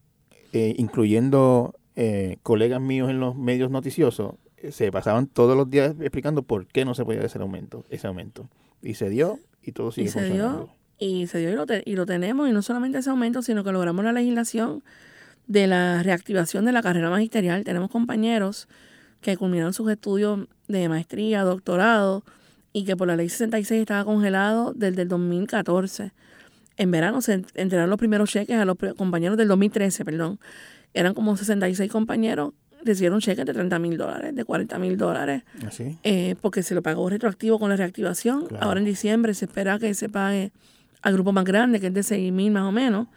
eh, 0.53 0.75
incluyendo 0.77 1.73
eh, 1.95 2.37
colegas 2.43 2.81
míos 2.81 3.09
en 3.09 3.19
los 3.19 3.35
medios 3.35 3.71
noticiosos, 3.71 4.35
se 4.69 4.91
pasaban 4.91 5.27
todos 5.27 5.55
los 5.55 5.69
días 5.69 5.95
explicando 5.99 6.43
por 6.43 6.65
qué 6.67 6.85
no 6.85 6.93
se 6.95 7.05
podía 7.05 7.21
hacer 7.23 7.41
aumento, 7.41 7.83
ese 7.89 8.07
aumento. 8.07 8.47
Y 8.81 8.95
se 8.95 9.09
dio 9.09 9.39
y 9.63 9.71
todo 9.71 9.91
sigue 9.91 10.07
y 10.07 10.09
se 10.11 10.19
funcionando. 10.19 10.57
dio 10.65 10.74
y 10.97 11.27
se 11.27 11.39
dio 11.39 11.49
y 11.51 11.55
lo, 11.55 11.65
te- 11.65 11.83
y 11.85 11.95
lo 11.95 12.05
tenemos 12.05 12.47
y 12.49 12.51
no 12.53 12.61
solamente 12.61 12.99
ese 12.99 13.09
aumento 13.09 13.41
sino 13.41 13.63
que 13.63 13.71
logramos 13.71 14.03
la 14.05 14.13
legislación 14.13 14.83
de 15.47 15.67
la 15.67 16.01
reactivación 16.03 16.65
de 16.65 16.71
la 16.71 16.81
carrera 16.81 17.09
magisterial 17.09 17.63
tenemos 17.63 17.89
compañeros 17.91 18.67
que 19.21 19.37
culminaron 19.37 19.73
sus 19.73 19.91
estudios 19.91 20.47
de 20.67 20.87
maestría 20.89 21.41
doctorado 21.43 22.23
y 22.73 22.85
que 22.85 22.95
por 22.95 23.07
la 23.07 23.15
ley 23.15 23.29
66 23.29 23.81
estaba 23.81 24.05
congelado 24.05 24.73
desde 24.75 25.01
el 25.03 25.07
2014 25.07 26.11
en 26.77 26.91
verano 26.91 27.21
se 27.21 27.43
entregaron 27.55 27.89
los 27.89 27.99
primeros 27.99 28.29
cheques 28.29 28.57
a 28.57 28.65
los 28.65 28.77
compañeros 28.97 29.37
del 29.37 29.47
2013 29.49 30.05
perdón 30.05 30.39
eran 30.93 31.13
como 31.13 31.35
66 31.35 31.91
compañeros 31.91 32.53
recibieron 32.83 33.19
cheques 33.19 33.45
de 33.45 33.53
30 33.53 33.79
mil 33.79 33.97
dólares 33.97 34.35
de 34.35 34.45
40 34.45 34.77
mil 34.79 34.95
dólares 34.97 35.43
¿Así? 35.67 35.97
eh, 36.03 36.35
porque 36.41 36.63
se 36.63 36.75
lo 36.75 36.81
pagó 36.83 37.09
retroactivo 37.09 37.57
con 37.59 37.69
la 37.69 37.75
reactivación. 37.75 38.45
Claro. 38.45 38.63
Ahora 38.63 38.79
en 38.79 38.85
diciembre 38.85 39.33
se 39.33 39.45
espera 39.45 39.79
que 39.79 39.93
se 39.95 40.07
pague 40.07 40.51
al 41.05 41.13
grupo 41.13 41.31
más 41.31 41.45
grande, 41.45 41.79
que 41.79 41.87
es 41.87 41.93
de 41.93 42.03
6 42.03 42.31
mil 42.33 42.51
más 42.51 42.63
o 42.63 42.71
menos, 42.71 43.07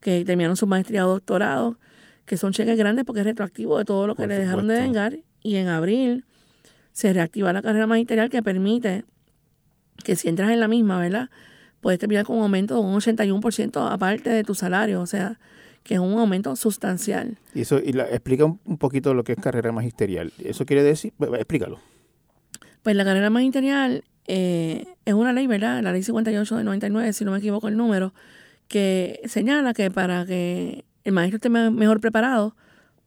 que 0.00 0.24
terminaron 0.24 0.56
su 0.56 0.66
maestría 0.66 1.06
o 1.06 1.10
doctorado, 1.10 1.78
que 2.26 2.36
son 2.36 2.52
cheques 2.52 2.76
grandes 2.78 3.04
porque 3.04 3.20
es 3.20 3.26
retroactivo 3.26 3.78
de 3.78 3.84
todo 3.84 4.06
lo 4.06 4.14
que 4.14 4.22
Por 4.22 4.28
le 4.28 4.38
dejaron 4.38 4.68
de 4.68 4.74
vengar. 4.80 5.18
Y 5.42 5.56
en 5.56 5.68
abril 5.68 6.24
se 6.92 7.12
reactiva 7.12 7.52
la 7.52 7.62
carrera 7.62 7.86
magisterial 7.86 8.30
que 8.30 8.42
permite 8.42 9.04
que 10.04 10.16
si 10.16 10.28
entras 10.28 10.50
en 10.50 10.60
la 10.60 10.68
misma, 10.68 10.98
¿verdad? 11.00 11.30
Puedes 11.80 11.98
terminar 11.98 12.24
con 12.26 12.36
un 12.36 12.42
aumento 12.42 12.74
de 12.74 12.80
un 12.80 12.94
81% 12.94 13.90
aparte 13.90 14.30
de 14.30 14.44
tu 14.44 14.54
salario, 14.54 15.00
o 15.00 15.06
sea, 15.06 15.38
que 15.82 15.94
es 15.94 16.00
un 16.00 16.12
aumento 16.18 16.54
sustancial. 16.56 17.38
Y 17.54 17.62
eso 17.62 17.78
y 17.82 17.92
la- 17.92 18.04
explica 18.08 18.44
un, 18.44 18.60
un 18.66 18.76
poquito 18.76 19.14
lo 19.14 19.24
que 19.24 19.32
es 19.32 19.38
carrera 19.38 19.72
magisterial. 19.72 20.32
Eso 20.44 20.66
quiere 20.66 20.82
decir, 20.82 21.12
explícalo. 21.38 21.78
Pues 22.82 22.96
la 22.96 23.04
carrera 23.04 23.30
magisterial 23.30 24.04
eh, 24.32 24.86
es 25.04 25.14
una 25.14 25.32
ley, 25.32 25.46
¿verdad? 25.48 25.82
La 25.82 25.92
ley 25.92 26.02
58 26.02 26.56
de 26.56 26.64
99, 26.64 27.12
si 27.12 27.24
no 27.24 27.32
me 27.32 27.38
equivoco 27.38 27.66
el 27.68 27.76
número, 27.76 28.14
que 28.68 29.20
señala 29.26 29.74
que 29.74 29.90
para 29.90 30.24
que 30.24 30.84
el 31.04 31.12
maestro 31.12 31.36
esté 31.36 31.48
me- 31.48 31.70
mejor 31.70 32.00
preparado, 32.00 32.54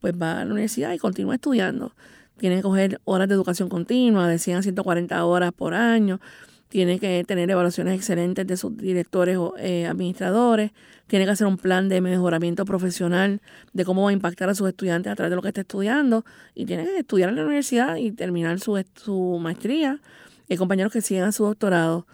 pues 0.02 0.14
va 0.22 0.42
a 0.42 0.46
la 0.46 0.52
universidad 0.52 0.92
y 0.94 0.98
continúa 0.98 1.36
estudiando. 1.36 1.96
Tiene 2.38 2.58
que 2.58 2.62
coger 2.64 3.00
horas 3.06 3.30
de 3.30 3.36
educación 3.36 3.70
continua, 3.70 4.28
de 4.28 4.38
100 4.38 4.58
a 4.58 4.62
140 4.64 5.24
horas 5.26 5.54
por 5.54 5.74
año. 5.74 6.20
Tiene 6.68 7.00
que 7.00 7.24
tener 7.26 7.50
evaluaciones 7.50 7.96
excelentes 7.96 8.46
de 8.48 8.58
sus 8.58 8.76
directores 8.76 9.38
o 9.38 9.54
eh, 9.58 9.86
administradores. 9.86 10.72
Tiene 11.08 11.24
que 11.26 11.32
hacer 11.32 11.48
un 11.48 11.58
plan 11.58 11.88
de 11.88 12.02
mejoramiento 12.02 12.66
profesional 12.66 13.42
de 13.72 13.86
cómo 13.86 14.04
va 14.04 14.10
a 14.10 14.14
impactar 14.14 14.50
a 14.50 14.56
sus 14.56 14.68
estudiantes 14.68 15.12
a 15.12 15.16
través 15.16 15.30
de 15.30 15.36
lo 15.36 15.42
que 15.44 15.50
está 15.50 15.62
estudiando. 15.62 16.26
Y 16.56 16.66
tiene 16.66 16.84
que 16.86 16.98
estudiar 16.98 17.30
en 17.30 17.36
la 17.36 17.44
universidad 17.46 17.96
y 17.98 18.12
terminar 18.12 18.60
su, 18.60 18.84
su 18.96 19.40
maestría. 19.40 20.02
Hay 20.50 20.58
compañeros 20.58 20.92
que 20.92 21.02
siguen 21.02 21.24
a 21.24 21.32
su 21.32 21.44
doctorado. 21.46 22.06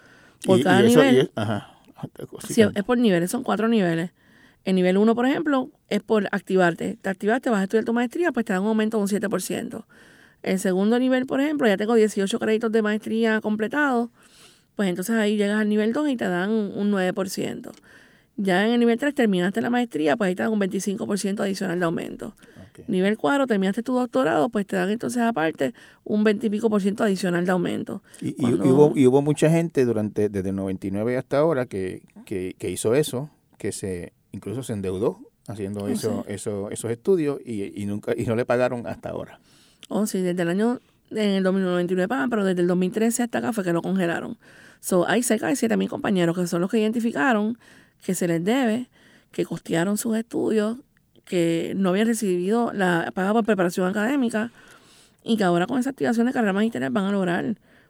Por 0.45 0.59
Y- 0.59 0.63
cada 0.63 0.81
y 0.83 0.87
eso- 0.87 0.99
nivel. 1.01 1.17
es- 1.17 1.29
ajá. 1.35 1.73
Sí, 2.47 2.53
Sí, 2.53 2.61
es 2.75 2.83
por 2.83 2.97
niveles, 2.97 3.29
son 3.29 3.43
cuatro 3.43 3.67
niveles. 3.67 4.11
El 4.63 4.75
nivel 4.75 4.97
1, 4.97 5.15
por 5.15 5.25
ejemplo, 5.25 5.69
es 5.89 6.01
por 6.01 6.27
activarte. 6.31 6.97
Te 7.01 7.09
activaste, 7.09 7.49
vas 7.49 7.59
a 7.59 7.63
estudiar 7.63 7.83
tu 7.85 7.93
maestría, 7.93 8.31
pues 8.31 8.45
te 8.45 8.53
dan 8.53 8.61
un 8.61 8.69
aumento 8.69 8.97
de 8.97 9.01
un 9.03 9.07
7%. 9.09 9.85
El 10.43 10.59
segundo 10.59 10.97
nivel, 10.99 11.25
por 11.25 11.41
ejemplo, 11.41 11.67
ya 11.67 11.75
tengo 11.75 11.95
18 11.95 12.39
créditos 12.39 12.71
de 12.71 12.81
maestría 12.81 13.41
completados, 13.41 14.09
pues 14.75 14.87
entonces 14.89 15.15
ahí 15.17 15.35
llegas 15.35 15.59
al 15.59 15.67
nivel 15.67 15.91
2 15.91 16.07
y 16.09 16.15
te 16.15 16.25
dan 16.25 16.51
un 16.51 16.89
9%. 16.91 17.71
Ya 18.37 18.65
en 18.65 18.71
el 18.71 18.79
nivel 18.79 18.97
3 18.97 19.13
terminaste 19.13 19.59
la 19.59 19.69
maestría, 19.69 20.15
pues 20.15 20.29
ahí 20.29 20.35
te 20.35 20.43
dan 20.43 20.53
un 20.53 20.59
25% 20.59 21.43
adicional 21.43 21.79
de 21.79 21.85
aumento. 21.85 22.35
Nivel 22.87 23.17
4, 23.17 23.47
terminaste 23.47 23.83
tu 23.83 23.93
doctorado, 23.93 24.49
pues 24.49 24.65
te 24.67 24.75
dan 24.75 24.89
entonces 24.89 25.21
aparte 25.21 25.73
un 26.03 26.23
20 26.23 26.47
y 26.47 26.49
pico 26.49 26.69
por 26.69 26.81
ciento 26.81 27.03
adicional 27.03 27.45
de 27.45 27.51
aumento. 27.51 28.01
Y, 28.21 28.29
y- 28.29 28.33
Cuando- 28.33 28.65
y 28.65 28.69
hubo, 28.69 28.93
y 28.95 29.07
hubo 29.07 29.21
mucha 29.21 29.49
gente 29.49 29.85
durante 29.85 30.29
desde 30.29 30.49
el 30.49 30.55
99 30.55 31.17
hasta 31.17 31.37
ahora 31.39 31.65
que, 31.65 32.03
que, 32.25 32.55
que 32.57 32.69
hizo 32.69 32.95
eso, 32.95 33.29
que 33.57 33.71
se 33.71 34.13
incluso 34.31 34.63
se 34.63 34.73
endeudó 34.73 35.19
haciendo 35.47 35.85
Oh, 35.85 35.87
eso, 35.87 36.23
sí. 36.27 36.33
eso, 36.33 36.69
esos 36.69 36.91
estudios 36.91 37.39
y, 37.45 37.81
y 37.81 37.85
nunca 37.85 38.13
y 38.15 38.23
no 38.25 38.35
le 38.35 38.45
pagaron 38.45 38.85
hasta 38.87 39.09
ahora. 39.09 39.39
Oh, 39.87 40.05
sí, 40.05 40.21
desde 40.21 40.43
el 40.43 40.49
año, 40.49 40.79
en 41.09 41.17
el 41.31 41.43
2099 41.43 42.07
pagan, 42.07 42.29
pero 42.29 42.45
desde 42.45 42.61
el 42.61 42.67
2013 42.67 43.23
hasta 43.23 43.39
acá 43.39 43.53
fue 43.53 43.63
que 43.63 43.73
lo 43.73 43.81
congelaron. 43.81 44.37
So, 44.81 45.07
hay 45.07 45.23
cerca 45.23 45.47
de 45.47 45.53
7.000 45.55 45.89
compañeros 45.89 46.37
que 46.37 46.45
son 46.47 46.61
los 46.61 46.69
que 46.69 46.77
identificaron 46.79 47.57
que 48.03 48.13
se 48.13 48.27
les 48.27 48.43
debe, 48.45 48.89
que 49.31 49.43
costearon 49.45 49.97
sus 49.97 50.15
estudios, 50.15 50.77
que 51.29 51.73
no 51.77 51.89
habían 51.89 52.07
recibido 52.07 52.73
la 52.73 53.11
paga 53.13 53.31
por 53.33 53.45
preparación 53.45 53.87
académica 53.87 54.51
y 55.23 55.37
que 55.37 55.43
ahora 55.45 55.67
con 55.67 55.79
esa 55.79 55.91
activación 55.91 56.25
de 56.27 56.33
carrera 56.33 56.51
magisterial 56.53 56.91
van 56.91 57.05
a 57.05 57.11
lograr 57.11 57.45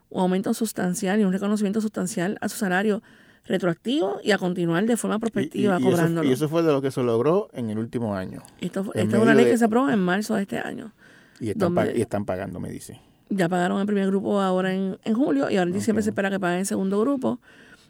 un 0.09 0.21
aumento 0.21 0.53
sustancial 0.53 1.19
y 1.19 1.23
un 1.23 1.31
reconocimiento 1.31 1.79
sustancial 1.81 2.37
a 2.41 2.49
su 2.49 2.57
salario 2.57 3.01
retroactivo 3.45 4.19
y 4.23 4.31
a 4.31 4.37
continuar 4.37 4.85
de 4.85 4.97
forma 4.97 5.15
Y, 5.15 5.17
y- 5.17 5.19
prospectiva 5.21 5.77
y 5.79 5.81
eso, 5.81 5.89
cobrándolo. 5.91 6.29
y 6.29 6.31
eso 6.33 6.49
fue 6.49 6.61
de 6.63 6.71
lo 6.71 6.81
que 6.81 6.91
se 6.91 7.01
logró 7.01 7.49
en 7.53 7.69
el 7.69 7.79
último 7.79 8.13
año. 8.15 8.43
Esto, 8.61 8.81
esta 8.93 9.17
es 9.17 9.23
una 9.23 9.33
ley 9.33 9.45
de- 9.45 9.51
que 9.51 9.57
se 9.57 9.65
aprobó 9.65 9.89
en 9.89 9.99
marzo 9.99 10.35
de 10.35 10.41
este 10.43 10.59
año. 10.59 10.91
Y 11.39 11.49
están, 11.51 11.73
donde- 11.73 11.97
y 11.97 12.01
están 12.01 12.25
pagando, 12.25 12.59
me 12.59 12.69
dice. 12.69 12.99
Ya 13.29 13.47
pagaron 13.47 13.79
el 13.79 13.85
primer 13.85 14.07
grupo 14.07 14.41
ahora 14.41 14.73
en, 14.73 14.97
en 15.03 15.13
julio 15.13 15.49
y 15.49 15.55
ahora 15.57 15.69
en 15.69 15.75
diciembre 15.75 16.03
se 16.03 16.09
espera 16.09 16.29
que 16.29 16.39
paguen 16.39 16.59
el 16.59 16.65
segundo 16.65 16.99
grupo. 16.99 17.39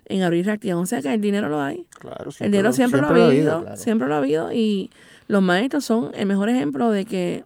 En 0.05 0.21
abril 0.23 0.43
reactivan. 0.45 0.79
O 0.79 0.85
sea 0.85 1.01
que 1.01 1.13
el 1.13 1.21
dinero 1.21 1.49
lo 1.49 1.61
hay. 1.61 1.85
Claro, 1.99 2.29
el 2.39 2.51
dinero 2.51 2.73
siempre, 2.73 2.99
lo 3.01 3.07
ha 3.07 3.25
habido. 3.27 3.61
claro. 3.61 3.77
Siempre 3.77 4.07
lo 4.07 4.15
ha 4.15 4.17
habido. 4.17 4.51
Y 4.51 4.89
los 5.29 5.41
maestros 5.41 5.85
son 5.85 6.11
el 6.15 6.25
mejor 6.25 6.49
ejemplo 6.49 6.91
de 6.91 7.05
que 7.05 7.45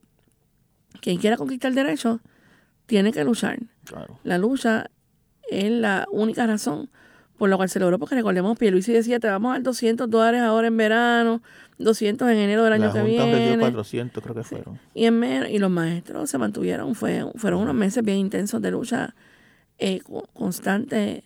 quien 1.01 1.17
quiera 1.17 1.37
conquistar 1.37 1.71
derechos 1.73 2.19
tiene 2.87 3.11
que 3.11 3.23
luchar. 3.23 3.59
Claro. 3.85 4.19
La 4.23 4.37
lucha 4.39 4.89
es 5.51 5.69
la 5.69 6.07
única 6.11 6.47
razón 6.47 6.89
por 7.37 7.49
la 7.49 7.57
cual 7.57 7.67
se 7.69 7.79
logró, 7.79 7.99
porque 7.99 8.15
recordemos, 8.15 8.57
Pierluisi 8.57 8.93
decía, 8.93 9.19
te 9.19 9.27
vamos 9.27 9.49
a 9.49 9.53
dar 9.53 9.63
200 9.63 10.09
dólares 10.09 10.41
ahora 10.41 10.67
en 10.67 10.77
verano, 10.77 11.41
200 11.77 12.29
en 12.29 12.37
enero 12.37 12.63
del 12.63 12.73
año 12.73 12.85
La 12.87 12.93
que 12.93 12.99
Junta 13.01 13.25
viene. 13.25 13.57
400, 13.59 14.23
creo 14.23 14.35
que 14.35 14.43
fueron. 14.43 14.79
Y, 14.93 15.05
en 15.05 15.21
y 15.49 15.57
los 15.59 15.69
maestros 15.71 16.29
se 16.29 16.37
mantuvieron, 16.37 16.95
fue, 16.95 17.25
fueron 17.35 17.61
unos 17.61 17.75
meses 17.75 18.03
bien 18.03 18.17
intensos 18.17 18.61
de 18.61 18.71
lucha 18.71 19.13
eh, 19.77 19.99
co- 20.01 20.27
constante 20.33 21.25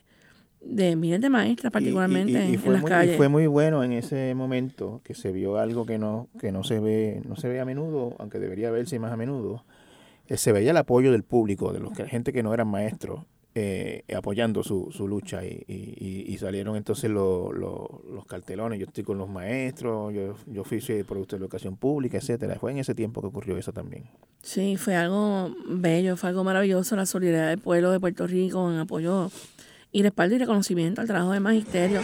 de 0.69 0.95
miles 0.95 1.21
de 1.21 1.29
maestras, 1.29 1.71
particularmente 1.71 2.31
Y- 2.31 2.35
y- 2.35 2.51
y 2.51 2.53
en- 2.55 2.59
fue 2.59 2.67
en 2.67 2.73
las 2.73 2.81
muy, 2.81 2.89
y 2.89 2.93
calles. 2.93 3.17
fue 3.17 3.27
muy 3.29 3.47
bueno 3.47 3.83
en 3.83 3.93
ese 3.93 4.33
momento 4.35 5.01
que 5.03 5.13
se 5.13 5.31
vio 5.31 5.57
algo 5.57 5.85
que 5.85 5.97
no 5.97 6.27
que 6.39 6.51
no 6.51 6.63
se 6.63 6.79
ve 6.79 7.21
no 7.27 7.35
se 7.35 7.47
ve 7.49 7.59
a 7.59 7.65
menudo 7.65 8.15
aunque 8.19 8.39
debería 8.39 8.69
verse 8.71 8.99
más 8.99 9.11
a 9.11 9.17
menudo 9.17 9.63
Eh, 10.29 10.35
se 10.35 10.51
veía 10.51 10.71
el 10.71 10.77
apoyo 10.77 11.13
del 11.13 11.23
público 11.23 11.71
de 11.71 11.79
los 11.79 11.93
que 11.93 12.05
gente 12.05 12.33
que 12.33 12.43
no 12.43 12.53
eran 12.53 12.67
maestros 12.67 13.21
eh, 13.55 14.03
apoyando 14.15 14.61
su, 14.61 14.91
su 14.91 15.07
lucha 15.07 15.43
y, 15.45 15.63
y- 15.67 15.95
y- 15.97 16.33
y 16.33 16.37
salieron 16.37 16.75
entonces 16.75 17.09
los, 17.09 17.55
los, 17.55 17.87
los 18.13 18.25
cartelones. 18.27 18.77
Yo 18.77 18.85
estoy 18.85 19.03
con 19.05 19.17
los 19.17 19.29
maestros 19.29 20.13
yo 20.13 20.35
yo 20.45 20.63
fui 20.65 20.79
soy 20.81 21.01
productor 21.03 21.39
de 21.39 21.45
educación 21.45 21.77
pública 21.77 22.17
etcétera. 22.17 22.59
Fue 22.59 22.71
en 22.71 22.77
ese 22.79 22.93
tiempo 22.93 23.21
que 23.21 23.27
ocurrió 23.27 23.57
eso 23.57 23.71
también. 23.71 24.03
Sí, 24.43 24.75
fue 24.75 24.95
algo 24.95 25.55
bello, 25.69 26.17
fue 26.17 26.29
algo 26.29 26.43
maravilloso, 26.43 26.95
la 26.97 27.05
solidaridad 27.05 27.49
del 27.49 27.59
pueblo 27.59 27.89
de 27.91 27.99
Puerto 28.01 28.27
Rico 28.27 28.69
en 28.71 28.77
apoyo 28.79 29.31
y 29.91 30.03
respaldo 30.03 30.35
y 30.35 30.39
reconocimiento 30.39 31.01
al 31.01 31.07
trabajo 31.07 31.31
del 31.31 31.41
magisterio. 31.41 32.01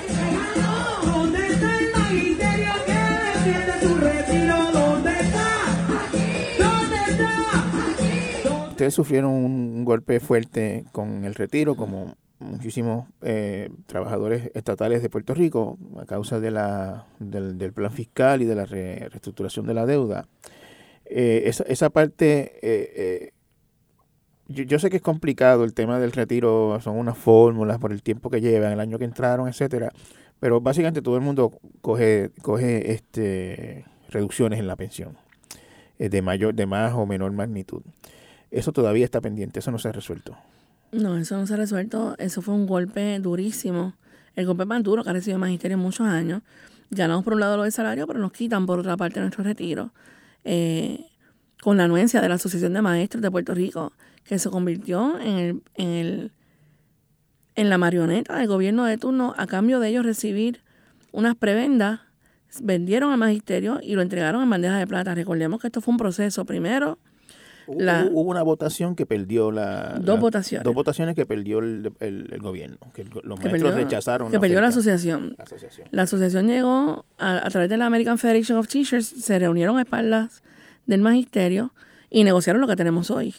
Ustedes 8.70 8.94
sufrieron 8.96 9.32
un, 9.32 9.86
golpe 9.86 10.20
fuerte 10.20 10.86
con 10.92 11.26
el 11.26 11.36
retiro, 11.36 11.76
como 11.76 12.16
muchísimos 12.40 13.08
eh, 13.22 13.70
trabajadores 13.86 14.50
estatales 14.56 15.02
de 15.02 15.10
Puerto 15.10 15.34
Rico, 15.34 15.78
a 16.00 16.06
causa 16.06 16.40
de 16.40 16.52
la, 16.52 17.06
del, 17.20 17.72
plan 17.72 17.92
fiscal 17.92 18.42
y 18.42 18.46
de 18.46 18.56
la 18.56 18.66
re- 18.66 19.08
reestructuración 19.10 19.68
de 19.68 19.74
la 19.74 19.86
deuda. 19.86 20.28
Eh, 21.06 21.44
esa, 21.46 21.64
esa 21.66 21.90
parte, 21.92 22.60
eh, 22.62 22.94
eh, 22.96 23.33
yo, 24.48 24.64
yo 24.64 24.80
sé 24.80 24.90
que 24.90 24.98
es 24.98 25.02
complicado 25.02 25.64
el 25.64 25.74
tema 25.74 26.00
del 26.00 26.12
retiro, 26.12 26.80
son 26.82 26.98
unas 26.98 27.18
fórmulas 27.18 27.80
por 27.80 27.92
el 27.92 28.04
tiempo 28.04 28.30
que 28.30 28.42
llevan, 28.42 28.74
el 28.74 28.80
año 28.80 29.00
que 29.00 29.06
entraron, 29.06 29.48
etcétera, 29.48 29.92
pero 30.40 30.60
básicamente 30.62 31.02
todo 31.02 31.16
el 31.16 31.22
mundo 31.22 31.54
coge, 31.82 32.32
coge 32.42 32.92
este, 32.92 33.86
reducciones 34.10 34.60
en 34.60 34.68
la 34.68 34.76
pensión, 34.76 35.18
eh, 36.00 36.10
de 36.10 36.22
mayor, 36.22 36.54
de 36.54 36.66
más 36.66 36.94
o 36.94 37.06
menor 37.06 37.32
magnitud. 37.32 37.82
Eso 38.52 38.72
todavía 38.72 39.06
está 39.06 39.22
pendiente, 39.22 39.60
eso 39.60 39.72
no 39.72 39.80
se 39.80 39.90
ha 39.90 39.92
resuelto. 39.92 40.38
No, 40.92 41.18
eso 41.18 41.38
no 41.38 41.48
se 41.48 41.54
ha 41.56 41.58
resuelto, 41.58 42.16
eso 42.20 42.42
fue 42.42 42.54
un 42.54 42.68
golpe 42.68 43.18
durísimo, 43.20 43.94
el 44.36 44.46
golpe 44.46 44.66
más 44.66 44.84
duro 44.84 45.04
que 45.04 45.10
ha 45.10 45.14
recibido 45.14 45.38
el 45.38 45.42
magisterio 45.42 45.76
en 45.76 45.82
muchos 45.82 46.08
años. 46.08 46.42
ganamos 46.92 47.24
por 47.24 47.34
un 47.34 47.40
lado 47.40 47.58
lo 47.58 47.64
del 47.64 47.72
salario, 47.72 48.06
pero 48.06 48.20
nos 48.20 48.32
quitan 48.32 48.66
por 48.66 48.80
otra 48.80 48.98
parte 48.98 49.20
nuestro 49.20 49.44
retiro. 49.44 49.92
Eh, 50.44 51.06
con 51.62 51.78
la 51.78 51.86
anuencia 51.86 52.20
de 52.20 52.28
la 52.28 52.36
Asociación 52.36 52.74
de 52.74 52.82
Maestros 52.82 53.22
de 53.22 53.32
Puerto 53.32 53.56
Rico, 53.56 53.94
que 54.24 54.40
se 54.40 54.50
convirtió 54.50 55.20
en, 55.20 55.38
el, 55.38 55.62
en, 55.76 55.88
el, 55.90 56.32
en 57.56 57.70
la 57.70 57.78
marioneta 57.78 58.38
del 58.38 58.48
gobierno 58.48 58.86
de 58.86 58.98
turno 58.98 59.34
a 59.38 59.48
cambio 59.48 59.80
de 59.80 59.90
ellos 59.90 60.06
recibir 60.06 60.62
unas 61.12 61.36
prebendas, 61.36 62.00
vendieron 62.62 63.12
al 63.12 63.18
magisterio 63.18 63.80
y 63.82 63.96
lo 63.96 64.02
entregaron 64.02 64.42
en 64.44 64.50
bandeja 64.50 64.78
de 64.78 64.88
plata. 64.88 65.14
Recordemos 65.16 65.60
que 65.62 65.68
esto 65.68 65.82
fue 65.82 65.92
un 65.92 65.98
proceso. 65.98 66.46
Primero, 66.46 66.98
la- 67.68 68.08
Hubo 68.12 68.22
una 68.32 68.44
votación 68.44 68.96
que 68.96 69.06
perdió 69.06 69.52
la... 69.52 69.96
Dos 70.00 70.16
la- 70.16 70.22
votaciones. 70.22 70.64
Dos 70.64 70.74
votaciones 70.74 71.16
que 71.16 71.26
perdió 71.26 71.60
el, 71.60 71.92
el- 72.00 72.30
el 72.32 72.40
gobierno, 72.42 72.78
que 72.94 73.04
los 73.06 73.14
que 73.40 73.50
maestros 73.50 73.52
perdió, 73.52 73.72
rechazaron. 73.76 74.32
que 74.32 74.40
perdió 74.40 74.60
la 74.62 74.68
asociación. 74.68 75.36
La 75.38 75.44
asociación. 75.44 75.88
La 75.92 76.02
asociación 76.04 76.48
llegó 76.48 77.06
a, 77.18 77.46
a 77.46 77.50
través 77.50 77.70
de 77.70 77.78
la 77.78 77.86
American 77.86 78.18
Federation 78.18 78.58
of 78.58 78.68
Teachers, 78.68 79.06
se 79.08 79.38
reunieron 79.40 79.78
a 79.78 79.82
espaldas 79.84 80.42
del 80.88 81.02
magisterio 81.02 81.74
y 82.10 82.24
negociaron 82.24 82.62
lo 82.62 82.68
que 82.68 82.76
tenemos 82.76 83.10
hoy. 83.12 83.34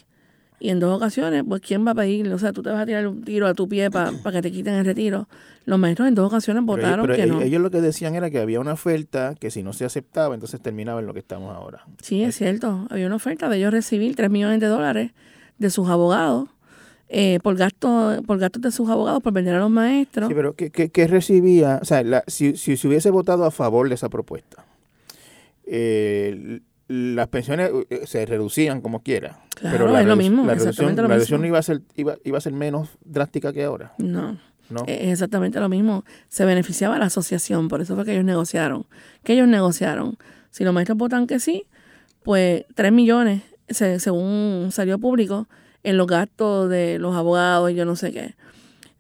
Y 0.65 0.71
en 0.71 0.81
dos 0.81 0.97
ocasiones, 0.97 1.45
pues, 1.47 1.61
¿quién 1.61 1.87
va 1.87 1.91
a 1.91 1.95
pedir? 1.95 2.27
O 2.33 2.39
sea, 2.39 2.55
tú 2.55 2.63
te 2.63 2.71
vas 2.71 2.81
a 2.81 2.87
tirar 2.87 3.07
un 3.07 3.23
tiro 3.23 3.47
a 3.47 3.53
tu 3.53 3.69
pie 3.69 3.91
para 3.91 4.11
que 4.33 4.41
te 4.41 4.51
quiten 4.51 4.73
el 4.73 4.87
retiro. 4.87 5.29
Los 5.67 5.79
maestros 5.79 6.09
en 6.09 6.15
dos 6.15 6.27
ocasiones 6.29 6.63
Pero 6.67 6.77
ellos- 6.79 6.87
votaron 6.87 7.05
pero 7.07 7.17
que 7.17 7.23
ellos, 7.25 7.37
no. 7.37 7.43
ellos 7.43 7.61
lo 7.61 7.71
que 7.71 7.83
decían 7.83 8.15
era 8.15 8.31
que 8.31 8.39
había 8.39 8.61
una 8.61 8.73
oferta 8.73 9.35
que 9.39 9.51
si 9.51 9.63
no 9.63 9.75
se 9.75 9.85
aceptaba, 9.85 10.33
entonces 10.35 10.63
terminaba 10.63 11.01
en 11.01 11.07
lo 11.07 11.13
que 11.13 11.19
estamos 11.19 11.55
ahora. 11.55 11.85
Sí, 12.01 12.23
es 12.23 12.37
cierto. 12.37 12.87
Había 12.89 13.07
una 13.09 13.17
oferta 13.17 13.51
de 13.51 13.59
ellos 13.59 13.73
recibir 13.75 14.17
3 14.17 14.31
millones 14.31 14.59
de 14.61 14.67
dólares 14.69 15.11
de 15.59 15.69
sus 15.69 15.87
abogados 15.91 16.49
eh, 17.11 17.41
por 17.43 17.57
gasto, 17.57 18.23
por 18.27 18.39
gastos 18.39 18.63
de 18.63 18.73
sus 18.73 18.89
abogados 18.89 19.23
por 19.23 19.35
vender 19.35 19.55
a 19.57 19.59
los 19.59 19.71
maestros. 19.71 20.29
Sí, 20.29 20.35
pero 20.35 20.55
¿qué, 20.55 20.71
qué- 20.71 20.89
qué 20.89 21.07
recibía? 21.07 21.79
O 21.83 21.85
sea, 21.85 22.03
la- 22.03 22.25
si, 22.27 22.57
si 22.57 22.79
se 22.79 22.89
hubiese 22.89 23.11
votado 23.11 23.45
a 23.45 23.51
favor 23.51 23.87
de 23.91 23.97
esa 23.97 24.09
propuesta, 24.09 24.65
eh, 25.67 26.61
las 26.89 27.29
pensiones 27.29 27.71
eh, 27.91 28.03
se 28.07 28.27
reducían 28.27 28.81
como 28.81 29.03
quiera. 29.03 29.41
Claro, 29.57 29.79
pero 29.79 29.93
la 29.93 30.01
es 30.03 30.07
lo 30.07 30.17
mismo, 30.17 30.45
La 30.47 30.55
reducción, 30.55 30.95
lo 30.97 31.03
la 31.03 31.09
reducción 31.15 31.41
mismo. 31.41 31.53
iba 31.53 31.59
a 31.59 31.63
ser 31.63 31.81
iba, 31.97 32.17
iba 32.25 32.39
a 32.39 32.41
ser 32.41 32.53
menos 32.53 32.89
drástica 33.05 33.53
que 33.53 33.65
ahora. 33.65 33.93
No. 33.99 34.39
No. 34.71 34.83
Es 34.87 35.13
exactamente 35.13 35.61
lo 35.61 35.69
mismo. 35.69 36.05
Se 36.29 36.45
beneficiaba 36.47 36.99
la 36.99 37.07
asociación, 37.07 37.69
por 37.69 37.81
eso 37.83 37.95
fue 37.97 38.05
que 38.07 38.13
ellos 38.13 38.25
negociaron. 38.25 38.87
Que 39.23 39.35
ellos 39.35 39.47
negociaron. 39.47 40.17
Si 40.51 40.65
los 40.65 40.73
maestros 40.73 40.97
votan 40.97 41.27
que 41.27 41.39
sí, 41.39 41.65
pues 42.23 42.65
3 42.75 42.91
millones, 42.91 43.43
se- 43.69 44.01
según 44.01 44.69
salió 44.73 44.99
público, 44.99 45.49
en 45.83 45.99
los 45.99 46.07
gastos 46.07 46.71
de 46.71 46.99
los 46.99 47.15
abogados 47.15 47.71
y 47.71 47.75
yo 47.75 47.85
no 47.85 47.95
sé 47.95 48.11
qué. 48.13 48.35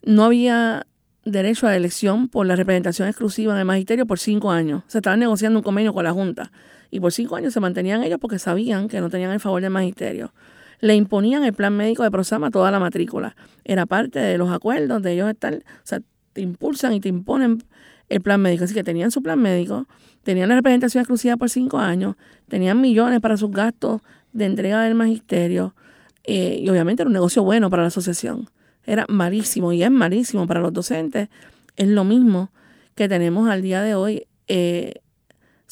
No 0.02 0.24
había 0.24 0.86
derecho 1.24 1.66
a 1.66 1.70
la 1.70 1.76
elección 1.76 2.28
por 2.28 2.44
la 2.44 2.56
representación 2.56 3.08
exclusiva 3.08 3.54
en 3.54 3.60
el 3.60 3.64
magisterio 3.64 4.04
por 4.04 4.18
cinco 4.18 4.50
años. 4.50 4.82
Se 4.86 4.98
estaba 4.98 5.16
negociando 5.16 5.58
un 5.60 5.62
convenio 5.62 5.94
con 5.94 6.04
la 6.04 6.12
Junta. 6.12 6.52
Y 6.94 7.00
por 7.00 7.12
cinco 7.12 7.34
años 7.34 7.52
se 7.52 7.58
mantenían 7.58 8.04
ellos 8.04 8.20
porque 8.20 8.38
sabían 8.38 8.86
que 8.86 9.00
no 9.00 9.10
tenían 9.10 9.32
el 9.32 9.40
favor 9.40 9.60
del 9.60 9.72
magisterio. 9.72 10.32
Le 10.78 10.94
imponían 10.94 11.42
el 11.42 11.52
plan 11.52 11.76
médico 11.76 12.04
de 12.04 12.10
Prosama 12.12 12.46
a 12.46 12.50
toda 12.52 12.70
la 12.70 12.78
matrícula. 12.78 13.34
Era 13.64 13.84
parte 13.84 14.20
de 14.20 14.38
los 14.38 14.48
acuerdos 14.52 15.02
de 15.02 15.14
ellos 15.14 15.28
estar, 15.28 15.54
o 15.56 15.60
sea, 15.82 15.98
te 16.32 16.40
impulsan 16.40 16.92
y 16.92 17.00
te 17.00 17.08
imponen 17.08 17.64
el 18.08 18.20
plan 18.20 18.40
médico. 18.40 18.62
Así 18.62 18.74
que 18.74 18.84
tenían 18.84 19.10
su 19.10 19.24
plan 19.24 19.40
médico, 19.40 19.88
tenían 20.22 20.48
la 20.48 20.54
representación 20.54 21.02
exclusiva 21.02 21.36
por 21.36 21.50
cinco 21.50 21.78
años, 21.78 22.14
tenían 22.46 22.80
millones 22.80 23.18
para 23.18 23.36
sus 23.36 23.50
gastos 23.50 24.00
de 24.32 24.44
entrega 24.44 24.82
del 24.82 24.94
magisterio. 24.94 25.74
eh, 26.22 26.60
y 26.62 26.68
obviamente 26.68 27.02
era 27.02 27.08
un 27.08 27.14
negocio 27.14 27.42
bueno 27.42 27.70
para 27.70 27.82
la 27.82 27.88
asociación. 27.88 28.48
Era 28.86 29.04
malísimo 29.08 29.72
y 29.72 29.82
es 29.82 29.90
malísimo 29.90 30.46
para 30.46 30.60
los 30.60 30.72
docentes. 30.72 31.28
Es 31.74 31.88
lo 31.88 32.04
mismo 32.04 32.52
que 32.94 33.08
tenemos 33.08 33.48
al 33.48 33.62
día 33.62 33.82
de 33.82 33.96
hoy. 33.96 34.28
eh, 34.46 35.00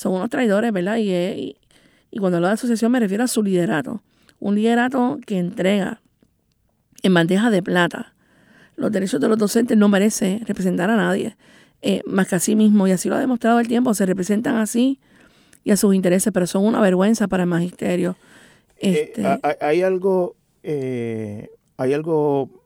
son 0.02 0.14
unos 0.14 0.28
traidores, 0.30 0.72
¿verdad? 0.72 0.96
Y, 0.96 1.10
y, 1.12 1.56
y 2.10 2.18
cuando 2.18 2.36
hablo 2.38 2.48
de 2.48 2.54
asociación 2.54 2.92
me 2.92 3.00
refiero 3.00 3.24
a 3.24 3.28
su 3.28 3.42
liderato. 3.42 4.02
Un 4.40 4.54
liderato 4.56 5.18
que 5.26 5.38
entrega 5.38 6.00
en 7.02 7.14
bandeja 7.14 7.50
de 7.50 7.62
plata 7.62 8.12
los 8.76 8.90
derechos 8.90 9.20
de 9.20 9.28
los 9.28 9.38
docentes 9.38 9.76
no 9.76 9.88
merece 9.88 10.40
representar 10.46 10.88
a 10.90 10.96
nadie, 10.96 11.36
eh, 11.82 12.00
más 12.06 12.26
que 12.28 12.36
a 12.36 12.40
sí 12.40 12.56
mismo. 12.56 12.88
Y 12.88 12.92
así 12.92 13.08
lo 13.08 13.16
ha 13.16 13.20
demostrado 13.20 13.60
el 13.60 13.68
tiempo. 13.68 13.92
Se 13.94 14.06
representan 14.06 14.56
así 14.56 14.98
y 15.62 15.70
a 15.72 15.76
sus 15.76 15.94
intereses, 15.94 16.32
pero 16.32 16.46
son 16.46 16.64
una 16.64 16.80
vergüenza 16.80 17.28
para 17.28 17.42
el 17.44 17.48
magisterio. 17.50 18.16
Eh, 18.78 19.04
Este, 19.14 19.26
ha- 19.26 19.38
ha- 19.42 19.56
hay 19.66 19.82
algo, 19.82 20.34
eh, 20.62 21.50
hay 21.76 21.92
algo 21.92 22.61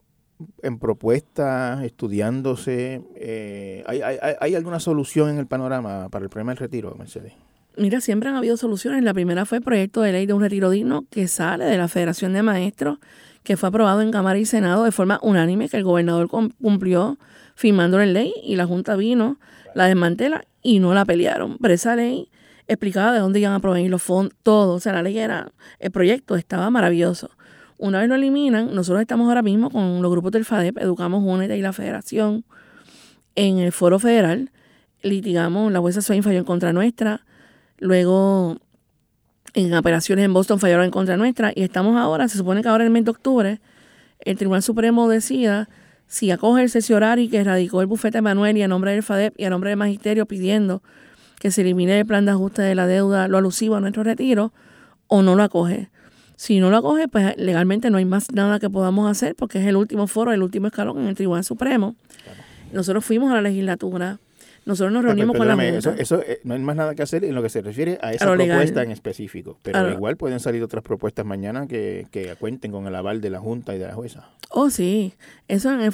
en 0.61 0.79
propuesta, 0.79 1.83
estudiándose. 1.85 3.01
eh, 3.15 3.83
hay, 3.87 4.01
hay- 4.01 4.35
hay- 4.39 4.55
alguna 4.55 4.79
solución 4.79 5.29
en 5.29 5.37
el 5.37 5.47
panorama 5.47 6.09
para 6.09 6.23
el 6.23 6.29
problema 6.29 6.51
del 6.51 6.59
retiro, 6.59 6.95
Mercedes? 6.97 7.33
Mira, 7.77 8.01
siempre 8.01 8.29
han 8.29 8.35
habido 8.35 8.57
soluciones. 8.57 9.03
La 9.03 9.13
primera 9.13 9.45
fue 9.45 9.59
el 9.59 9.63
proyecto 9.63 10.01
de 10.01 10.11
ley 10.11 10.25
de 10.25 10.33
un 10.33 10.41
retiro 10.41 10.69
digno 10.69 11.05
que 11.11 11.27
sale 11.27 11.65
de 11.65 11.77
la 11.77 11.87
Federación 11.87 12.33
de 12.33 12.41
Maestros, 12.43 12.97
que 13.43 13.55
fue 13.55 13.69
aprobado 13.69 14.01
en 14.01 14.11
Cámara 14.11 14.39
y 14.39 14.45
Senado 14.45 14.83
de 14.83 14.91
forma 14.91 15.19
unánime, 15.21 15.69
que 15.69 15.77
el 15.77 15.83
gobernador 15.83 16.27
cum- 16.27 16.51
cumplió 16.61 17.17
firmando 17.55 17.97
la 17.97 18.05
ley 18.05 18.33
y 18.43 18.55
la 18.55 18.65
Junta 18.65 18.95
vino, 18.95 19.39
la 19.75 19.85
desmantela 19.85 20.43
y 20.63 20.79
no 20.79 20.93
la 20.93 21.05
pelearon. 21.05 21.57
Pero 21.59 21.73
esa 21.73 21.95
ley 21.95 22.29
explicaba 22.67 23.13
de 23.13 23.19
dónde 23.19 23.39
iban 23.39 23.53
a 23.53 23.59
provenir 23.59 23.89
los 23.91 24.01
fondos, 24.01 24.33
todo. 24.43 24.73
O 24.73 24.79
sea, 24.79 24.93
la 24.93 25.03
ley 25.03 25.17
era, 25.17 25.51
el 25.79 25.91
proyecto 25.91 26.35
estaba 26.35 26.69
maravilloso. 26.71 27.29
Una 27.77 27.99
vez 27.99 28.09
lo 28.09 28.15
eliminan, 28.15 28.73
nosotros 28.73 29.01
estamos 29.01 29.27
ahora 29.27 29.43
mismo 29.43 29.69
con 29.69 30.01
los 30.01 30.11
grupos 30.11 30.31
del 30.31 30.45
FADEP, 30.45 30.79
Educamos 30.79 31.23
Únete 31.23 31.57
y 31.57 31.61
la 31.61 31.73
Federación, 31.73 32.43
en 33.35 33.59
el 33.59 33.71
foro 33.71 33.99
federal, 33.99 34.51
litigamos, 35.03 35.71
la 35.71 35.79
jueza 35.79 36.01
Swain 36.01 36.23
falló 36.23 36.39
en 36.39 36.43
contra 36.43 36.73
nuestra, 36.73 37.25
luego 37.77 38.57
en 39.53 39.73
apelaciones 39.73 40.25
en 40.25 40.33
Boston 40.33 40.59
fallaron 40.59 40.85
en 40.85 40.91
contra 40.91 41.17
nuestra 41.17 41.51
y 41.55 41.61
estamos 41.61 41.97
ahora, 41.97 42.27
se 42.27 42.37
supone 42.37 42.63
que 42.63 42.67
ahora 42.69 42.83
en 42.83 42.87
el 42.87 42.93
mes 42.93 43.05
de 43.05 43.11
octubre, 43.11 43.61
el 44.19 44.37
Tribunal 44.37 44.63
Supremo 44.63 45.07
decida 45.07 45.69
si 46.07 46.31
acoge 46.31 46.63
el 46.63 46.69
cesiorario 46.71 47.29
que 47.29 47.43
radicó 47.43 47.81
el 47.81 47.87
bufete 47.87 48.21
Manuel 48.21 48.57
y 48.57 48.63
a 48.63 48.67
nombre 48.67 48.91
del 48.91 49.03
FADEP 49.03 49.39
y 49.39 49.45
a 49.45 49.49
nombre 49.51 49.69
del 49.69 49.77
Magisterio 49.77 50.25
pidiendo 50.25 50.81
que 51.39 51.51
se 51.51 51.61
elimine 51.61 51.99
el 51.99 52.05
plan 52.05 52.25
de 52.25 52.31
ajuste 52.31 52.63
de 52.63 52.73
la 52.73 52.87
deuda, 52.87 53.27
lo 53.27 53.37
alusivo 53.37 53.75
a 53.75 53.79
nuestro 53.79 54.03
retiro, 54.03 54.53
o 55.05 55.21
no 55.21 55.35
lo 55.35 55.43
acoge. 55.43 55.89
Si 56.37 56.59
no 56.59 56.69
lo 56.69 56.77
acoge, 56.77 57.07
pues 57.09 57.35
legalmente 57.37 57.89
no 57.89 57.97
hay 57.97 58.05
más 58.05 58.31
nada 58.31 58.59
que 58.59 58.69
podamos 58.69 59.09
hacer 59.11 59.35
porque 59.35 59.59
es 59.59 59.65
el 59.65 59.75
último 59.75 60.05
foro, 60.07 60.31
el 60.31 60.43
último 60.43 60.67
escalón 60.67 60.99
en 60.99 61.07
el 61.07 61.15
Tribunal 61.15 61.43
Supremo. 61.43 61.95
Nosotros 62.71 63.03
fuimos 63.03 63.31
a 63.31 63.35
la 63.35 63.41
legislatura, 63.41 64.19
nosotros 64.65 64.93
nos 64.93 65.03
reunimos 65.03 65.35
Ah, 65.35 65.37
con 65.39 65.47
la 65.47 65.53
Junta. 65.55 65.77
eso, 65.77 65.91
eso, 65.97 66.21
eh, 66.21 66.39
no 66.43 66.53
hay 66.53 66.59
más 66.59 66.75
nada 66.75 66.93
que 66.93 67.01
hacer 67.01 67.23
en 67.25 67.33
lo 67.33 67.41
que 67.41 67.49
se 67.49 67.61
refiere 67.61 67.97
a 68.01 68.13
esa 68.13 68.35
legal. 68.35 68.57
propuesta 68.57 68.83
en 68.83 68.91
específico. 68.91 69.57
Pero 69.63 69.79
A 69.79 69.91
igual 69.91 70.15
pueden 70.17 70.39
salir 70.39 70.61
otras 70.61 70.83
propuestas 70.83 71.25
mañana 71.25 71.65
que, 71.67 72.05
que 72.11 72.35
cuenten 72.35 72.71
con 72.71 72.85
el 72.85 72.95
aval 72.95 73.19
de 73.19 73.29
la 73.31 73.39
Junta 73.39 73.73
y 73.75 73.79
de 73.79 73.87
la 73.87 73.93
jueza. 73.95 74.29
Oh, 74.49 74.69
sí. 74.69 75.13
Eso 75.47 75.71
en 75.73 75.81
el, 75.81 75.91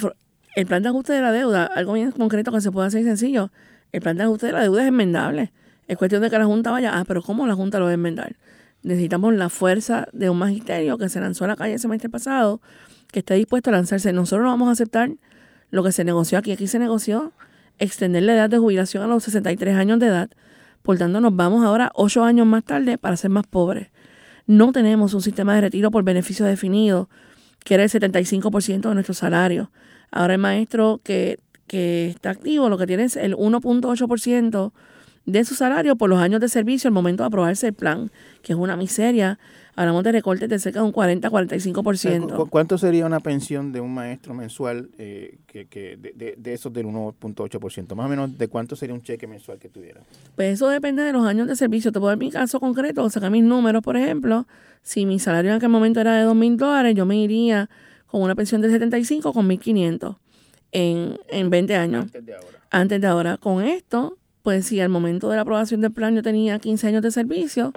el 0.56 0.66
plan 0.66 0.82
de 0.82 0.88
ajuste 0.90 1.12
de 1.14 1.22
la 1.22 1.32
deuda, 1.32 1.64
algo 1.64 1.94
bien 1.94 2.10
concreto 2.12 2.52
que 2.52 2.60
se 2.60 2.70
puede 2.70 2.88
hacer 2.88 3.02
sencillo. 3.04 3.50
El 3.92 4.02
plan 4.02 4.16
de 4.16 4.24
ajuste 4.24 4.46
de 4.46 4.52
la 4.52 4.60
deuda 4.62 4.82
es 4.82 4.88
enmendable. 4.88 5.52
Es 5.86 5.96
cuestión 5.96 6.20
de 6.20 6.28
que 6.28 6.38
la 6.38 6.44
Junta 6.46 6.70
vaya, 6.72 6.98
ah, 6.98 7.04
pero 7.06 7.22
¿cómo 7.22 7.46
la 7.46 7.54
Junta 7.54 7.78
lo 7.78 7.84
va 7.84 7.92
a 7.92 7.94
enmendar? 7.94 8.34
Necesitamos 8.84 9.32
la 9.32 9.48
fuerza 9.48 10.08
de 10.12 10.28
un 10.28 10.38
magisterio 10.38 10.98
que 10.98 11.08
se 11.08 11.18
lanzó 11.18 11.46
a 11.46 11.48
la 11.48 11.56
calle 11.56 11.72
el 11.72 11.78
semestre 11.80 12.10
pasado, 12.10 12.60
que 13.10 13.20
esté 13.20 13.34
dispuesto 13.34 13.70
a 13.70 13.72
lanzarse. 13.72 14.12
Nosotros 14.12 14.44
no 14.44 14.50
vamos 14.50 14.68
a 14.68 14.72
aceptar 14.72 15.10
lo 15.70 15.82
que 15.82 15.90
se 15.90 16.04
negoció 16.04 16.36
aquí. 16.36 16.52
Aquí 16.52 16.66
se 16.66 16.78
negoció 16.78 17.32
extender 17.78 18.24
la 18.24 18.34
edad 18.34 18.50
de 18.50 18.58
jubilación 18.58 19.02
a 19.02 19.06
los 19.06 19.24
63 19.24 19.74
años 19.76 20.00
de 20.00 20.08
edad. 20.08 20.30
Por 20.82 20.98
tanto, 20.98 21.22
nos 21.22 21.34
vamos 21.34 21.64
ahora 21.64 21.92
ocho 21.94 22.24
años 22.24 22.46
más 22.46 22.62
tarde 22.62 22.98
para 22.98 23.16
ser 23.16 23.30
más 23.30 23.46
pobres. 23.46 23.88
No 24.46 24.70
tenemos 24.70 25.14
un 25.14 25.22
sistema 25.22 25.54
de 25.54 25.62
retiro 25.62 25.90
por 25.90 26.04
beneficio 26.04 26.44
definido, 26.44 27.08
que 27.64 27.72
era 27.72 27.84
el 27.84 27.88
75% 27.88 28.86
de 28.90 28.94
nuestro 28.94 29.14
salario. 29.14 29.70
Ahora 30.10 30.34
el 30.34 30.40
maestro 30.40 31.00
que, 31.02 31.40
que 31.66 32.08
está 32.08 32.28
activo 32.28 32.68
lo 32.68 32.76
que 32.76 32.86
tiene 32.86 33.04
es 33.04 33.16
el 33.16 33.34
1.8% 33.34 34.72
de 35.26 35.44
su 35.44 35.54
salario 35.54 35.96
por 35.96 36.10
los 36.10 36.18
años 36.18 36.40
de 36.40 36.48
servicio 36.48 36.88
al 36.88 36.94
momento 36.94 37.22
de 37.22 37.28
aprobarse 37.28 37.68
el 37.68 37.72
plan, 37.74 38.10
que 38.42 38.52
es 38.52 38.58
una 38.58 38.76
miseria. 38.76 39.38
Hablamos 39.76 40.04
de 40.04 40.12
recortes 40.12 40.48
de 40.48 40.58
cerca 40.60 40.80
de 40.80 40.86
un 40.86 40.92
40-45%. 40.92 42.36
¿Cu- 42.36 42.46
¿Cuánto 42.48 42.78
sería 42.78 43.06
una 43.06 43.20
pensión 43.20 43.72
de 43.72 43.80
un 43.80 43.92
maestro 43.92 44.34
mensual 44.34 44.90
eh, 44.98 45.38
que, 45.46 45.66
que 45.66 45.96
de, 45.96 46.12
de- 46.14 46.34
de 46.38 46.52
esos 46.52 46.72
del 46.72 46.86
1.8%? 46.86 47.94
Más 47.94 48.06
o 48.06 48.08
menos, 48.08 48.38
¿de 48.38 48.48
cuánto 48.48 48.76
sería 48.76 48.94
un 48.94 49.02
cheque 49.02 49.26
mensual 49.26 49.58
que 49.58 49.68
tuviera? 49.68 50.00
Pues 50.36 50.54
eso 50.54 50.68
depende 50.68 51.02
de 51.02 51.12
los 51.12 51.26
años 51.26 51.48
de 51.48 51.56
servicio. 51.56 51.90
Te 51.90 51.98
puedo 51.98 52.10
dar 52.10 52.18
mi 52.18 52.30
caso 52.30 52.60
concreto, 52.60 53.08
sacar 53.10 53.30
mis 53.30 53.42
números, 53.44 53.82
por 53.82 53.96
ejemplo. 53.96 54.46
Si 54.82 55.06
mi 55.06 55.18
salario 55.18 55.50
en 55.50 55.56
aquel 55.56 55.70
momento 55.70 56.00
era 56.00 56.16
de 56.18 56.26
2.000 56.26 56.56
dólares, 56.56 56.94
yo 56.94 57.06
me 57.06 57.16
iría 57.16 57.68
con 58.06 58.22
una 58.22 58.34
pensión 58.34 58.60
de 58.60 58.70
75 58.70 59.32
con 59.32 59.48
1.500 59.48 60.16
en, 60.72 61.18
en 61.28 61.50
20 61.50 61.74
años. 61.76 62.04
Antes 62.04 62.26
de 62.26 62.34
ahora. 62.34 62.58
Antes 62.70 63.00
de 63.00 63.06
ahora. 63.06 63.36
Con 63.38 63.64
esto, 63.64 64.18
pues 64.44 64.66
si 64.66 64.80
al 64.80 64.90
momento 64.90 65.28
de 65.28 65.34
la 65.34 65.42
aprobación 65.42 65.80
del 65.80 65.90
plan 65.90 66.14
yo 66.14 66.22
tenía 66.22 66.60
15 66.60 66.86
años 66.86 67.02
de 67.02 67.10
servicio 67.10 67.72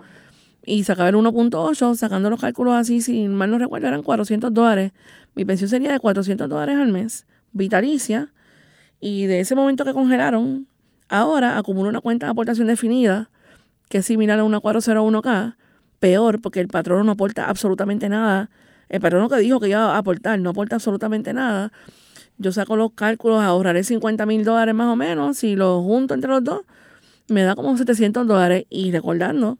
y 0.63 0.83
sacaba 0.83 1.09
el 1.09 1.15
1.8, 1.15 1.95
sacando 1.95 2.29
los 2.29 2.39
cálculos 2.39 2.75
así, 2.75 3.01
si 3.01 3.27
mal 3.27 3.49
no 3.49 3.57
recuerdo, 3.57 3.87
eran 3.87 4.03
400 4.03 4.53
dólares. 4.53 4.91
Mi 5.33 5.45
pensión 5.45 5.69
sería 5.69 5.91
de 5.91 5.99
400 5.99 6.47
dólares 6.47 6.77
al 6.77 6.91
mes, 6.91 7.25
vitalicia. 7.53 8.31
Y 8.99 9.25
de 9.25 9.39
ese 9.39 9.55
momento 9.55 9.85
que 9.85 9.93
congelaron 9.93 10.67
Ahora 11.09 11.57
acumula 11.57 11.89
una 11.89 12.01
cuenta 12.01 12.25
de 12.25 12.31
aportación 12.31 12.67
definida, 12.67 13.29
que 13.89 13.99
es 13.99 14.05
similar 14.05 14.39
a 14.39 14.43
una 14.43 14.59
401k, 14.59 15.55
peor 15.99 16.41
porque 16.41 16.59
el 16.59 16.67
patrono 16.67 17.03
no 17.03 17.13
aporta 17.13 17.45
absolutamente 17.45 18.09
nada. 18.09 18.49
El 18.89 18.99
patrono 18.99 19.29
que 19.29 19.37
dijo 19.37 19.59
que 19.59 19.69
iba 19.69 19.95
a 19.95 19.97
aportar 19.97 20.39
no 20.39 20.49
aporta 20.49 20.75
absolutamente 20.75 21.33
nada. 21.33 21.71
Yo 22.37 22.51
saco 22.51 22.75
los 22.75 22.91
cálculos, 22.93 23.41
ahorraré 23.41 23.83
50 23.83 24.25
mil 24.25 24.43
dólares 24.43 24.75
más 24.75 24.87
o 24.91 24.95
menos. 24.95 25.37
Si 25.37 25.55
lo 25.55 25.81
junto 25.81 26.13
entre 26.13 26.29
los 26.29 26.43
dos, 26.43 26.61
me 27.29 27.43
da 27.43 27.55
como 27.55 27.75
700 27.77 28.27
dólares. 28.27 28.65
Y 28.69 28.91
recordando 28.91 29.57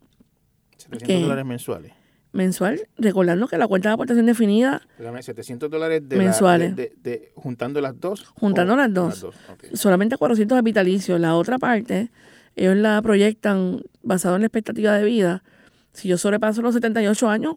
700 0.77 1.07
que- 1.07 1.21
dólares 1.21 1.45
mensuales. 1.45 1.91
mensual, 2.33 2.81
recordando 2.97 3.47
que 3.47 3.57
la 3.57 3.67
cuenta 3.67 3.89
de 3.89 3.93
aportación 3.93 4.27
definida, 4.27 4.81
Perdóname, 4.95 5.23
700 5.23 5.71
dólares 5.71 6.07
de 6.07 6.17
la- 6.17 6.23
Mensuales. 6.23 6.75
de- 6.75 6.93
de- 7.01 7.09
de- 7.09 7.31
juntando 7.35 7.81
las 7.81 7.99
dos. 7.99 8.25
juntando 8.35 8.73
o- 8.73 8.77
las 8.77 8.93
dos, 8.93 9.23
ok. 9.23 9.73
solamente 9.73 10.17
400 10.17 10.55
de 10.55 10.61
vitalicio. 10.61 11.17
La 11.17 11.35
otra 11.35 11.57
parte, 11.57 12.11
ellos 12.55 12.75
la 12.75 13.01
proyectan 13.01 13.81
basado 14.03 14.35
en 14.35 14.41
la 14.41 14.47
expectativa 14.47 14.93
de 14.93 15.03
vida. 15.03 15.43
Si 15.93 16.07
yo 16.07 16.17
sobrepaso 16.19 16.61
los 16.61 16.75
78 16.75 17.27
años, 17.27 17.55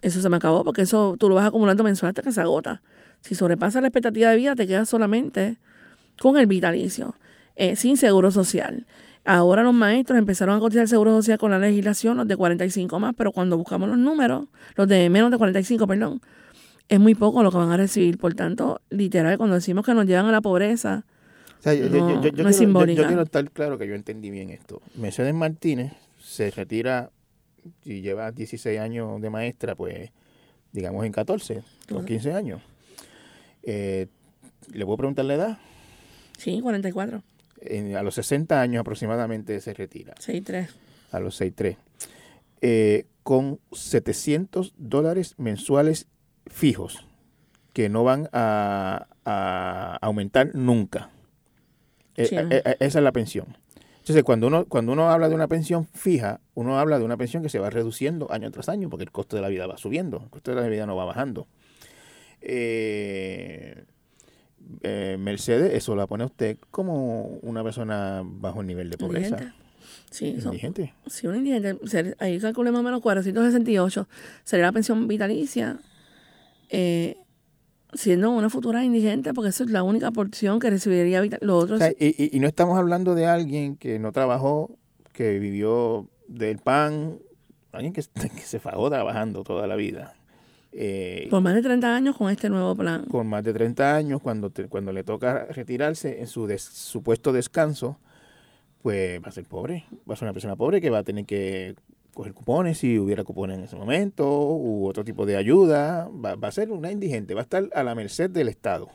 eso 0.00 0.22
se 0.22 0.28
me 0.30 0.36
acabó, 0.36 0.64
porque 0.64 0.82
eso 0.82 1.16
tú 1.18 1.28
lo 1.28 1.34
vas 1.34 1.46
acumulando 1.46 1.84
mensual 1.84 2.08
hasta 2.10 2.22
que 2.22 2.32
se 2.32 2.40
agota. 2.40 2.80
Si 3.22 3.34
sobrepasa 3.34 3.80
la 3.80 3.88
expectativa 3.88 4.30
de 4.30 4.36
vida, 4.36 4.54
te 4.54 4.66
quedas 4.66 4.88
solamente 4.88 5.56
con 6.20 6.36
el 6.36 6.46
vitalicio, 6.46 7.14
eh, 7.56 7.76
sin 7.76 7.96
seguro 7.96 8.30
social. 8.30 8.86
Ahora 9.24 9.62
los 9.62 9.72
maestros 9.74 10.18
empezaron 10.18 10.56
a 10.56 10.60
cotizar 10.60 10.88
seguro 10.88 11.12
social 11.12 11.38
con 11.38 11.50
la 11.52 11.58
legislación, 11.58 12.16
los 12.16 12.26
de 12.26 12.36
45 12.36 12.98
más, 12.98 13.14
pero 13.16 13.30
cuando 13.32 13.56
buscamos 13.56 13.88
los 13.88 13.98
números, 13.98 14.46
los 14.76 14.88
de 14.88 15.08
menos 15.08 15.30
de 15.30 15.38
45, 15.38 15.86
perdón, 15.86 16.20
es 16.88 16.98
muy 16.98 17.14
poco 17.14 17.42
lo 17.44 17.50
que 17.52 17.56
van 17.58 17.70
a 17.70 17.76
recibir. 17.76 18.18
Por 18.18 18.34
tanto, 18.34 18.80
literal, 18.90 19.38
cuando 19.38 19.54
decimos 19.54 19.86
que 19.86 19.94
nos 19.94 20.06
llevan 20.06 20.26
a 20.26 20.32
la 20.32 20.40
pobreza, 20.40 21.04
O 21.60 21.62
sea, 21.62 21.74
yo, 21.74 21.88
no, 21.88 21.90
yo- 21.90 21.98
yo 21.98 22.10
no 22.22 22.26
es 22.28 22.32
quiero, 22.32 22.52
simbólica. 22.52 23.02
yo 23.02 23.06
quiero 23.06 23.22
estar 23.22 23.48
claro 23.52 23.78
que 23.78 23.86
yo 23.86 23.94
entendí 23.94 24.30
bien 24.30 24.50
esto. 24.50 24.82
Mercedes 24.96 25.32
Martínez 25.32 25.92
se 26.20 26.50
retira 26.50 27.10
y 27.84 28.00
lleva 28.00 28.32
16 28.32 28.80
años 28.80 29.20
de 29.22 29.30
maestra, 29.30 29.76
pues 29.76 30.10
digamos 30.72 31.06
en 31.06 31.12
14 31.12 31.62
o 31.92 31.98
Ujú. 31.98 32.04
15 32.06 32.32
años. 32.32 32.60
Eh, 33.62 34.06
¿Le 34.72 34.84
puedo 34.84 34.96
preguntar 34.98 35.24
la 35.24 35.34
edad? 35.34 35.58
Sí, 36.38 36.60
44. 36.60 37.22
En- 37.60 37.96
a 37.96 38.02
los 38.02 38.14
60 38.14 38.60
años 38.60 38.80
aproximadamente 38.80 39.60
se 39.60 39.74
retira. 39.74 40.14
6-3. 40.18 40.68
A 41.10 41.20
los 41.20 41.40
6.3. 41.40 41.76
Eh, 42.60 43.06
con 43.22 43.60
700 43.72 44.72
dólares 44.76 45.34
mensuales 45.38 46.06
fijos 46.46 47.06
que 47.72 47.88
no 47.88 48.04
van 48.04 48.28
a, 48.32 49.06
a 49.24 49.98
aumentar 50.02 50.54
nunca. 50.54 51.10
Eh, 52.16 52.26
Sí. 52.26 52.36
eh, 52.36 52.62
eh, 52.64 52.76
esa 52.80 52.98
es 52.98 53.04
la 53.04 53.12
pensión. 53.12 53.56
Entonces, 54.00 54.24
cuando 54.24 54.48
uno, 54.48 54.66
cuando 54.66 54.92
uno 54.92 55.10
habla 55.10 55.28
de 55.28 55.34
una 55.36 55.46
pensión 55.46 55.86
fija, 55.94 56.40
uno 56.54 56.78
habla 56.78 56.98
de 56.98 57.04
una 57.04 57.16
pensión 57.16 57.42
que 57.42 57.48
se 57.48 57.60
va 57.60 57.70
reduciendo 57.70 58.30
año 58.32 58.50
tras 58.50 58.68
año, 58.68 58.90
porque 58.90 59.04
el 59.04 59.12
costo 59.12 59.36
de 59.36 59.42
la 59.42 59.48
vida 59.48 59.66
va 59.68 59.76
subiendo, 59.78 60.20
el 60.24 60.30
costo 60.30 60.52
de 60.54 60.60
la 60.60 60.66
vida 60.66 60.86
no 60.86 60.96
va 60.96 61.04
bajando. 61.04 61.46
Eh, 62.42 63.84
eh, 64.82 65.16
Mercedes, 65.18 65.74
eso 65.74 65.94
la 65.96 66.06
pone 66.06 66.24
a 66.24 66.26
usted 66.26 66.58
como 66.70 67.24
una 67.42 67.62
persona 67.62 68.22
bajo 68.24 68.60
el 68.60 68.66
nivel 68.66 68.90
de 68.90 68.98
pobreza. 68.98 69.36
Indigente. 69.36 69.54
Sí, 70.10 70.40
son- 70.40 70.52
Indigente. 70.52 70.94
Sí, 71.06 71.26
un 71.26 71.36
indigente. 71.36 71.78
Ahí 72.18 72.38
calculé 72.38 72.70
más 72.70 72.80
o 72.80 72.84
menos 72.84 73.00
468. 73.00 74.08
Sería 74.44 74.66
la 74.66 74.72
pensión 74.72 75.08
vitalicia. 75.08 75.78
eh, 76.74 77.16
siendo 77.92 78.30
una 78.30 78.48
futura 78.48 78.82
indigente, 78.82 79.34
porque 79.34 79.50
esa 79.50 79.64
es 79.64 79.70
la 79.70 79.82
única 79.82 80.10
porción 80.10 80.58
que 80.58 80.70
recibiría 80.70 81.20
Los 81.42 81.50
O 81.50 81.58
otros. 81.64 81.78
sea, 81.80 81.90
y, 81.90 82.06
y- 82.24 82.30
y 82.34 82.40
no 82.40 82.48
estamos 82.48 82.78
hablando 82.78 83.14
de 83.14 83.26
alguien 83.26 83.76
que 83.76 83.98
no 83.98 84.10
trabajó, 84.12 84.78
que 85.12 85.38
vivió 85.38 86.08
del 86.28 86.56
pan, 86.56 87.18
alguien 87.72 87.92
que, 87.92 88.02
que 88.34 88.40
se 88.40 88.58
fajó 88.58 88.88
trabajando 88.88 89.44
toda 89.44 89.66
la 89.66 89.76
vida. 89.76 90.14
Eh, 90.72 91.26
por 91.30 91.42
más 91.42 91.54
de 91.54 91.62
30 91.62 91.94
años 91.94 92.16
con 92.16 92.30
este 92.30 92.48
nuevo 92.48 92.74
plan. 92.74 93.04
con 93.04 93.26
más 93.26 93.44
de 93.44 93.52
30 93.52 93.94
años, 93.94 94.22
cuando, 94.22 94.48
te- 94.50 94.68
cuando 94.68 94.92
le 94.92 95.04
toca 95.04 95.44
retirarse 95.50 96.20
en 96.20 96.26
su 96.26 96.46
des- 96.46 96.62
supuesto 96.62 97.32
descanso, 97.32 97.98
pues 98.82 99.20
va 99.22 99.28
a 99.28 99.32
ser 99.32 99.44
pobre. 99.44 99.84
Va 100.08 100.14
a 100.14 100.16
ser 100.16 100.26
una 100.26 100.32
persona 100.32 100.56
pobre 100.56 100.80
que 100.80 100.90
va 100.90 100.98
a 100.98 101.02
tener 101.04 101.24
que 101.26 101.74
coger 102.14 102.32
cupones 102.34 102.78
si 102.78 102.98
hubiera 102.98 103.22
cupones 103.24 103.58
en 103.58 103.64
ese 103.64 103.76
momento, 103.76 104.26
u 104.56 104.86
otro 104.86 105.04
tipo 105.04 105.24
de 105.26 105.36
ayuda. 105.36 106.08
Va, 106.08 106.34
va 106.36 106.48
a 106.48 106.52
ser 106.52 106.70
una 106.70 106.90
indigente, 106.90 107.34
va 107.34 107.40
a 107.40 107.44
estar 107.44 107.68
a 107.74 107.82
la 107.82 107.94
merced 107.94 108.30
del 108.30 108.48
Estado. 108.48 108.88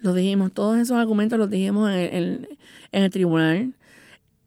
Lo 0.00 0.12
dijimos, 0.14 0.52
todos 0.52 0.78
esos 0.78 0.96
argumentos 0.98 1.38
los 1.38 1.48
dijimos 1.48 1.90
en 1.90 1.96
el, 2.14 2.48
en 2.92 3.02
el 3.04 3.10
tribunal. 3.10 3.72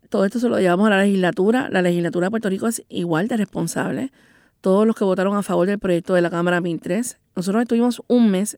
Todo 0.10 0.26
esto 0.26 0.40
se 0.40 0.50
lo 0.50 0.60
llevamos 0.60 0.88
a 0.88 0.92
la 0.92 1.04
legislatura. 1.04 1.68
La 1.72 1.82
legislatura 1.82 2.28
de 2.28 2.32
Puerto 2.32 2.50
Rico 2.50 2.68
es 2.68 2.84
igual 2.90 3.28
de 3.28 3.38
responsable. 3.38 4.12
Todos 4.66 4.88
los 4.88 4.96
que 4.96 5.04
votaron 5.04 5.38
a 5.38 5.44
favor 5.44 5.68
del 5.68 5.78
proyecto 5.78 6.16
de 6.16 6.24
la 6.24 6.32
Cámara 6.32 6.60
1003, 6.60 7.20
nosotros 7.36 7.62
estuvimos 7.62 8.02
un 8.08 8.32
mes 8.32 8.58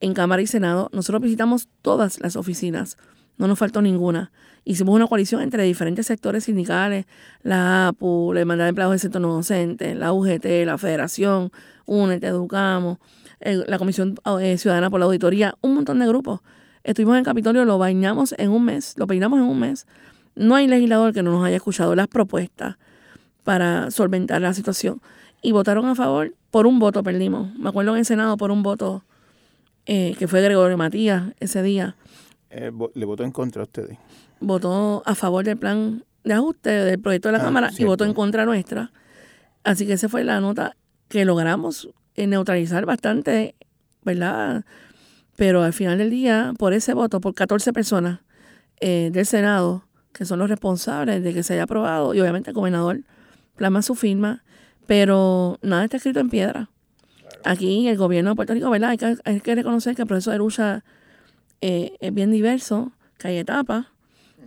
en 0.00 0.12
Cámara 0.12 0.42
y 0.42 0.48
Senado. 0.48 0.90
Nosotros 0.92 1.22
visitamos 1.22 1.68
todas 1.80 2.18
las 2.18 2.34
oficinas. 2.34 2.96
No 3.36 3.46
nos 3.46 3.56
faltó 3.56 3.80
ninguna. 3.80 4.32
Hicimos 4.64 4.96
una 4.96 5.06
coalición 5.06 5.40
entre 5.42 5.62
diferentes 5.62 6.08
sectores 6.08 6.42
sindicales, 6.42 7.06
la 7.44 7.86
APU, 7.86 8.32
la 8.34 8.40
Hermandad 8.40 8.64
de 8.64 8.70
Empleados 8.70 8.94
del 8.94 8.98
Sector 8.98 9.22
No 9.22 9.32
Docente, 9.32 9.94
la 9.94 10.12
UGT, 10.12 10.44
la 10.66 10.76
Federación, 10.76 11.52
UNET, 11.86 12.24
Educamos, 12.24 12.98
el- 13.38 13.64
la 13.68 13.78
Comisión 13.78 14.16
eh, 14.40 14.58
Ciudadana 14.58 14.90
por 14.90 14.98
la 14.98 15.06
Auditoría, 15.06 15.54
un 15.60 15.76
montón 15.76 16.00
de 16.00 16.08
grupos. 16.08 16.40
Estuvimos 16.82 17.16
en 17.16 17.22
Capitolio, 17.22 17.64
lo 17.64 17.78
bañamos 17.78 18.34
en 18.38 18.50
un 18.50 18.64
mes, 18.64 18.94
lo 18.96 19.06
peinamos 19.06 19.38
en 19.38 19.44
un 19.44 19.60
mes. 19.60 19.86
No 20.34 20.56
hay 20.56 20.66
legislador 20.66 21.12
que 21.14 21.22
no 21.22 21.30
nos 21.30 21.44
haya 21.44 21.54
escuchado 21.58 21.94
las 21.94 22.08
propuestas 22.08 22.74
para 23.44 23.92
solventar 23.92 24.40
la 24.42 24.52
situación. 24.52 25.00
Y 25.42 25.52
votaron 25.52 25.86
a 25.86 25.94
favor, 25.94 26.34
por 26.50 26.66
un 26.66 26.78
voto 26.78 27.02
perdimos. 27.02 27.54
Me 27.58 27.68
acuerdo 27.68 27.92
en 27.92 27.98
el 27.98 28.04
Senado 28.04 28.36
por 28.36 28.50
un 28.50 28.62
voto 28.62 29.04
eh, 29.86 30.14
que 30.18 30.26
fue 30.28 30.42
Gregorio 30.42 30.76
Matías 30.76 31.32
ese 31.40 31.62
día. 31.62 31.96
Eh, 32.50 32.72
le 32.94 33.04
votó 33.04 33.24
en 33.24 33.30
contra 33.32 33.62
a 33.62 33.64
ustedes. 33.64 33.98
Votó 34.40 35.02
a 35.06 35.14
favor 35.14 35.44
del 35.44 35.56
plan 35.56 36.04
de 36.24 36.34
ajuste 36.34 36.70
del 36.70 37.00
proyecto 37.00 37.28
de 37.28 37.32
la 37.32 37.38
Ah, 37.38 37.44
Cámara 37.46 37.70
y 37.76 37.84
votó 37.84 38.04
en 38.04 38.14
contra 38.14 38.44
nuestra. 38.44 38.90
Así 39.64 39.86
que 39.86 39.94
esa 39.94 40.08
fue 40.08 40.24
la 40.24 40.40
nota 40.40 40.76
que 41.08 41.24
logramos 41.24 41.88
eh, 42.16 42.26
neutralizar 42.26 42.84
bastante, 42.86 43.54
¿verdad? 44.02 44.64
Pero 45.36 45.62
al 45.62 45.72
final 45.72 45.98
del 45.98 46.10
día, 46.10 46.52
por 46.58 46.72
ese 46.72 46.94
voto, 46.94 47.20
por 47.20 47.34
14 47.34 47.72
personas 47.72 48.20
eh, 48.80 49.10
del 49.12 49.24
Senado, 49.26 49.84
que 50.12 50.24
son 50.24 50.38
los 50.40 50.48
responsables 50.50 51.22
de 51.22 51.32
que 51.32 51.42
se 51.42 51.54
haya 51.54 51.62
aprobado, 51.64 52.14
y 52.14 52.20
obviamente 52.20 52.50
el 52.50 52.54
gobernador 52.54 53.00
plasma 53.56 53.82
su 53.82 53.94
firma, 53.94 54.42
pero 54.88 55.58
nada 55.60 55.84
está 55.84 55.98
escrito 55.98 56.18
en 56.18 56.30
piedra. 56.30 56.70
Aquí 57.44 57.86
el 57.88 57.98
gobierno 57.98 58.30
de 58.30 58.36
Puerto 58.36 58.54
Rico, 58.54 58.70
¿verdad? 58.70 58.96
Hay 59.24 59.40
que, 59.40 59.54
reconocer 59.54 59.94
que 59.94 60.00
el 60.00 60.08
proceso 60.08 60.30
de 60.30 60.38
lucha 60.38 60.82
eh, 61.60 61.92
es 62.00 62.14
bien 62.14 62.30
diverso, 62.30 62.90
que 63.18 63.28
hay 63.28 63.36
etapas, 63.36 63.84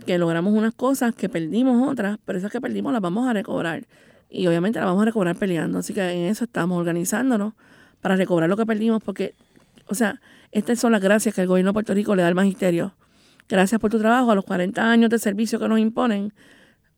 que 0.04 0.18
logramos 0.18 0.52
unas 0.52 0.74
cosas, 0.74 1.14
que 1.14 1.28
perdimos 1.28 1.88
otras, 1.88 2.18
pero 2.24 2.40
esas 2.40 2.50
que 2.50 2.60
perdimos 2.60 2.92
las 2.92 3.00
vamos 3.00 3.28
a 3.28 3.32
recobrar. 3.32 3.86
Y 4.30 4.48
obviamente 4.48 4.80
las 4.80 4.86
vamos 4.86 5.02
a 5.02 5.04
recobrar 5.04 5.36
peleando. 5.36 5.78
Así 5.78 5.94
que 5.94 6.10
en 6.10 6.24
eso 6.24 6.42
estamos 6.42 6.76
organizándonos 6.76 7.54
para 8.00 8.16
recobrar 8.16 8.50
lo 8.50 8.56
que 8.56 8.66
perdimos, 8.66 9.00
porque, 9.00 9.36
o 9.86 9.94
sea, 9.94 10.20
estas 10.50 10.80
son 10.80 10.90
las 10.90 11.00
gracias 11.00 11.36
que 11.36 11.42
el 11.42 11.46
gobierno 11.46 11.70
de 11.70 11.74
Puerto 11.74 11.94
Rico 11.94 12.16
le 12.16 12.22
da 12.22 12.28
al 12.28 12.34
magisterio. 12.34 12.96
Gracias 13.48 13.80
por 13.80 13.92
tu 13.92 14.00
trabajo, 14.00 14.32
a 14.32 14.34
los 14.34 14.44
40 14.44 14.90
años 14.90 15.08
de 15.08 15.20
servicio 15.20 15.60
que 15.60 15.68
nos 15.68 15.78
imponen, 15.78 16.32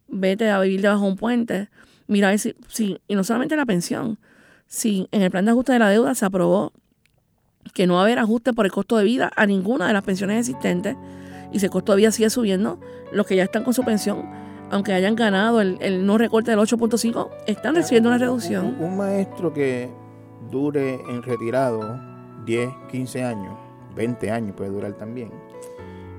vete 0.09 0.49
a 0.49 0.61
vivir 0.61 0.81
debajo 0.81 1.05
de 1.05 1.11
un 1.11 1.17
puente. 1.19 1.69
Mira, 2.07 2.29
a 2.29 2.31
ver 2.31 2.39
si, 2.39 2.55
si- 2.69 3.01
y 3.09 3.15
no 3.15 3.25
solamente 3.25 3.57
la 3.57 3.67
pensión, 3.67 4.19
si 4.67 5.09
en 5.13 5.23
el 5.23 5.31
plan 5.31 5.45
de 5.45 5.51
ajuste 5.53 5.73
de 5.73 5.79
la 5.79 5.89
deuda 5.89 6.15
se 6.15 6.25
aprobó 6.25 6.73
que 7.73 7.87
no 7.87 7.95
va 7.95 8.01
a 8.01 8.05
haber 8.05 8.19
ajuste 8.19 8.53
por 8.53 8.67
el 8.67 8.73
costo 8.73 8.97
de 8.99 9.05
vida 9.05 9.31
a 9.37 9.47
ninguna 9.47 9.87
de 9.87 9.93
las 9.95 10.03
pensiones 10.03 10.39
existentes 10.39 10.97
y 11.53 11.61
si 11.61 11.67
el 11.67 11.71
costo 11.73 11.93
de 11.93 11.99
vida 11.99 12.11
sigue 12.11 12.29
subiendo, 12.31 12.79
los 13.13 13.27
que 13.27 13.37
ya 13.37 13.45
están 13.45 13.65
con 13.65 13.73
su 13.73 13.85
pensión, 13.85 14.23
aunque 14.71 14.93
hayan 14.93 15.15
ganado 15.15 15.61
el, 15.61 15.79
el 15.81 16.05
no 16.05 16.19
recorte 16.19 16.51
del 16.51 16.61
8.5, 16.61 17.29
están 17.47 17.75
recibiendo 17.75 18.09
una 18.11 18.19
reducción. 18.19 18.77
Un 18.81 18.97
maestro 18.97 19.53
que 19.53 19.89
dure 20.51 20.95
en 21.09 21.23
retirado 21.23 22.01
10, 22.45 22.71
15 22.91 23.23
años, 23.25 23.57
20 23.95 24.31
años 24.31 24.55
puede 24.57 24.71
durar 24.71 24.93
también, 24.95 25.31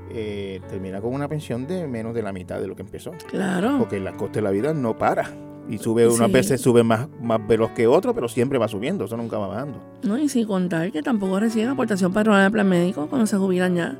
eh, 0.10 0.62
termina 0.70 1.02
con 1.02 1.14
una 1.14 1.28
pensión 1.28 1.68
de 1.68 1.88
menos 1.88 2.14
de 2.16 2.22
la 2.22 2.32
mitad 2.32 2.60
de 2.60 2.68
lo 2.68 2.76
que 2.76 2.82
empezó. 2.84 3.12
Claro. 3.28 3.78
Porque 3.80 3.98
el 3.98 4.10
coste 4.16 4.40
de 4.40 4.44
la 4.44 4.52
vida 4.52 4.74
no 4.74 4.98
para. 4.98 5.30
Y 5.70 5.78
sube 5.80 6.07
unas 6.07 6.28
Sí. 6.28 6.32
veces 6.34 6.61
sube 6.61 6.84
más, 6.84 7.07
más 7.22 7.45
veloz 7.47 7.72
que 7.72 7.88
otro, 7.88 8.13
pero 8.13 8.28
siempre 8.28 8.59
va 8.59 8.68
subiendo, 8.68 9.05
eso 9.05 9.18
nunca 9.18 9.38
va 9.39 9.47
bajando. 9.47 9.82
¿no? 10.03 10.18
Y 10.18 10.30
sin 10.30 10.45
contar 10.45 10.91
que 10.91 11.01
tampoco 11.01 11.39
reciben 11.39 11.70
aportación 11.70 12.13
patronal 12.13 12.43
del 12.43 12.51
plan 12.51 12.70
médico 12.70 13.07
cuando 13.07 13.26
se 13.26 13.38
jubilan 13.38 13.76
ya. 13.76 13.95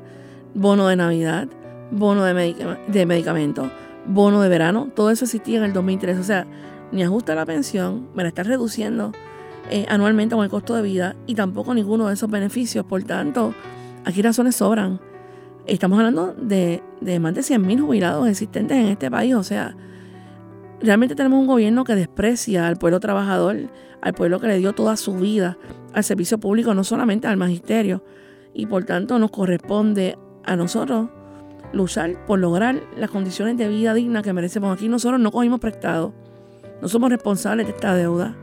Bono 0.54 0.86
de 0.88 0.96
Navidad, 0.96 1.48
bono 1.90 2.24
de, 2.24 2.34
medica- 2.34 2.78
de 2.86 3.04
medicamentos, 3.06 3.68
bono 4.06 4.40
de 4.42 4.48
verano, 4.48 4.88
todo 4.94 5.10
eso 5.10 5.24
existía 5.24 5.58
en 5.58 5.64
el 5.64 5.72
2003. 5.72 6.18
O 6.18 6.22
sea, 6.24 6.46
ni 6.92 7.02
ajusta 7.02 7.34
la 7.34 7.44
pensión, 7.44 8.06
me 8.14 8.22
la 8.22 8.28
está 8.28 8.42
reduciendo 8.44 9.12
eh, 9.68 9.84
anualmente 9.88 10.36
con 10.36 10.44
el 10.44 10.50
costo 10.50 10.74
de 10.76 10.82
vida 10.82 11.16
y 11.26 11.34
tampoco 11.34 11.74
ninguno 11.74 12.06
de 12.06 12.14
esos 12.14 12.30
beneficios. 12.30 12.86
Por 12.86 13.02
tanto, 13.02 13.52
aquí 14.04 14.22
razones 14.22 14.54
sobran. 14.54 15.00
estamos 15.66 15.98
hablando 15.98 16.32
de, 16.40 16.80
de 17.00 17.18
más 17.18 17.34
de 17.34 17.40
100.000 17.40 17.80
jubilados 17.80 18.28
existentes 18.28 18.76
en 18.76 18.86
este 18.86 19.10
país. 19.10 19.34
O 19.34 19.42
sea, 19.42 19.74
realmente 20.80 21.14
tenemos 21.14 21.40
un 21.40 21.46
gobierno 21.46 21.84
que 21.84 21.94
desprecia 21.94 22.66
al 22.66 22.76
pueblo 22.76 23.00
trabajador, 23.00 23.70
al 24.00 24.14
pueblo 24.14 24.40
que 24.40 24.48
le 24.48 24.58
dio 24.58 24.72
toda 24.72 24.96
su 24.96 25.14
vida 25.14 25.58
al 25.92 26.04
servicio 26.04 26.38
público, 26.38 26.74
no 26.74 26.84
solamente 26.84 27.26
al 27.26 27.36
magisterio. 27.36 28.02
Y 28.52 28.66
por 28.66 28.84
tanto 28.84 29.18
nos 29.18 29.30
corresponde 29.30 30.18
a 30.44 30.56
nosotros 30.56 31.08
luchar 31.72 32.24
por 32.26 32.38
lograr 32.38 32.80
las 32.96 33.10
condiciones 33.10 33.56
de 33.56 33.68
vida 33.68 33.94
digna 33.94 34.22
que 34.22 34.32
merecemos. 34.32 34.76
Aquí 34.76 34.88
nosotros 34.88 35.20
no 35.20 35.30
cogimos 35.30 35.60
prestado, 35.60 36.12
no 36.80 36.88
somos 36.88 37.10
responsables 37.10 37.66
de 37.66 37.72
esta 37.72 37.94
deuda, 37.94 38.36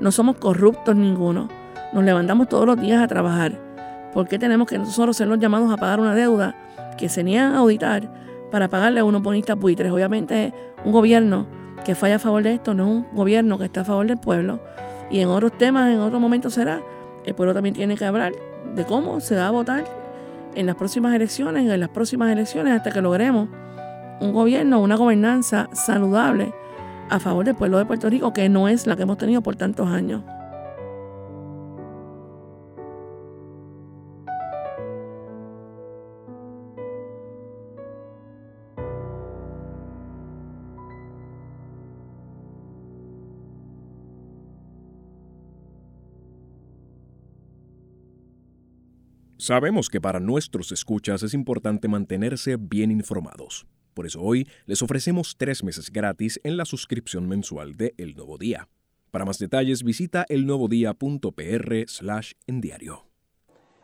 no 0.00 0.10
somos 0.12 0.36
corruptos 0.36 0.96
ninguno. 0.96 1.48
Nos 1.92 2.04
levantamos 2.04 2.48
todos 2.48 2.66
los 2.66 2.80
días 2.80 3.02
a 3.02 3.08
trabajar. 3.08 3.60
¿Por 4.12 4.28
qué 4.28 4.38
tenemos 4.38 4.68
que 4.68 4.78
nosotros 4.78 5.16
ser 5.16 5.28
los 5.28 5.38
llamados 5.38 5.70
a 5.72 5.76
pagar 5.76 6.00
una 6.00 6.14
deuda 6.14 6.56
que 6.96 7.08
se 7.08 7.22
niegan 7.22 7.54
a 7.54 7.58
auditar 7.58 8.10
para 8.50 8.68
pagarle 8.68 9.00
a 9.00 9.04
unos 9.04 9.22
bonistas 9.22 9.56
buitres? 9.58 9.92
Obviamente 9.92 10.52
un 10.84 10.92
gobierno 10.92 11.46
que 11.84 11.94
falla 11.94 12.16
a 12.16 12.18
favor 12.18 12.42
de 12.42 12.54
esto 12.54 12.74
no 12.74 12.84
es 12.84 12.88
un 12.90 13.06
gobierno 13.12 13.58
que 13.58 13.64
está 13.64 13.82
a 13.82 13.84
favor 13.84 14.06
del 14.06 14.18
pueblo. 14.18 14.60
Y 15.10 15.20
en 15.20 15.28
otros 15.28 15.56
temas, 15.58 15.92
en 15.92 16.00
otros 16.00 16.20
momentos 16.20 16.54
será, 16.54 16.80
el 17.24 17.34
pueblo 17.34 17.54
también 17.54 17.74
tiene 17.74 17.96
que 17.96 18.04
hablar 18.04 18.32
de 18.74 18.84
cómo 18.84 19.20
se 19.20 19.36
va 19.36 19.48
a 19.48 19.50
votar 19.50 19.84
en 20.54 20.66
las 20.66 20.76
próximas 20.76 21.14
elecciones, 21.14 21.68
en 21.68 21.80
las 21.80 21.88
próximas 21.88 22.30
elecciones, 22.30 22.74
hasta 22.74 22.90
que 22.90 23.00
logremos 23.00 23.48
un 24.20 24.32
gobierno, 24.32 24.80
una 24.80 24.96
gobernanza 24.96 25.68
saludable 25.72 26.52
a 27.08 27.18
favor 27.18 27.44
del 27.44 27.54
pueblo 27.54 27.78
de 27.78 27.86
Puerto 27.86 28.08
Rico, 28.08 28.32
que 28.32 28.48
no 28.48 28.68
es 28.68 28.86
la 28.86 28.96
que 28.96 29.02
hemos 29.02 29.18
tenido 29.18 29.42
por 29.42 29.56
tantos 29.56 29.88
años. 29.88 30.22
Sabemos 49.50 49.90
que 49.90 50.00
para 50.00 50.20
nuestros 50.20 50.70
escuchas 50.70 51.24
es 51.24 51.34
importante 51.34 51.88
mantenerse 51.88 52.54
bien 52.56 52.92
informados. 52.92 53.66
Por 53.94 54.06
eso 54.06 54.22
hoy 54.22 54.48
les 54.66 54.80
ofrecemos 54.80 55.34
tres 55.36 55.64
meses 55.64 55.90
gratis 55.90 56.40
en 56.44 56.56
la 56.56 56.64
suscripción 56.64 57.26
mensual 57.26 57.74
de 57.74 57.92
El 57.98 58.14
Nuevo 58.14 58.38
Día. 58.38 58.68
Para 59.10 59.24
más 59.24 59.40
detalles 59.40 59.82
visita 59.82 60.24
elnuevodía.pr 60.28 61.88
slash 61.88 62.34
en 62.46 62.60
diario. 62.60 63.06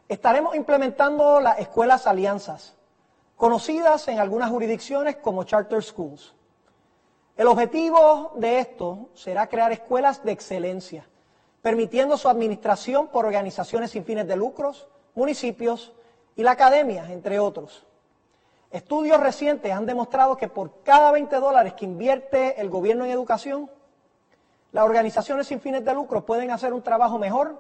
Estaremos 0.08 0.54
implementando 0.54 1.40
las 1.40 1.58
escuelas 1.58 2.06
alianzas, 2.06 2.76
conocidas 3.34 4.06
en 4.06 4.20
algunas 4.20 4.50
jurisdicciones 4.50 5.16
como 5.16 5.42
charter 5.42 5.82
schools. 5.82 6.32
El 7.36 7.48
objetivo 7.48 8.34
de 8.36 8.60
esto 8.60 9.10
será 9.14 9.48
crear 9.48 9.72
escuelas 9.72 10.22
de 10.22 10.30
excelencia, 10.30 11.08
permitiendo 11.60 12.16
su 12.16 12.28
administración 12.28 13.08
por 13.08 13.24
organizaciones 13.24 13.90
sin 13.90 14.04
fines 14.04 14.28
de 14.28 14.36
lucros, 14.36 14.86
municipios 15.16 15.92
y 16.36 16.44
la 16.44 16.52
academia, 16.52 17.12
entre 17.12 17.40
otros. 17.40 17.84
Estudios 18.70 19.18
recientes 19.18 19.72
han 19.72 19.86
demostrado 19.86 20.36
que 20.36 20.48
por 20.48 20.82
cada 20.84 21.10
20 21.10 21.34
dólares 21.36 21.72
que 21.72 21.84
invierte 21.84 22.60
el 22.60 22.68
gobierno 22.68 23.04
en 23.04 23.10
educación, 23.10 23.70
las 24.72 24.84
organizaciones 24.84 25.46
sin 25.46 25.60
fines 25.60 25.84
de 25.84 25.94
lucro 25.94 26.24
pueden 26.24 26.50
hacer 26.50 26.72
un 26.72 26.82
trabajo 26.82 27.18
mejor 27.18 27.58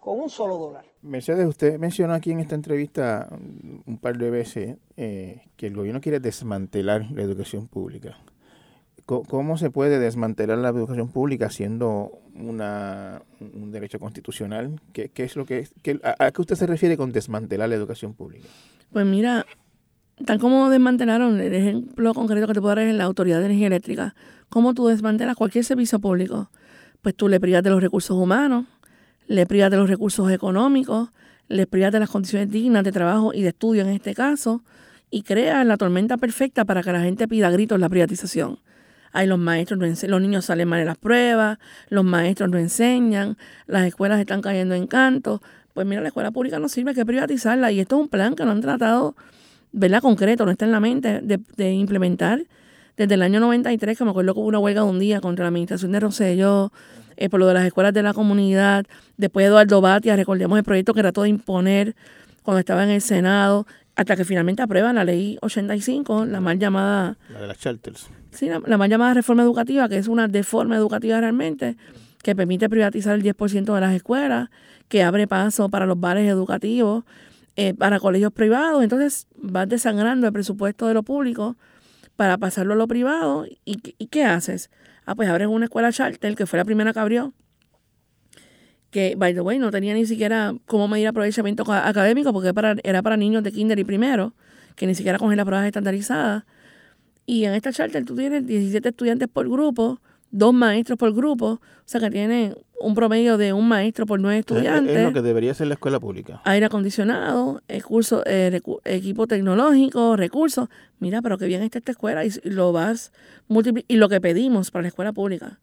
con 0.00 0.20
un 0.20 0.28
solo 0.28 0.56
dólar. 0.56 0.84
Mercedes, 1.02 1.46
usted 1.46 1.78
mencionó 1.78 2.14
aquí 2.14 2.32
en 2.32 2.40
esta 2.40 2.54
entrevista 2.54 3.28
un 3.30 3.98
par 3.98 4.16
de 4.16 4.30
veces 4.30 4.76
eh, 4.96 5.46
que 5.56 5.68
el 5.68 5.74
gobierno 5.74 6.00
quiere 6.00 6.20
desmantelar 6.20 7.06
la 7.12 7.22
educación 7.22 7.68
pública. 7.68 8.16
¿Cómo 9.06 9.56
se 9.56 9.70
puede 9.70 10.00
desmantelar 10.00 10.58
la 10.58 10.70
educación 10.70 11.08
pública 11.08 11.48
siendo 11.48 12.18
una, 12.34 13.22
un 13.38 13.70
derecho 13.70 14.00
constitucional? 14.00 14.80
¿Qué, 14.92 15.12
es 15.14 15.36
lo 15.36 15.46
que, 15.46 15.68
qué, 15.82 16.00
a, 16.02 16.32
qué 16.32 16.40
usted 16.40 16.56
se 16.56 16.66
refiere 16.66 16.96
con 16.96 17.12
desmantelar 17.12 17.68
la 17.68 17.76
educación 17.76 18.14
pública? 18.14 18.48
Pues 18.92 19.06
mira, 19.06 19.46
tal 20.24 20.40
como 20.40 20.70
desmantelaron, 20.70 21.40
el 21.40 21.54
ejemplo 21.54 22.14
concreto 22.14 22.48
que 22.48 22.54
te 22.54 22.60
puedo 22.60 22.74
dar 22.74 22.84
es 22.84 22.96
la 22.96 23.04
Autoridad 23.04 23.38
de 23.38 23.46
Energía 23.46 23.68
Eléctrica. 23.68 24.16
¿Cómo 24.48 24.74
tú 24.74 24.88
desmantelas 24.88 25.36
cualquier 25.36 25.64
servicio 25.64 26.00
público? 26.00 26.50
Pues 27.00 27.14
tú 27.14 27.28
le 27.28 27.38
privas 27.38 27.62
de 27.62 27.70
los 27.70 27.80
recursos 27.80 28.16
humanos, 28.16 28.66
le 29.28 29.46
privas 29.46 29.70
de 29.70 29.76
los 29.76 29.88
recursos 29.88 30.32
económicos, 30.32 31.10
le 31.46 31.68
privas 31.68 31.92
de 31.92 32.00
las 32.00 32.10
condiciones 32.10 32.50
dignas 32.50 32.82
de 32.82 32.90
trabajo 32.90 33.32
y 33.32 33.42
de 33.42 33.50
estudio 33.50 33.82
en 33.82 33.90
este 33.90 34.16
caso, 34.16 34.64
y 35.12 35.22
creas 35.22 35.64
la 35.64 35.76
tormenta 35.76 36.16
perfecta 36.16 36.64
para 36.64 36.82
que 36.82 36.90
la 36.90 37.02
gente 37.02 37.28
pida 37.28 37.50
gritos 37.50 37.78
la 37.78 37.88
privatización. 37.88 38.58
Ahí 39.16 39.26
los 39.26 39.38
maestros, 39.38 39.80
no 39.80 39.86
los 39.86 40.20
niños 40.20 40.44
salen 40.44 40.68
mal 40.68 40.80
en 40.80 40.84
las 40.84 40.98
pruebas, 40.98 41.56
los 41.88 42.04
maestros 42.04 42.50
no 42.50 42.58
enseñan, 42.58 43.38
las 43.66 43.86
escuelas 43.86 44.20
están 44.20 44.42
cayendo 44.42 44.74
en 44.74 44.86
canto. 44.86 45.40
Pues 45.72 45.86
mira, 45.86 46.02
la 46.02 46.08
escuela 46.08 46.32
pública 46.32 46.58
no 46.58 46.68
sirve, 46.68 46.90
hay 46.90 46.96
que 46.96 47.06
privatizarla. 47.06 47.72
Y 47.72 47.80
esto 47.80 47.96
es 47.96 48.02
un 48.02 48.08
plan 48.08 48.36
que 48.36 48.44
no 48.44 48.50
han 48.50 48.60
tratado, 48.60 49.16
¿verdad? 49.72 50.02
Concreto, 50.02 50.44
no 50.44 50.50
está 50.50 50.66
en 50.66 50.72
la 50.72 50.80
mente 50.80 51.22
de, 51.22 51.72
implementar. 51.72 52.42
Desde 52.98 53.14
el 53.14 53.22
año 53.22 53.40
93, 53.40 53.96
que 53.96 54.04
me 54.04 54.10
acuerdo 54.10 54.34
que 54.34 54.40
hubo 54.40 54.48
una 54.48 54.58
huelga 54.58 54.82
de 54.82 54.90
un 54.90 54.98
día 54.98 55.22
contra 55.22 55.44
la 55.44 55.48
administración 55.48 55.92
de 55.92 56.00
Rosselló, 56.00 56.70
eh, 57.16 57.30
por 57.30 57.40
lo 57.40 57.46
de 57.46 57.54
las 57.54 57.64
escuelas 57.64 57.94
de 57.94 58.02
la 58.02 58.12
comunidad. 58.12 58.84
Después 59.16 59.44
de 59.44 59.48
Eduardo 59.48 59.80
Batia, 59.80 60.14
recordemos 60.14 60.58
el 60.58 60.64
proyecto 60.64 60.92
que 60.92 61.00
trató 61.00 61.22
de 61.22 61.30
imponer 61.30 61.96
cuando 62.42 62.58
estaba 62.58 62.84
en 62.84 62.90
el 62.90 63.00
Senado, 63.00 63.66
hasta 63.96 64.14
que 64.14 64.24
finalmente 64.24 64.62
aprueban 64.62 64.94
la 64.94 65.04
ley 65.04 65.38
85, 65.40 66.26
la 66.26 66.40
mal 66.40 66.58
llamada... 66.58 67.16
La 67.30 67.40
de 67.40 67.46
las 67.46 67.58
charters. 67.58 68.08
Sí, 68.30 68.48
la, 68.48 68.60
mal 68.76 68.90
llamada 68.90 69.14
reforma 69.14 69.42
educativa, 69.42 69.88
que 69.88 69.96
es 69.96 70.06
una 70.06 70.28
deforma 70.28 70.76
educativa 70.76 71.18
realmente, 71.18 71.76
que 72.22 72.36
permite 72.36 72.68
privatizar 72.68 73.14
el 73.14 73.22
10% 73.22 73.74
de 73.74 73.80
las 73.80 73.94
escuelas, 73.94 74.50
que 74.88 75.02
abre 75.02 75.26
paso 75.26 75.70
para 75.70 75.86
los 75.86 75.98
bares 75.98 76.28
educativos, 76.28 77.04
eh, 77.56 77.72
para 77.72 77.98
colegios 77.98 78.32
privados. 78.32 78.82
Entonces 78.82 79.28
vas 79.34 79.66
desangrando 79.66 80.26
el 80.26 80.32
presupuesto 80.32 80.86
de 80.86 80.92
lo 80.92 81.02
público 81.02 81.56
para 82.16 82.36
pasarlo 82.36 82.74
a 82.74 82.76
lo 82.76 82.86
privado. 82.86 83.46
¿Y, 83.64 83.78
y 83.96 84.06
qué 84.08 84.24
haces? 84.24 84.70
Ah, 85.06 85.14
pues 85.14 85.30
abres 85.30 85.48
una 85.48 85.64
escuela 85.64 85.90
charter, 85.90 86.36
que 86.36 86.44
fue 86.44 86.58
la 86.58 86.66
primera 86.66 86.92
que 86.92 86.98
abrió, 86.98 87.32
que, 88.90 89.14
by 89.16 89.34
the 89.34 89.40
way, 89.40 89.58
no 89.58 89.70
tenía 89.70 89.94
ni 89.94 90.06
siquiera 90.06 90.54
cómo 90.66 90.88
medir 90.88 91.08
aprovechamiento 91.08 91.64
académico 91.70 92.32
porque 92.32 92.48
era 92.48 92.54
para, 92.54 92.76
era 92.82 93.02
para 93.02 93.16
niños 93.16 93.42
de 93.42 93.52
kinder 93.52 93.78
y 93.78 93.84
primero, 93.84 94.34
que 94.74 94.86
ni 94.86 94.94
siquiera 94.94 95.18
cogen 95.18 95.36
las 95.36 95.46
pruebas 95.46 95.66
estandarizadas. 95.66 96.44
Y 97.26 97.44
en 97.44 97.54
esta 97.54 97.72
charter 97.72 98.04
tú 98.04 98.14
tienes 98.14 98.46
17 98.46 98.88
estudiantes 98.88 99.28
por 99.28 99.48
grupo, 99.48 100.00
dos 100.30 100.54
maestros 100.54 100.98
por 100.98 101.12
grupo, 101.14 101.46
o 101.46 101.60
sea 101.84 102.00
que 102.00 102.10
tienen 102.10 102.54
un 102.80 102.94
promedio 102.94 103.38
de 103.38 103.52
un 103.52 103.66
maestro 103.68 104.06
por 104.06 104.20
nueve 104.20 104.40
estudiantes. 104.40 104.96
Es, 104.96 105.04
lo 105.04 105.12
que 105.12 105.22
debería 105.22 105.54
ser 105.54 105.66
la 105.66 105.74
escuela 105.74 105.98
pública. 105.98 106.40
Aire 106.44 106.66
acondicionado, 106.66 107.62
curso, 107.84 108.22
eh, 108.26 108.60
equipo 108.84 109.26
tecnológico, 109.26 110.16
recursos. 110.16 110.68
Mira, 110.98 111.22
pero 111.22 111.38
qué 111.38 111.46
bien 111.46 111.62
está 111.62 111.78
esta 111.78 111.92
escuela 111.92 112.24
y 112.24 112.30
lo 112.44 112.72
vas 112.72 113.12
multiplicando. 113.48 113.92
Y 113.92 113.96
lo 113.96 114.08
que 114.08 114.20
pedimos 114.20 114.70
para 114.70 114.82
la 114.82 114.88
escuela 114.88 115.12
pública, 115.12 115.58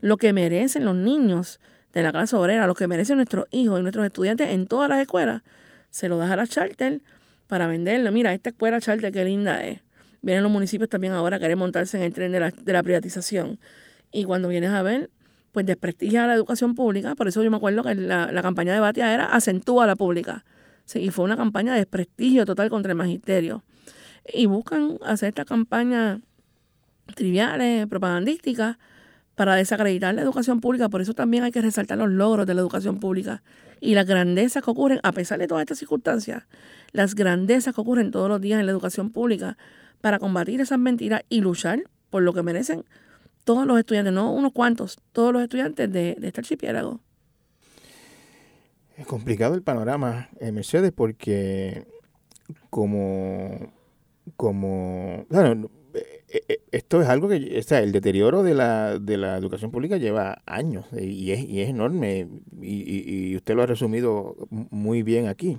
lo 0.00 0.16
que 0.16 0.32
merecen 0.32 0.84
los 0.84 0.94
niños 0.94 1.60
de 1.92 2.02
la 2.02 2.12
clase 2.12 2.36
obrera, 2.36 2.66
lo 2.66 2.74
que 2.74 2.88
merecen 2.88 3.16
nuestros 3.16 3.46
hijos 3.50 3.78
y 3.78 3.82
nuestros 3.82 4.06
estudiantes 4.06 4.48
en 4.50 4.66
todas 4.66 4.88
las 4.88 5.00
escuelas, 5.00 5.42
se 5.90 6.08
lo 6.08 6.18
das 6.18 6.30
a 6.30 6.36
la 6.36 6.46
charter 6.46 7.00
para 7.46 7.66
venderlo. 7.66 8.10
Mira, 8.12 8.32
esta 8.32 8.50
escuela 8.50 8.80
charter 8.80 9.12
qué 9.12 9.24
linda 9.24 9.64
es. 9.64 9.80
Vienen 10.22 10.42
los 10.42 10.52
municipios 10.52 10.88
también 10.88 11.12
ahora 11.12 11.36
a 11.36 11.40
querer 11.40 11.56
montarse 11.56 11.96
en 11.98 12.04
el 12.04 12.14
tren 12.14 12.32
de 12.32 12.40
la, 12.40 12.50
de 12.50 12.72
la 12.72 12.82
privatización. 12.82 13.58
Y 14.12 14.24
cuando 14.24 14.48
vienes 14.48 14.70
a 14.70 14.82
ver, 14.82 15.10
pues 15.50 15.66
desprestigia 15.66 16.26
la 16.26 16.34
educación 16.34 16.74
pública. 16.74 17.14
Por 17.14 17.28
eso 17.28 17.42
yo 17.42 17.50
me 17.50 17.56
acuerdo 17.56 17.82
que 17.82 17.94
la, 17.94 18.30
la 18.32 18.42
campaña 18.42 18.72
de 18.72 18.80
Batia 18.80 19.12
era 19.12 19.26
acentúa 19.26 19.86
la 19.86 19.96
pública. 19.96 20.44
Y 20.94 21.10
fue 21.10 21.24
una 21.24 21.36
campaña 21.36 21.72
de 21.72 21.80
desprestigio 21.80 22.46
total 22.46 22.70
contra 22.70 22.92
el 22.92 22.98
magisterio. 22.98 23.64
Y 24.32 24.46
buscan 24.46 24.98
hacer 25.04 25.30
esta 25.30 25.44
campaña 25.44 26.20
triviales, 27.14 27.86
propagandísticas, 27.86 28.78
para 29.42 29.56
desacreditar 29.56 30.14
la 30.14 30.22
educación 30.22 30.60
pública. 30.60 30.88
Por 30.88 31.00
eso 31.00 31.14
también 31.14 31.42
hay 31.42 31.50
que 31.50 31.60
resaltar 31.60 31.98
los 31.98 32.08
logros 32.08 32.46
de 32.46 32.54
la 32.54 32.60
educación 32.60 33.00
pública 33.00 33.42
y 33.80 33.96
las 33.96 34.06
grandezas 34.06 34.62
que 34.62 34.70
ocurren, 34.70 35.00
a 35.02 35.10
pesar 35.10 35.40
de 35.40 35.48
todas 35.48 35.62
estas 35.62 35.78
circunstancias, 35.78 36.44
las 36.92 37.16
grandezas 37.16 37.74
que 37.74 37.80
ocurren 37.80 38.12
todos 38.12 38.28
los 38.28 38.40
días 38.40 38.60
en 38.60 38.66
la 38.66 38.70
educación 38.70 39.10
pública 39.10 39.58
para 40.00 40.20
combatir 40.20 40.60
esas 40.60 40.78
mentiras 40.78 41.22
y 41.28 41.40
luchar 41.40 41.82
por 42.08 42.22
lo 42.22 42.32
que 42.32 42.44
merecen 42.44 42.84
todos 43.42 43.66
los 43.66 43.80
estudiantes, 43.80 44.14
no 44.14 44.32
unos 44.32 44.52
cuantos, 44.52 45.00
todos 45.10 45.32
los 45.32 45.42
estudiantes 45.42 45.90
de, 45.90 46.16
este 46.22 46.40
archipiélago. 46.40 47.00
Es 48.96 49.08
complicado 49.08 49.56
el 49.56 49.62
panorama, 49.62 50.28
eh, 50.38 50.52
Mercedes, 50.52 50.92
porque 50.92 51.88
como, 52.70 53.72
como, 54.36 55.26
bueno, 55.28 55.68
esto 56.70 57.02
es 57.02 57.08
algo 57.08 57.28
que, 57.28 57.62
o 57.68 57.74
el 57.80 57.92
deterioro 57.92 58.42
de 58.42 58.54
la, 58.54 58.98
de 58.98 59.16
la 59.18 59.36
educación 59.36 59.70
pública 59.70 59.96
lleva 59.98 60.42
años 60.46 60.86
eh, 60.96 61.04
y 61.04 61.32
es, 61.32 61.44
y 61.48 61.60
es 61.60 61.68
enorme 61.68 62.28
y, 62.60 63.30
y, 63.30 63.36
usted 63.36 63.54
lo 63.54 63.62
ha 63.62 63.66
resumido 63.66 64.36
muy 64.50 65.02
bien 65.02 65.26
aquí. 65.28 65.58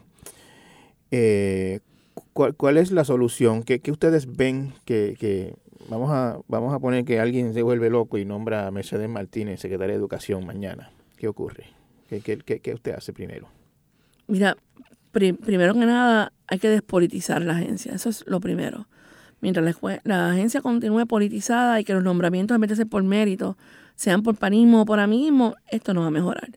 ¿cuál, 2.33 2.55
cuál 2.55 2.77
es 2.77 2.91
la 2.91 3.03
solución? 3.05 3.63
¿Qué, 3.63 3.79
qué 3.79 3.91
ustedes 3.91 4.35
ven 4.35 4.73
que, 4.85 5.15
que 5.19 5.55
vamos 5.89 6.09
a 6.11 6.39
vamos 6.47 6.73
a 6.73 6.79
poner 6.79 7.05
que 7.05 7.19
alguien 7.19 7.53
se 7.53 7.61
vuelve 7.61 7.89
loco 7.89 8.17
y 8.17 8.25
nombra 8.25 8.67
a 8.67 8.71
Mercedes 8.71 9.09
Martínez 9.09 9.59
secretaria 9.59 9.93
de 9.93 9.99
Educación 9.99 10.45
mañana? 10.45 10.91
¿Qué 11.17 11.27
ocurre? 11.27 11.65
¿Qué, 12.09 12.21
qué, 12.21 12.59
qué- 12.59 12.73
usted 12.73 12.93
hace 12.93 13.13
primero? 13.13 13.47
Mira, 14.27 14.57
pri- 15.11 15.33
primero 15.33 15.73
que 15.73 15.85
nada 15.85 16.31
hay 16.47 16.59
que 16.59 16.69
despolitizar 16.69 17.41
la 17.41 17.53
agencia, 17.57 17.93
eso 17.93 18.09
es 18.09 18.23
lo 18.27 18.39
primero. 18.39 18.87
Mientras 19.43 19.75
la, 20.05 20.29
agencia 20.29 20.61
continúe 20.61 21.05
politizada 21.05 21.77
y 21.77 21.83
que 21.83 21.93
los 21.93 22.01
nombramientos 22.01 22.55
en 22.55 22.61
vez 22.61 22.69
de 22.69 22.77
ser 22.77 22.87
por 22.87 23.03
mérito 23.03 23.57
sean 23.93 24.23
por 24.23 24.37
panismo 24.37 24.83
o 24.83 24.85
por 24.85 25.01
amiguismo, 25.01 25.55
esto 25.67 25.93
no 25.93 25.99
va 25.99 26.07
a 26.07 26.11
mejorar. 26.11 26.47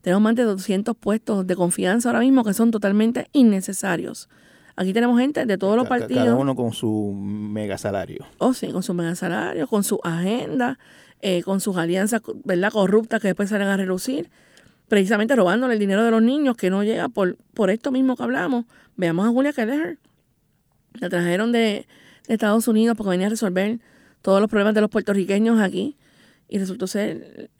Tenemos 0.00 0.22
más 0.22 0.34
de 0.36 0.44
200 0.44 0.96
puestos 0.96 1.46
de 1.46 1.54
confianza 1.54 2.08
ahora 2.08 2.20
mismo 2.20 2.42
que 2.42 2.54
son 2.54 2.70
totalmente 2.70 3.28
innecesarios. 3.34 4.30
Aquí 4.74 4.94
tenemos 4.94 5.20
gente 5.20 5.44
de 5.44 5.58
todos 5.58 5.76
los 5.76 5.86
partidos. 5.86 6.24
Cada 6.24 6.36
uno 6.36 6.56
con 6.56 6.72
su 6.72 7.12
mega 7.14 7.76
salario. 7.76 8.24
Oh, 8.38 8.54
sí, 8.54 8.72
con 8.72 8.82
su 8.82 8.94
mega 8.94 9.14
salario, 9.14 9.66
con 9.66 9.84
su 9.84 10.00
agenda, 10.02 10.78
eh, 11.20 11.42
con 11.42 11.60
sus 11.60 11.76
alianzas 11.76 12.22
¿verdad? 12.44 12.72
corruptas 12.72 13.20
que 13.20 13.28
después 13.28 13.50
salen 13.50 13.68
a 13.68 13.76
relucir, 13.76 14.30
precisamente 14.88 15.36
robándole 15.36 15.74
el 15.74 15.78
dinero 15.78 16.02
de 16.04 16.10
los 16.10 16.22
niños 16.22 16.56
que 16.56 16.70
no 16.70 16.84
llega 16.84 17.10
por, 17.10 17.36
por 17.52 17.68
esto 17.68 17.92
mismo 17.92 18.16
que 18.16 18.22
hablamos. 18.22 18.64
Veamos 18.96 19.26
a 19.26 19.28
Julia 19.28 19.52
Keller. 19.52 19.98
La 20.94 21.10
trajeron 21.10 21.52
de, 21.52 21.86
de 22.30 22.34
Estados 22.34 22.68
Unidos 22.68 22.96
porque 22.96 23.10
venía 23.10 23.26
a 23.26 23.30
resolver 23.30 23.80
todos 24.22 24.40
los 24.40 24.48
problemas 24.48 24.72
de 24.72 24.80
los 24.80 24.88
puertorriqueños 24.88 25.60
aquí 25.60 25.96
y 26.48 26.58
resultó 26.58 26.86
ser 26.86 27.50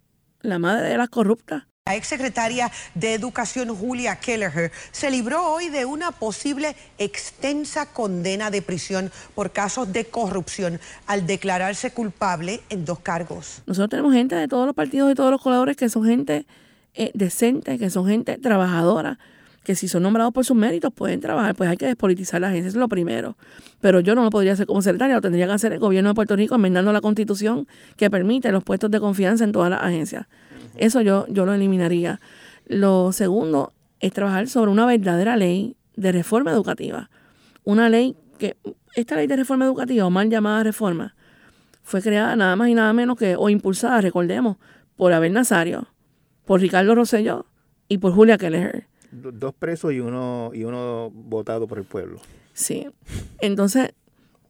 la 0.43 0.61
madre 0.61 0.89
de 0.89 0.97
las 0.97 1.09
corruptas. 1.09 1.65
La 1.87 1.97
exsecretaria 1.97 2.71
de 2.95 3.15
Educación 3.15 3.75
Julia 3.75 4.21
Kelleher 4.21 4.71
se 4.93 5.11
libró 5.11 5.45
hoy 5.45 5.71
de 5.71 5.87
una 5.87 6.13
posible 6.13 6.77
extensa 6.99 7.87
condena 7.87 8.53
de 8.53 8.63
prisión 8.63 9.11
por 9.35 9.51
casos 9.51 9.93
de 9.93 10.05
corrupción 10.05 10.79
al 11.09 11.27
declararse 11.27 11.91
culpable 11.91 12.61
en 12.69 12.85
dos 12.85 13.01
cargos. 13.01 13.63
Nosotros 13.67 13.91
tenemos 13.91 14.13
gente 14.13 14.37
de 14.37 14.47
todos 14.47 14.67
los 14.67 14.77
partidos 14.77 15.11
y 15.11 15.17
todos 15.17 15.33
los 15.33 15.43
coladores 15.43 15.77
que 15.77 15.89
son 15.89 16.05
gente 16.05 16.47
eh, 16.95 17.11
decente, 17.15 17.77
que 17.77 17.91
son 17.91 18.07
gente 18.07 18.39
trabajadora, 18.39 19.19
que 19.63 19.75
si 19.75 19.89
son 19.89 20.03
nombrados 20.03 20.33
por 20.33 20.45
sus 20.45 20.57
méritos 20.57 20.93
pueden 20.93 21.21
trabajar, 21.21 21.55
pues 21.55 21.69
hay 21.69 21.77
que 21.77 21.87
despolitizar 21.87 22.41
la 22.41 22.49
agencia, 22.49 22.69
eso 22.69 22.79
es 22.79 22.81
lo 22.81 22.89
primero. 22.89 23.37
Pero 23.81 24.01
yo 24.01 24.15
no 24.15 24.23
lo 24.23 24.31
podría 24.31 24.55
hacer 24.55 24.67
como 24.67 24.83
secretaria, 24.83 25.15
lo 25.15 25.21
tendría 25.21 25.47
que 25.47 25.53
hacer 25.53 25.73
el 25.73 25.79
gobierno 25.79 26.11
de 26.11 26.15
Puerto 26.15 26.37
Rico 26.37 26.55
enmendando 26.55 26.93
la 26.93 27.01
constitución 27.01 27.67
que 27.97 28.11
permite 28.11 28.53
los 28.53 28.65
puestos 28.65 28.91
de 28.91 29.01
confianza 29.01 29.45
en 29.45 29.53
todas 29.53 29.71
las 29.71 29.83
agencias. 29.83 30.27
Eso 30.77 31.03
yo, 31.03 31.27
yo 31.29 31.45
lo 31.45 31.53
eliminaría. 31.53 32.21
Lo 32.67 33.13
segundo 33.13 33.73
es 34.01 34.13
trabajar 34.13 34.49
sobre 34.49 34.71
una 34.71 34.87
verdadera 34.87 35.37
ley 35.37 35.77
de 35.97 36.13
reforma 36.13 36.53
educativa. 36.53 37.11
Una 37.65 37.89
ley 37.89 38.17
que, 38.39 38.57
esta 38.95 39.17
ley 39.17 39.27
de 39.27 39.37
reforma 39.37 39.67
educativa, 39.67 40.07
o 40.07 40.11
mal 40.11 40.31
llamada 40.31 40.63
reforma, 40.65 41.15
fue 41.83 42.01
creada 42.01 42.35
nada 42.37 42.57
más 42.57 42.69
y 42.69 42.75
nada 42.75 42.93
menos 42.93 43.19
que, 43.19 43.37
o 43.37 43.51
impulsada, 43.51 44.01
recordemos, 44.01 44.57
por 44.97 45.13
Abel 45.13 45.33
Nazario, 45.33 45.89
por 46.45 46.61
Ricardo 46.61 46.95
Rosselló 46.95 47.47
y 47.89 47.99
por 47.99 48.13
Julia 48.13 48.39
Keller. 48.39 48.87
Do- 49.11 49.33
Dos 49.33 49.55
presos 49.55 49.93
y 49.93 50.01
uno, 50.01 50.51
y 50.55 50.65
uno 50.65 51.11
votado 51.13 51.67
por 51.67 51.79
el 51.79 51.85
pueblo. 51.85 52.21
Sí. 52.53 52.89
Entonces, 53.41 53.91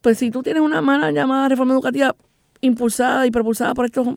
pues 0.01 0.17
si 0.17 0.31
tú 0.31 0.43
tienes 0.43 0.61
una 0.61 0.81
mala 0.81 1.11
llamada 1.11 1.47
reforma 1.49 1.73
educativa 1.73 2.15
impulsada 2.61 3.25
y 3.25 3.31
propulsada 3.31 3.73
por 3.73 3.85
estos, 3.85 4.07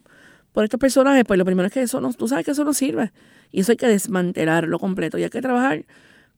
por 0.52 0.64
estos 0.64 0.78
personajes, 0.80 1.24
pues 1.26 1.38
lo 1.38 1.44
primero 1.44 1.66
es 1.66 1.72
que 1.72 1.82
eso 1.82 2.00
no, 2.00 2.12
tú 2.12 2.28
sabes 2.28 2.44
que 2.44 2.50
eso 2.52 2.64
no 2.64 2.74
sirve. 2.74 3.12
Y 3.50 3.60
eso 3.60 3.72
hay 3.72 3.76
que 3.76 3.86
desmantelarlo 3.86 4.78
completo. 4.78 5.16
Y 5.18 5.22
hay 5.24 5.30
que 5.30 5.40
trabajar 5.40 5.84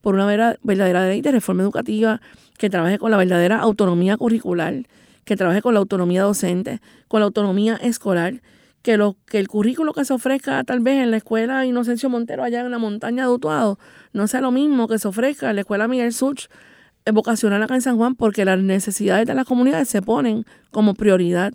por 0.01 0.15
una 0.15 0.25
vera- 0.25 0.57
verdadera 0.63 1.07
ley 1.07 1.21
de 1.21 1.31
reforma 1.31 1.63
educativa 1.63 2.21
que 2.57 2.69
trabaje 2.69 2.97
con 2.99 3.11
la 3.11 3.17
verdadera 3.17 3.59
autonomía 3.59 4.17
curricular, 4.17 4.73
que 5.25 5.35
trabaje 5.35 5.61
con 5.61 5.73
la 5.73 5.79
autonomía 5.79 6.23
docente, 6.23 6.79
con 7.07 7.19
la 7.21 7.25
autonomía 7.25 7.75
escolar, 7.75 8.41
que, 8.87 8.95
lo, 8.95 9.17
que 9.25 9.37
el 9.37 9.49
currículo 9.49 9.91
que 9.91 10.05
se 10.05 10.13
ofrezca 10.13 10.63
tal 10.63 10.79
vez 10.79 11.03
en 11.03 11.11
la 11.11 11.17
escuela 11.17 11.65
Inocencio 11.65 12.09
Montero 12.09 12.41
allá 12.41 12.61
en 12.61 12.71
la 12.71 12.77
montaña 12.77 13.23
de 13.23 13.29
Utuado 13.33 13.77
no 14.13 14.27
sea 14.27 14.39
lo 14.39 14.49
mismo 14.49 14.87
que 14.87 14.97
se 14.97 15.09
ofrezca 15.09 15.49
en 15.49 15.57
la 15.57 15.61
escuela 15.63 15.89
Miguel 15.89 16.13
Such 16.13 16.45
eh, 17.03 17.11
vocacional 17.11 17.61
acá 17.61 17.75
en 17.75 17.81
San 17.81 17.97
Juan 17.97 18.15
porque 18.15 18.45
las 18.45 18.57
necesidades 18.59 19.27
de 19.27 19.33
las 19.33 19.45
comunidades 19.45 19.89
se 19.89 20.01
ponen 20.01 20.45
como 20.71 20.93
prioridad 20.93 21.51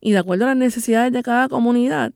y 0.00 0.10
de 0.10 0.18
acuerdo 0.18 0.46
a 0.46 0.48
las 0.48 0.56
necesidades 0.56 1.12
de 1.12 1.22
cada 1.22 1.48
comunidad 1.48 2.14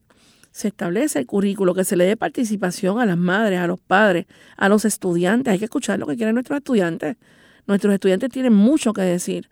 se 0.50 0.66
establece 0.66 1.20
el 1.20 1.26
currículo 1.26 1.72
que 1.72 1.84
se 1.84 1.94
le 1.94 2.04
dé 2.04 2.16
participación 2.16 2.98
a 2.98 3.06
las 3.06 3.16
madres, 3.16 3.60
a 3.60 3.68
los 3.68 3.78
padres, 3.78 4.26
a 4.56 4.68
los 4.68 4.84
estudiantes. 4.84 5.52
Hay 5.52 5.60
que 5.60 5.66
escuchar 5.66 6.00
lo 6.00 6.08
que 6.08 6.16
quieren 6.16 6.34
nuestros 6.34 6.56
estudiantes. 6.56 7.16
Nuestros 7.68 7.94
estudiantes 7.94 8.30
tienen 8.30 8.54
mucho 8.54 8.92
que 8.92 9.02
decir. 9.02 9.48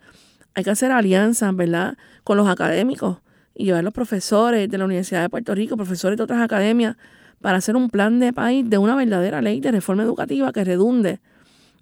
Hay 0.55 0.65
que 0.65 0.71
hacer 0.71 0.91
alianzas, 0.91 1.55
¿verdad?, 1.55 1.97
con 2.25 2.35
los 2.35 2.49
académicos 2.49 3.19
y 3.55 3.65
llevar 3.65 3.83
los 3.83 3.93
profesores 3.93 4.69
de 4.69 4.77
la 4.77 4.85
Universidad 4.85 5.21
de 5.21 5.29
Puerto 5.29 5.55
Rico, 5.55 5.77
profesores 5.77 6.17
de 6.17 6.23
otras 6.23 6.41
academias, 6.41 6.97
para 7.41 7.57
hacer 7.57 7.75
un 7.75 7.89
plan 7.89 8.19
de 8.19 8.33
país 8.33 8.69
de 8.69 8.77
una 8.77 8.95
verdadera 8.95 9.41
ley 9.41 9.61
de 9.61 9.71
reforma 9.71 10.03
educativa 10.03 10.51
que 10.51 10.63
redunde 10.63 11.19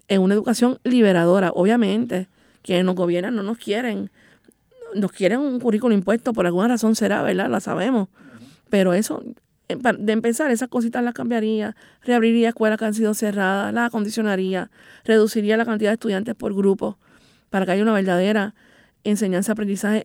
en 0.08 0.20
una 0.20 0.34
educación 0.34 0.78
liberadora. 0.84 1.50
Obviamente, 1.50 2.28
quienes 2.62 2.84
nos 2.84 2.94
gobiernan 2.94 3.34
no 3.34 3.42
nos 3.42 3.58
quieren, 3.58 4.10
nos 4.94 5.12
quieren 5.12 5.40
un 5.40 5.58
currículo 5.58 5.94
impuesto, 5.94 6.32
por 6.32 6.46
alguna 6.46 6.68
razón 6.68 6.94
será, 6.94 7.22
¿verdad? 7.22 7.48
La 7.50 7.60
sabemos. 7.60 8.08
Pero 8.70 8.94
eso, 8.94 9.22
eh, 9.68 9.76
de 9.98 10.12
empezar, 10.12 10.50
esas 10.50 10.68
cositas 10.68 11.02
las 11.02 11.14
cambiaría, 11.14 11.74
reabriría 12.02 12.50
escuelas 12.50 12.78
que 12.78 12.84
han 12.84 12.94
sido 12.94 13.14
cerradas, 13.14 13.72
las 13.74 13.88
acondicionaría, 13.88 14.70
reduciría 15.04 15.56
la 15.56 15.64
cantidad 15.64 15.90
de 15.90 15.94
estudiantes 15.94 16.34
por 16.34 16.54
grupo 16.54 16.98
para 17.50 17.66
que 17.66 17.72
haya 17.72 17.82
una 17.82 17.92
verdadera 17.92 18.54
enseñanza-aprendizaje 19.04 20.04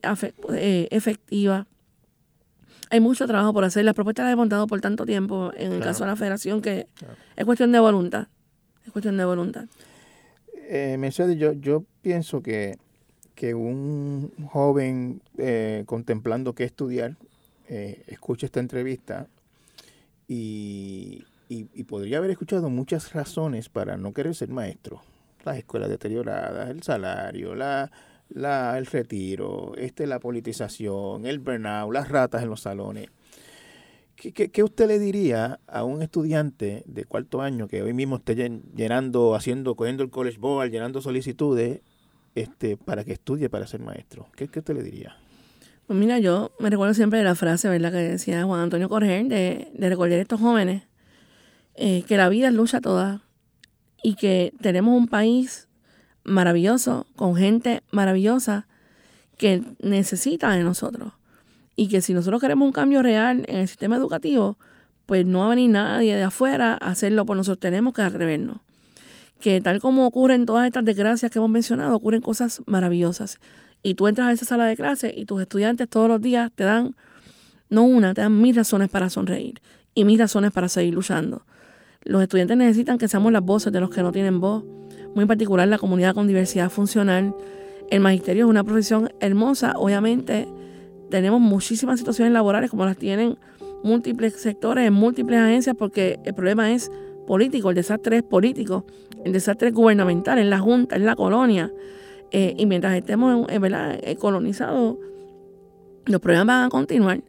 eh, 0.54 0.88
efectiva. 0.92 1.66
Hay 2.92 3.00
mucho 3.00 3.28
trabajo 3.28 3.54
por 3.54 3.64
hacer. 3.64 3.86
Las 3.86 3.94
propuestas 3.94 4.26
las 4.26 4.34
he 4.34 4.36
montado 4.36 4.66
por 4.68 4.82
tanto 4.82 5.06
tiempo 5.06 5.52
en 5.56 5.72
el 5.74 5.78
Claro. 5.78 5.92
caso 5.92 6.04
de 6.04 6.10
la 6.10 6.16
federación 6.16 6.62
que 6.62 6.88
es 7.36 7.46
cuestión 7.46 7.72
de 7.72 7.80
voluntad. 7.80 8.28
Es 8.86 8.92
cuestión 8.92 9.16
de 9.18 9.26
voluntad. 9.26 9.66
Eh, 10.68 10.98
Mercedes, 11.00 11.38
yo, 11.38 11.54
yo 11.54 11.84
pienso 12.02 12.42
que, 12.42 12.78
que 13.36 13.54
un 13.54 14.32
joven 14.52 15.22
eh, 15.38 15.84
contemplando 15.86 16.54
qué 16.54 16.64
estudiar 16.64 17.16
eh, 17.68 18.04
escucha 18.08 18.48
esta 18.48 18.60
entrevista 18.60 19.28
y, 20.28 21.24
y- 21.48 21.68
y 21.74 21.84
podría 21.84 22.18
haber 22.18 22.32
escuchado 22.32 22.70
muchas 22.70 23.14
razones 23.14 23.70
para 23.70 23.98
no 23.98 24.14
querer 24.14 24.36
ser 24.36 24.50
maestro. 24.50 25.02
Las 25.46 25.58
escuelas 25.58 25.90
deterioradas, 25.90 26.70
el 26.70 26.84
salario, 26.84 27.56
la, 27.56 27.92
la, 28.30 28.78
el 28.78 28.86
retiro, 28.86 29.74
este, 29.78 30.08
la 30.08 30.20
politización, 30.20 31.26
el 31.26 31.40
burnout, 31.40 31.94
las 31.94 32.10
ratas 32.10 32.44
en 32.44 32.50
los 32.50 32.62
salones. 32.62 33.10
¿Qué, 34.16 34.34
qué, 34.34 34.50
qué 34.50 34.64
usted 34.64 34.88
le 34.88 35.00
diría 35.00 35.60
a 35.66 35.84
un 35.86 36.02
estudiante 36.02 36.84
de 36.86 37.06
cuarto 37.06 37.42
año 37.42 37.68
que 37.68 37.82
hoy 37.82 37.94
mismo 37.94 38.18
esté 38.18 38.36
llen- 38.36 38.64
llenando, 38.76 39.34
haciendo, 39.34 39.76
cogiendo 39.76 40.04
el 40.04 40.10
college 40.10 40.38
board, 40.38 40.72
llenando 40.72 41.02
solicitudes, 41.02 41.80
este, 42.36 42.76
para 42.76 43.06
que 43.06 43.14
estudie 43.14 43.50
para 43.50 43.66
ser 43.66 43.80
maestro? 43.80 44.28
¿Qué, 44.36 44.50
qué 44.50 44.60
usted 44.60 44.76
le 44.76 44.84
diría? 44.84 45.16
Pues 45.88 45.98
mira, 45.98 46.20
yo 46.20 46.52
me 46.60 46.70
recuerdo 46.70 46.94
siempre 46.94 47.20
de 47.20 47.26
la 47.26 47.34
frase, 47.34 47.70
¿verdad?, 47.70 47.94
que 47.94 47.98
decía 47.98 48.44
Juan 48.44 48.60
Antonio 48.60 48.90
Corger, 48.90 49.26
de, 49.26 49.72
de 49.74 49.90
recordar 49.90 50.20
a 50.20 50.22
estos 50.22 50.42
jóvenes 50.42 50.84
eh, 51.76 52.04
que 52.04 52.18
la 52.18 52.28
vida 52.28 52.52
lucha 52.52 52.82
toda 52.82 53.24
y 54.04 54.16
que 54.16 54.52
tenemos 54.62 54.98
un 54.98 55.08
país 55.08 55.69
maravilloso, 56.24 57.06
con 57.16 57.36
gente 57.36 57.82
maravillosa 57.92 58.68
que 59.38 59.64
necesita 59.82 60.52
de 60.52 60.64
nosotros. 60.64 61.14
Y 61.76 61.88
que 61.88 62.02
si 62.02 62.14
nosotros 62.14 62.42
queremos 62.42 62.66
un 62.66 62.74
cambio 62.74 63.02
real 63.02 63.46
en 63.48 63.58
el 63.58 63.68
sistema 63.68 63.96
educativo, 63.96 64.58
pues 65.06 65.26
no 65.26 65.40
va 65.40 65.46
a 65.48 65.50
venir 65.50 65.72
nadie 65.72 66.16
de 66.16 66.24
afuera 66.24 66.74
a 66.74 66.92
hacerlo 66.92 67.26
por 67.26 67.36
nosotros, 67.36 67.60
tenemos 67.60 67.94
que 67.94 68.02
atrevernos. 68.02 68.58
Que 69.40 69.62
tal 69.62 69.80
como 69.80 70.06
ocurren 70.06 70.46
todas 70.46 70.68
estas 70.68 70.86
desgracias 70.86 71.32
que 71.32 71.40
hemos 71.40 71.50
mencionado, 71.50 71.96
ocurren 71.96 72.22
cosas 72.22 72.62
maravillosas. 72.66 73.40
Y 73.82 73.96
tú 73.96 74.08
entras 74.08 74.28
a 74.28 74.32
esa 74.34 74.46
sala 74.46 74.66
de 74.66 74.76
clase 74.76 75.14
y 75.16 75.26
tus 75.26 75.42
estudiantes 75.42 75.90
todos 75.90 76.10
los 76.10 76.22
días 76.22 76.52
te 76.54 76.66
dan, 76.66 76.96
no 77.70 77.84
una, 77.84 78.14
te 78.14 78.22
dan 78.22 78.40
mil 78.40 78.56
razones 78.56 78.90
para 78.90 79.10
sonreír 79.10 79.62
y 79.96 80.04
mil 80.04 80.20
razones 80.20 80.52
para 80.52 80.68
seguir 80.68 80.94
luchando. 80.94 81.46
Los 82.04 82.22
estudiantes 82.22 82.58
necesitan 82.58 82.98
que 82.98 83.08
seamos 83.08 83.32
las 83.32 83.44
voces 83.44 83.72
de 83.74 83.80
los 83.80 83.90
que 83.90 84.04
no 84.04 84.12
tienen 84.12 84.40
voz, 84.40 84.64
muy 85.16 85.24
en 85.24 85.28
particular 85.28 85.68
la 85.68 85.78
comunidad 85.78 86.14
con 86.14 86.28
diversidad 86.28 86.70
funcional. 86.70 87.36
El 87.90 88.02
magisterio 88.02 88.46
es 88.46 88.50
una 88.50 88.64
profesión 88.64 89.10
hermosa, 89.20 89.74
obviamente 89.78 90.48
tenemos 91.10 91.42
muchísimas 91.42 92.00
situaciones 92.00 92.34
laborales 92.34 92.70
como 92.70 92.86
las 92.86 92.98
tienen 92.98 93.38
múltiples 93.84 94.34
sectores 94.34 94.88
en 94.88 94.94
múltiples 94.94 95.40
agencias 95.40 95.76
porque 95.78 96.20
el 96.24 96.34
problema 96.34 96.72
es 96.72 96.92
político, 97.26 97.70
el 97.70 97.76
desastre 97.76 98.18
es 98.18 98.24
político, 98.24 98.86
el 99.24 99.34
desastre 99.34 99.70
es 99.70 99.74
gubernamental, 99.74 100.40
en 100.40 100.50
la 100.50 100.60
Junta, 100.60 100.96
en 100.96 101.06
la 101.06 101.16
colonia. 101.16 101.72
Eh, 102.32 102.56
y 102.58 102.66
mientras 102.66 102.96
estemos 102.96 103.48
eh, 103.50 104.16
colonizados, 104.18 104.98
los 106.06 106.22
problemas 106.22 106.48
van 106.48 106.66
a 106.66 106.70
continuar, 106.70 107.22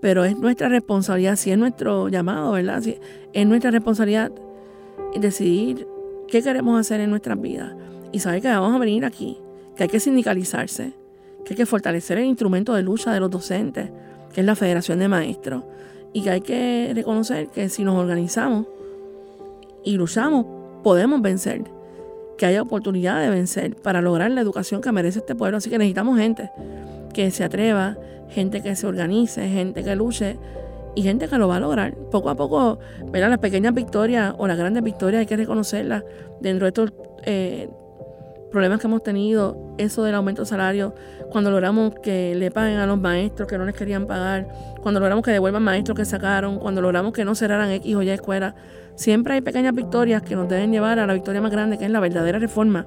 pero 0.00 0.24
es 0.24 0.38
nuestra 0.38 0.68
responsabilidad, 0.68 1.36
si 1.36 1.50
es 1.50 1.58
nuestro 1.58 2.08
llamado, 2.08 2.52
¿verdad? 2.52 2.82
Es 3.32 3.46
nuestra 3.46 3.70
responsabilidad 3.70 4.32
decidir 5.18 5.86
qué 6.28 6.42
queremos 6.42 6.78
hacer 6.78 7.00
en 7.00 7.10
nuestras 7.10 7.40
vidas. 7.40 7.74
y 8.10 8.20
saber 8.20 8.40
que 8.40 8.48
vamos 8.48 8.74
a 8.74 8.78
venir 8.78 9.04
aquí, 9.04 9.36
que 9.76 9.82
hay 9.82 9.88
que 9.90 10.00
sindicalizarse, 10.00 10.94
que 11.44 11.52
hay 11.52 11.56
que 11.56 11.66
fortalecer 11.66 12.16
el 12.16 12.24
instrumento 12.24 12.72
de 12.72 12.82
lucha 12.82 13.12
de 13.12 13.20
los 13.20 13.30
docentes, 13.30 13.90
que 14.32 14.40
es 14.40 14.46
la 14.46 14.56
Federación 14.56 14.98
de 14.98 15.08
Maestros, 15.08 15.64
y 16.14 16.22
que 16.22 16.30
hay 16.30 16.40
que 16.40 16.90
reconocer 16.94 17.48
que 17.48 17.68
si 17.68 17.84
nos 17.84 17.96
organizamos 17.96 18.66
y 19.84 19.96
luchamos, 19.98 20.46
podemos 20.82 21.20
vencer, 21.20 21.64
que 22.38 22.46
haya 22.46 22.62
oportunidad 22.62 23.20
de 23.20 23.30
vencer 23.30 23.76
para 23.76 24.00
lograr 24.00 24.30
la 24.30 24.40
educación 24.40 24.80
que 24.80 24.90
merece 24.90 25.18
este 25.18 25.34
pueblo. 25.34 25.58
Así 25.58 25.68
que 25.68 25.76
necesitamos 25.76 26.18
gente 26.18 26.50
que 27.12 27.30
se 27.30 27.44
atreva, 27.44 27.98
gente 28.30 28.62
que 28.62 28.74
se 28.76 28.86
organice, 28.86 29.48
gente 29.48 29.84
que 29.84 29.96
luche 29.96 30.38
y 30.94 31.02
gente 31.02 31.28
que 31.28 31.38
lo 31.38 31.48
va 31.48 31.56
a 31.56 31.60
lograr. 31.60 31.94
Poco 32.10 32.30
a 32.30 32.34
poco, 32.34 32.78
¿verdad? 33.10 33.30
las 33.30 33.38
pequeñas 33.38 33.74
victorias 33.74 34.34
o 34.38 34.46
las 34.46 34.58
grandes 34.58 34.82
victorias 34.82 35.20
hay 35.20 35.26
que 35.26 35.36
reconocerlas 35.36 36.04
dentro 36.40 36.66
de 36.66 36.68
estos 36.68 36.92
eh, 37.24 37.68
problemas 38.50 38.80
que 38.80 38.86
hemos 38.86 39.02
tenido, 39.02 39.74
eso 39.78 40.02
del 40.04 40.14
aumento 40.14 40.42
de 40.42 40.46
salario, 40.46 40.94
cuando 41.30 41.50
logramos 41.50 41.94
que 42.02 42.34
le 42.34 42.50
paguen 42.50 42.78
a 42.78 42.86
los 42.86 42.98
maestros 42.98 43.48
que 43.48 43.58
no 43.58 43.64
les 43.64 43.74
querían 43.74 44.06
pagar, 44.06 44.48
cuando 44.82 45.00
logramos 45.00 45.24
que 45.24 45.30
devuelvan 45.30 45.62
maestros 45.62 45.96
que 45.96 46.04
sacaron, 46.04 46.58
cuando 46.58 46.80
logramos 46.80 47.12
que 47.12 47.24
no 47.24 47.34
cerraran 47.34 47.70
X 47.70 47.94
o 47.94 48.02
Y 48.02 48.10
escuelas. 48.10 48.54
Siempre 48.94 49.34
hay 49.34 49.40
pequeñas 49.40 49.74
victorias 49.74 50.22
que 50.22 50.34
nos 50.34 50.48
deben 50.48 50.72
llevar 50.72 50.98
a 50.98 51.06
la 51.06 51.14
victoria 51.14 51.40
más 51.40 51.52
grande, 51.52 51.78
que 51.78 51.84
es 51.84 51.90
la 51.90 52.00
verdadera 52.00 52.38
reforma 52.38 52.86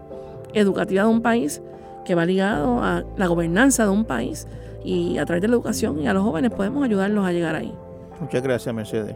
educativa 0.53 1.03
de 1.03 1.09
un 1.09 1.21
país, 1.21 1.61
que 2.03 2.15
va 2.15 2.25
ligado 2.25 2.81
a 2.83 3.03
la 3.15 3.27
gobernanza 3.27 3.83
de 3.83 3.91
un 3.91 4.05
país 4.05 4.47
y 4.83 5.17
a 5.19 5.25
través 5.25 5.41
de 5.41 5.47
la 5.47 5.53
educación 5.53 5.99
y 5.99 6.07
a 6.07 6.13
los 6.13 6.23
jóvenes 6.23 6.51
podemos 6.51 6.83
ayudarlos 6.83 7.25
a 7.25 7.31
llegar 7.31 7.55
ahí. 7.55 7.73
Muchas 8.21 8.43
gracias, 8.43 8.73
Mercedes. 8.73 9.15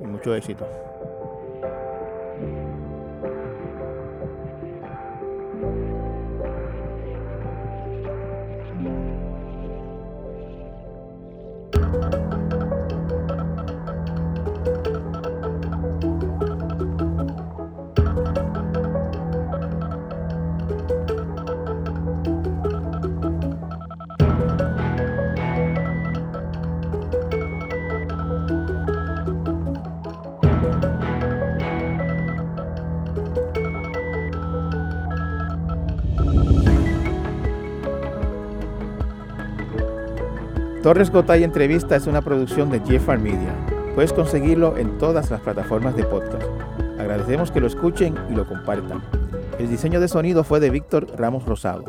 Y 0.00 0.04
mucho 0.04 0.34
éxito. 0.34 0.66
Torres 40.82 41.12
Gotay 41.12 41.44
Entrevista 41.44 41.94
es 41.94 42.08
una 42.08 42.22
producción 42.22 42.68
de 42.68 42.80
Jeffar 42.80 43.16
Media. 43.16 43.54
Puedes 43.94 44.12
conseguirlo 44.12 44.76
en 44.76 44.98
todas 44.98 45.30
las 45.30 45.40
plataformas 45.40 45.94
de 45.94 46.02
podcast. 46.02 46.42
Agradecemos 46.98 47.52
que 47.52 47.60
lo 47.60 47.68
escuchen 47.68 48.16
y 48.28 48.34
lo 48.34 48.48
compartan. 48.48 49.00
El 49.60 49.70
diseño 49.70 50.00
de 50.00 50.08
sonido 50.08 50.42
fue 50.42 50.58
de 50.58 50.70
Víctor 50.70 51.06
Ramos 51.16 51.46
Rosado. 51.46 51.84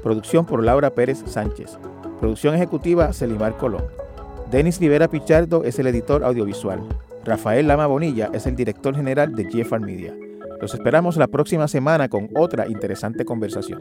Producción 0.00 0.46
por 0.46 0.62
Laura 0.62 0.90
Pérez 0.90 1.24
Sánchez. 1.26 1.76
Producción 2.20 2.54
ejecutiva 2.54 3.12
Celimar 3.12 3.56
Colón. 3.56 3.82
Denis 4.48 4.78
Rivera 4.78 5.08
Pichardo 5.08 5.64
es 5.64 5.80
el 5.80 5.88
editor 5.88 6.22
audiovisual. 6.22 6.78
Rafael 7.24 7.66
Lama 7.66 7.88
Bonilla 7.88 8.30
es 8.32 8.46
el 8.46 8.54
director 8.54 8.94
general 8.94 9.34
de 9.34 9.50
Jeffar 9.50 9.80
Media. 9.80 10.14
Los 10.60 10.72
esperamos 10.72 11.16
la 11.16 11.26
próxima 11.26 11.66
semana 11.66 12.08
con 12.08 12.28
otra 12.36 12.68
interesante 12.68 13.24
conversación. 13.24 13.80